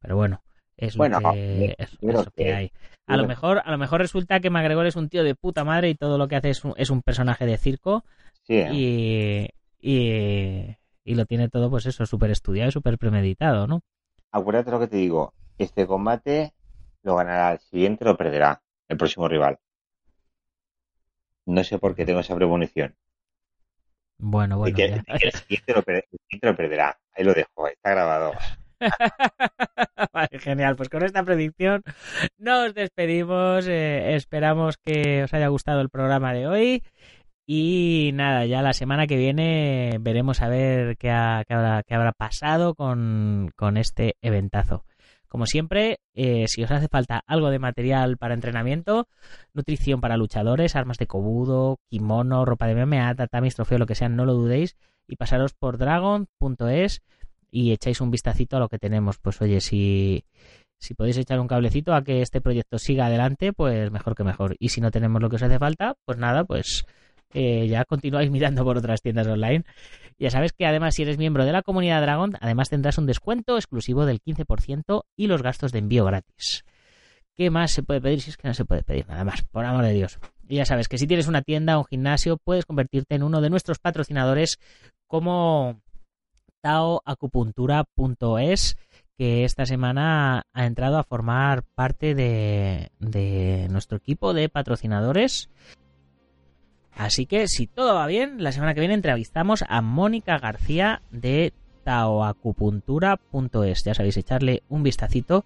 pero 0.00 0.16
bueno 0.16 0.42
es 0.76 0.96
Bueno, 0.96 1.18
lo 1.20 1.32
que 1.32 1.74
es, 1.78 1.98
que 2.36 2.44
que- 2.44 2.52
hay 2.52 2.72
a 3.06 3.16
lo 3.16 3.26
mejor 3.26 3.62
a 3.64 3.70
lo 3.70 3.78
mejor 3.78 4.00
resulta 4.00 4.40
que 4.40 4.50
McGregor 4.50 4.86
es 4.86 4.96
un 4.96 5.08
tío 5.08 5.24
de 5.24 5.34
puta 5.34 5.64
madre 5.64 5.88
y 5.90 5.94
todo 5.94 6.18
lo 6.18 6.28
que 6.28 6.36
hace 6.36 6.50
es 6.50 6.64
un, 6.64 6.74
es 6.76 6.90
un 6.90 7.02
personaje 7.02 7.46
de 7.46 7.56
circo 7.58 8.04
Sí, 8.46 8.54
¿eh? 8.54 8.70
y, 8.72 9.48
y 9.80 10.76
y 11.04 11.14
lo 11.14 11.24
tiene 11.24 11.48
todo 11.48 11.70
pues 11.70 11.86
eso 11.86 12.04
súper 12.06 12.30
estudiado 12.30 12.68
y 12.68 12.72
súper 12.72 12.98
premeditado 12.98 13.66
no 13.66 13.80
acuérdate 14.32 14.70
lo 14.70 14.80
que 14.80 14.88
te 14.88 14.96
digo. 14.96 15.32
Este 15.58 15.86
combate 15.86 16.52
lo 17.02 17.16
ganará, 17.16 17.52
el 17.52 17.60
siguiente 17.60 18.04
lo 18.04 18.16
perderá, 18.16 18.62
el 18.88 18.96
próximo 18.96 19.28
rival. 19.28 19.58
No 21.46 21.64
sé 21.64 21.78
por 21.78 21.94
qué 21.94 22.04
tengo 22.04 22.20
esa 22.20 22.36
premonición. 22.36 22.94
bueno 24.18 24.58
bueno 24.58 24.76
que, 24.76 24.88
ya. 24.88 25.04
el, 25.20 25.32
siguiente 25.32 25.72
lo, 25.72 25.82
el 25.86 26.04
siguiente 26.22 26.46
lo 26.46 26.56
perderá. 26.56 26.98
Ahí 27.12 27.24
lo 27.24 27.34
dejo, 27.34 27.68
está 27.68 27.90
grabado. 27.90 28.32
Vale, 30.12 30.38
genial, 30.38 30.76
pues 30.76 30.88
con 30.88 31.02
esta 31.02 31.22
predicción 31.22 31.82
nos 32.38 32.74
despedimos. 32.74 33.66
eh, 33.66 34.14
esperamos 34.14 34.78
que 34.78 35.24
os 35.24 35.34
haya 35.34 35.48
gustado 35.48 35.80
el 35.80 35.90
programa 35.90 36.32
de 36.32 36.46
hoy 36.46 36.82
Y 37.52 38.12
nada, 38.14 38.46
ya 38.46 38.62
la 38.62 38.72
semana 38.72 39.08
que 39.08 39.16
viene 39.16 39.96
veremos 40.00 40.40
a 40.40 40.48
ver 40.48 40.96
qué, 40.96 41.10
ha- 41.10 41.42
qué 41.48 41.54
habrá, 41.54 41.82
qué 41.82 41.96
habrá 41.96 42.12
pasado 42.12 42.76
con, 42.76 43.50
con 43.56 43.76
este 43.76 44.14
eventazo. 44.22 44.84
Como 45.26 45.46
siempre, 45.46 45.98
eh, 46.14 46.44
si 46.46 46.62
os 46.62 46.70
hace 46.70 46.86
falta 46.86 47.24
algo 47.26 47.50
de 47.50 47.58
material 47.58 48.18
para 48.18 48.34
entrenamiento, 48.34 49.08
nutrición 49.52 50.00
para 50.00 50.16
luchadores, 50.16 50.76
armas 50.76 50.98
de 50.98 51.08
cobudo, 51.08 51.80
kimono, 51.88 52.44
ropa 52.44 52.68
de 52.68 52.74
MMA, 52.76 53.16
tatamis, 53.16 53.56
trofeo, 53.56 53.78
lo 53.78 53.86
que 53.86 53.96
sea, 53.96 54.08
no 54.08 54.24
lo 54.26 54.34
dudéis 54.34 54.76
y 55.08 55.16
pasaros 55.16 55.52
por 55.52 55.76
dragon.es 55.76 57.02
y 57.50 57.72
echáis 57.72 58.00
un 58.00 58.12
vistacito 58.12 58.58
a 58.58 58.60
lo 58.60 58.68
que 58.68 58.78
tenemos. 58.78 59.18
Pues 59.18 59.42
oye, 59.42 59.60
si, 59.60 60.24
si 60.78 60.94
podéis 60.94 61.16
echar 61.18 61.40
un 61.40 61.48
cablecito 61.48 61.94
a 61.94 62.04
que 62.04 62.22
este 62.22 62.40
proyecto 62.40 62.78
siga 62.78 63.06
adelante, 63.06 63.52
pues 63.52 63.90
mejor 63.90 64.14
que 64.14 64.22
mejor. 64.22 64.54
Y 64.60 64.68
si 64.68 64.80
no 64.80 64.92
tenemos 64.92 65.20
lo 65.20 65.28
que 65.28 65.34
os 65.34 65.42
hace 65.42 65.58
falta, 65.58 65.96
pues 66.04 66.16
nada, 66.16 66.44
pues 66.44 66.84
eh, 67.32 67.66
ya 67.68 67.84
continuáis 67.84 68.30
mirando 68.30 68.64
por 68.64 68.78
otras 68.78 69.02
tiendas 69.02 69.26
online. 69.26 69.64
Ya 70.18 70.30
sabes 70.30 70.52
que 70.52 70.66
además 70.66 70.94
si 70.94 71.02
eres 71.02 71.18
miembro 71.18 71.44
de 71.44 71.52
la 71.52 71.62
comunidad 71.62 72.02
Dragon, 72.02 72.36
además 72.40 72.68
tendrás 72.68 72.98
un 72.98 73.06
descuento 73.06 73.56
exclusivo 73.56 74.04
del 74.04 74.20
15% 74.20 75.04
y 75.16 75.26
los 75.26 75.42
gastos 75.42 75.72
de 75.72 75.78
envío 75.78 76.04
gratis. 76.04 76.64
¿Qué 77.36 77.48
más 77.48 77.70
se 77.70 77.82
puede 77.82 78.02
pedir? 78.02 78.20
Si 78.20 78.30
es 78.30 78.36
que 78.36 78.48
no 78.48 78.54
se 78.54 78.66
puede 78.66 78.82
pedir 78.82 79.08
nada 79.08 79.24
más, 79.24 79.42
por 79.44 79.64
amor 79.64 79.84
de 79.84 79.94
Dios. 79.94 80.18
Y 80.46 80.56
ya 80.56 80.66
sabes 80.66 80.88
que 80.88 80.98
si 80.98 81.06
tienes 81.06 81.26
una 81.26 81.42
tienda 81.42 81.78
o 81.78 81.80
un 81.80 81.86
gimnasio, 81.86 82.36
puedes 82.36 82.66
convertirte 82.66 83.14
en 83.14 83.22
uno 83.22 83.40
de 83.40 83.48
nuestros 83.48 83.78
patrocinadores 83.78 84.58
como 85.06 85.80
taoacupuntura.es, 86.60 88.76
que 89.16 89.44
esta 89.44 89.64
semana 89.64 90.44
ha 90.52 90.66
entrado 90.66 90.98
a 90.98 91.04
formar 91.04 91.62
parte 91.62 92.14
de, 92.14 92.90
de 92.98 93.68
nuestro 93.70 93.96
equipo 93.96 94.34
de 94.34 94.48
patrocinadores. 94.48 95.48
Así 96.96 97.26
que 97.26 97.48
si 97.48 97.66
todo 97.66 97.94
va 97.94 98.06
bien, 98.06 98.42
la 98.42 98.52
semana 98.52 98.74
que 98.74 98.80
viene 98.80 98.94
entrevistamos 98.94 99.64
a 99.68 99.80
Mónica 99.80 100.38
García 100.38 101.02
de 101.10 101.52
taoacupuntura.es. 101.84 103.84
Ya 103.84 103.94
sabéis, 103.94 104.16
echarle 104.16 104.62
un 104.68 104.82
vistacito 104.82 105.44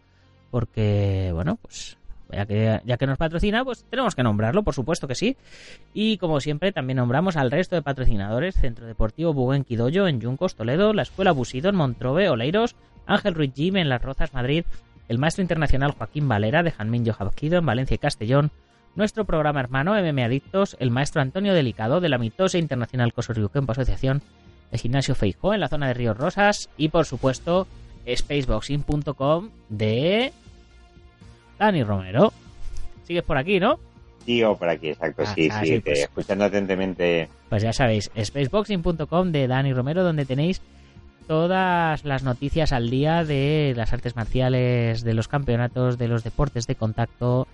porque, 0.51 1.30
bueno, 1.32 1.59
pues 1.62 1.97
ya 2.30 2.47
que, 2.47 2.80
ya 2.84 2.97
que 2.97 3.07
nos 3.07 3.18
patrocina, 3.18 3.64
pues 3.64 3.84
tenemos 3.90 4.14
que 4.14 4.22
nombrarlo, 4.22 4.62
por 4.62 4.74
supuesto 4.74 5.07
que 5.07 5.14
sí. 5.14 5.36
Y 5.92 6.18
como 6.18 6.40
siempre, 6.40 6.72
también 6.72 6.97
nombramos 6.97 7.36
al 7.36 7.51
resto 7.51 7.76
de 7.76 7.82
patrocinadores: 7.82 8.55
Centro 8.55 8.86
Deportivo 8.86 9.32
Buguenquidoyo 9.32 10.07
en 10.07 10.20
Yuncos, 10.20 10.57
Toledo, 10.57 10.92
la 10.92 11.03
Escuela 11.03 11.32
Busido 11.32 11.70
en 11.70 11.76
Montrove, 11.76 12.28
Oleiros, 12.28 12.76
Ángel 13.07 13.34
Ruiz 13.34 13.53
Gym 13.55 13.76
en 13.76 13.88
Las 13.88 14.03
Rozas, 14.03 14.34
Madrid, 14.34 14.64
el 15.09 15.18
maestro 15.18 15.42
internacional 15.42 15.92
Joaquín 15.92 16.28
Valera 16.28 16.62
de 16.62 16.70
Janmin 16.70 17.07
Jojabquido 17.07 17.59
en 17.59 17.66
Valencia 17.66 17.95
y 17.95 17.99
Castellón, 17.99 18.51
nuestro 18.97 19.24
programa 19.24 19.61
hermano 19.61 19.95
MM 19.95 20.22
Adictos, 20.24 20.76
el 20.80 20.90
maestro 20.90 21.20
Antonio 21.22 21.55
Delicado 21.55 22.01
de 22.01 22.09
la 22.09 22.18
mitosa 22.18 22.59
internacional 22.59 23.12
Cosorriuquempo 23.12 23.72
Asociación, 23.72 24.22
el 24.70 24.78
gimnasio 24.78 25.14
Feijó 25.14 25.55
en 25.55 25.61
la 25.61 25.68
zona 25.68 25.88
de 25.88 25.95
Ríos 25.95 26.16
Rosas 26.16 26.68
y, 26.76 26.88
por 26.88 27.05
supuesto, 27.07 27.66
spaceboxing.com 28.12 29.51
de 29.68 30.32
Dani 31.59 31.82
Romero. 31.84 32.32
Sigues 33.05 33.22
por 33.22 33.36
aquí, 33.38 33.61
¿no? 33.61 33.78
Sigo 34.24 34.57
por 34.57 34.68
aquí, 34.68 34.88
exacto, 34.88 35.22
Ah, 35.26 35.32
sí, 35.34 35.49
ah, 35.53 35.61
sí, 35.61 35.66
sí, 35.66 35.72
te- 35.74 35.80
pues. 35.82 35.99
escuchando 36.01 36.45
atentamente. 36.45 37.28
Pues 37.51 37.62
ya 37.62 37.72
sabéis, 37.72 38.11
spaceboxing.com 38.18 39.32
de 39.32 39.47
Dani 39.47 39.72
Romero, 39.74 40.03
donde 40.03 40.24
tenéis 40.24 40.62
todas 41.28 42.05
las 42.05 42.22
noticias 42.22 42.72
al 42.72 42.90
día 42.90 43.24
de 43.24 43.74
las 43.76 43.92
artes 43.92 44.16
marciales, 44.16 45.03
de 45.05 45.14
los 45.14 45.28
campeonatos, 45.28 45.99
de 45.99 46.09
los 46.09 46.24
deportes 46.24 46.66
de 46.66 46.74
contacto 46.74 47.47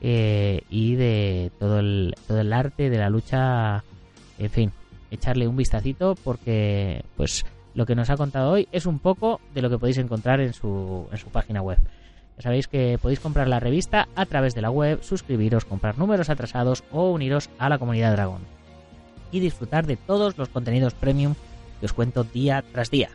eh, 0.00 0.62
y 0.70 0.94
de 0.94 1.50
todo 1.58 1.80
el, 1.80 2.14
todo 2.26 2.40
el 2.40 2.52
arte 2.52 2.90
de 2.90 2.98
la 2.98 3.10
lucha. 3.10 3.84
En 4.38 4.50
fin, 4.50 4.72
echarle 5.10 5.46
un 5.46 5.56
vistacito 5.56 6.14
porque 6.22 7.04
pues 7.16 7.44
lo 7.74 7.86
que 7.86 7.94
nos 7.94 8.10
ha 8.10 8.16
contado 8.16 8.52
hoy 8.52 8.68
es 8.72 8.86
un 8.86 8.98
poco 8.98 9.40
de 9.54 9.62
lo 9.62 9.70
que 9.70 9.78
podéis 9.78 9.98
encontrar 9.98 10.40
en 10.40 10.52
su, 10.52 11.06
en 11.10 11.18
su 11.18 11.28
página 11.28 11.62
web. 11.62 11.78
Ya 12.36 12.42
sabéis 12.42 12.68
que 12.68 12.98
podéis 13.00 13.20
comprar 13.20 13.48
la 13.48 13.60
revista 13.60 14.08
a 14.16 14.26
través 14.26 14.54
de 14.54 14.62
la 14.62 14.70
web, 14.70 15.02
suscribiros, 15.02 15.64
comprar 15.64 15.98
números 15.98 16.30
atrasados 16.30 16.84
o 16.90 17.10
uniros 17.10 17.50
a 17.58 17.68
la 17.68 17.78
comunidad 17.78 18.12
Dragón 18.12 18.40
y 19.32 19.40
disfrutar 19.40 19.86
de 19.86 19.96
todos 19.96 20.38
los 20.38 20.48
contenidos 20.48 20.94
premium 20.94 21.34
que 21.78 21.86
os 21.86 21.92
cuento 21.92 22.24
día 22.24 22.64
tras 22.72 22.90
día. 22.90 23.10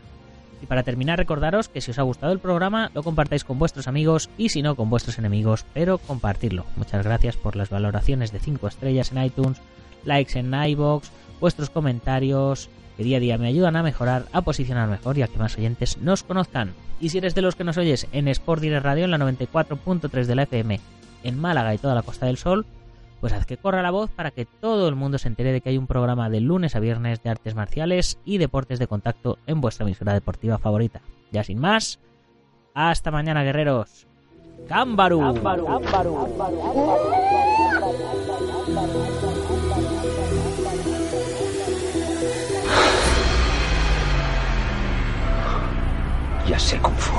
Y 0.62 0.66
para 0.66 0.82
terminar, 0.82 1.18
recordaros 1.18 1.68
que 1.68 1.80
si 1.80 1.90
os 1.90 1.98
ha 1.98 2.02
gustado 2.02 2.32
el 2.32 2.38
programa, 2.38 2.90
lo 2.94 3.02
compartáis 3.02 3.44
con 3.44 3.58
vuestros 3.58 3.88
amigos 3.88 4.30
y 4.38 4.48
si 4.48 4.62
no, 4.62 4.74
con 4.74 4.90
vuestros 4.90 5.18
enemigos, 5.18 5.66
pero 5.74 5.98
compartirlo. 5.98 6.64
Muchas 6.76 7.04
gracias 7.04 7.36
por 7.36 7.56
las 7.56 7.70
valoraciones 7.70 8.32
de 8.32 8.40
5 8.40 8.66
estrellas 8.68 9.12
en 9.12 9.22
iTunes, 9.22 9.60
likes 10.04 10.38
en 10.38 10.52
iBox, 10.54 11.10
vuestros 11.40 11.70
comentarios, 11.70 12.70
que 12.96 13.04
día 13.04 13.18
a 13.18 13.20
día 13.20 13.38
me 13.38 13.48
ayudan 13.48 13.76
a 13.76 13.82
mejorar, 13.82 14.24
a 14.32 14.40
posicionar 14.42 14.88
mejor 14.88 15.18
y 15.18 15.22
a 15.22 15.28
que 15.28 15.38
más 15.38 15.56
oyentes 15.58 15.98
nos 15.98 16.22
conozcan. 16.22 16.72
Y 17.00 17.10
si 17.10 17.18
eres 17.18 17.34
de 17.34 17.42
los 17.42 17.56
que 17.56 17.64
nos 17.64 17.76
oyes 17.76 18.06
en 18.12 18.28
Sport 18.28 18.62
Direct 18.62 18.84
Radio 18.84 19.04
en 19.04 19.10
la 19.10 19.18
94.3 19.18 20.24
de 20.24 20.34
la 20.34 20.42
FM 20.44 20.80
en 21.22 21.38
Málaga 21.38 21.74
y 21.74 21.78
toda 21.78 21.94
la 21.94 22.02
Costa 22.02 22.26
del 22.26 22.38
Sol, 22.38 22.64
pues 23.26 23.40
haz 23.40 23.44
que 23.44 23.56
corra 23.56 23.82
la 23.82 23.90
voz 23.90 24.08
para 24.12 24.30
que 24.30 24.44
todo 24.44 24.86
el 24.86 24.94
mundo 24.94 25.18
se 25.18 25.26
entere 25.26 25.50
de 25.50 25.60
que 25.60 25.70
hay 25.70 25.78
un 25.78 25.88
programa 25.88 26.30
de 26.30 26.40
lunes 26.40 26.76
a 26.76 26.78
viernes 26.78 27.24
de 27.24 27.30
artes 27.30 27.56
marciales 27.56 28.20
y 28.24 28.38
deportes 28.38 28.78
de 28.78 28.86
contacto 28.86 29.38
en 29.48 29.60
vuestra 29.60 29.84
emisora 29.84 30.14
deportiva 30.14 30.58
favorita. 30.58 31.00
Ya 31.32 31.42
sin 31.42 31.58
más, 31.58 31.98
hasta 32.72 33.10
mañana 33.10 33.42
guerreros. 33.42 34.06
¡Cámbaru! 34.68 35.34
Ya 46.46 46.58
sé 46.60 46.78
Kung 46.78 46.94
Fu. 46.94 47.16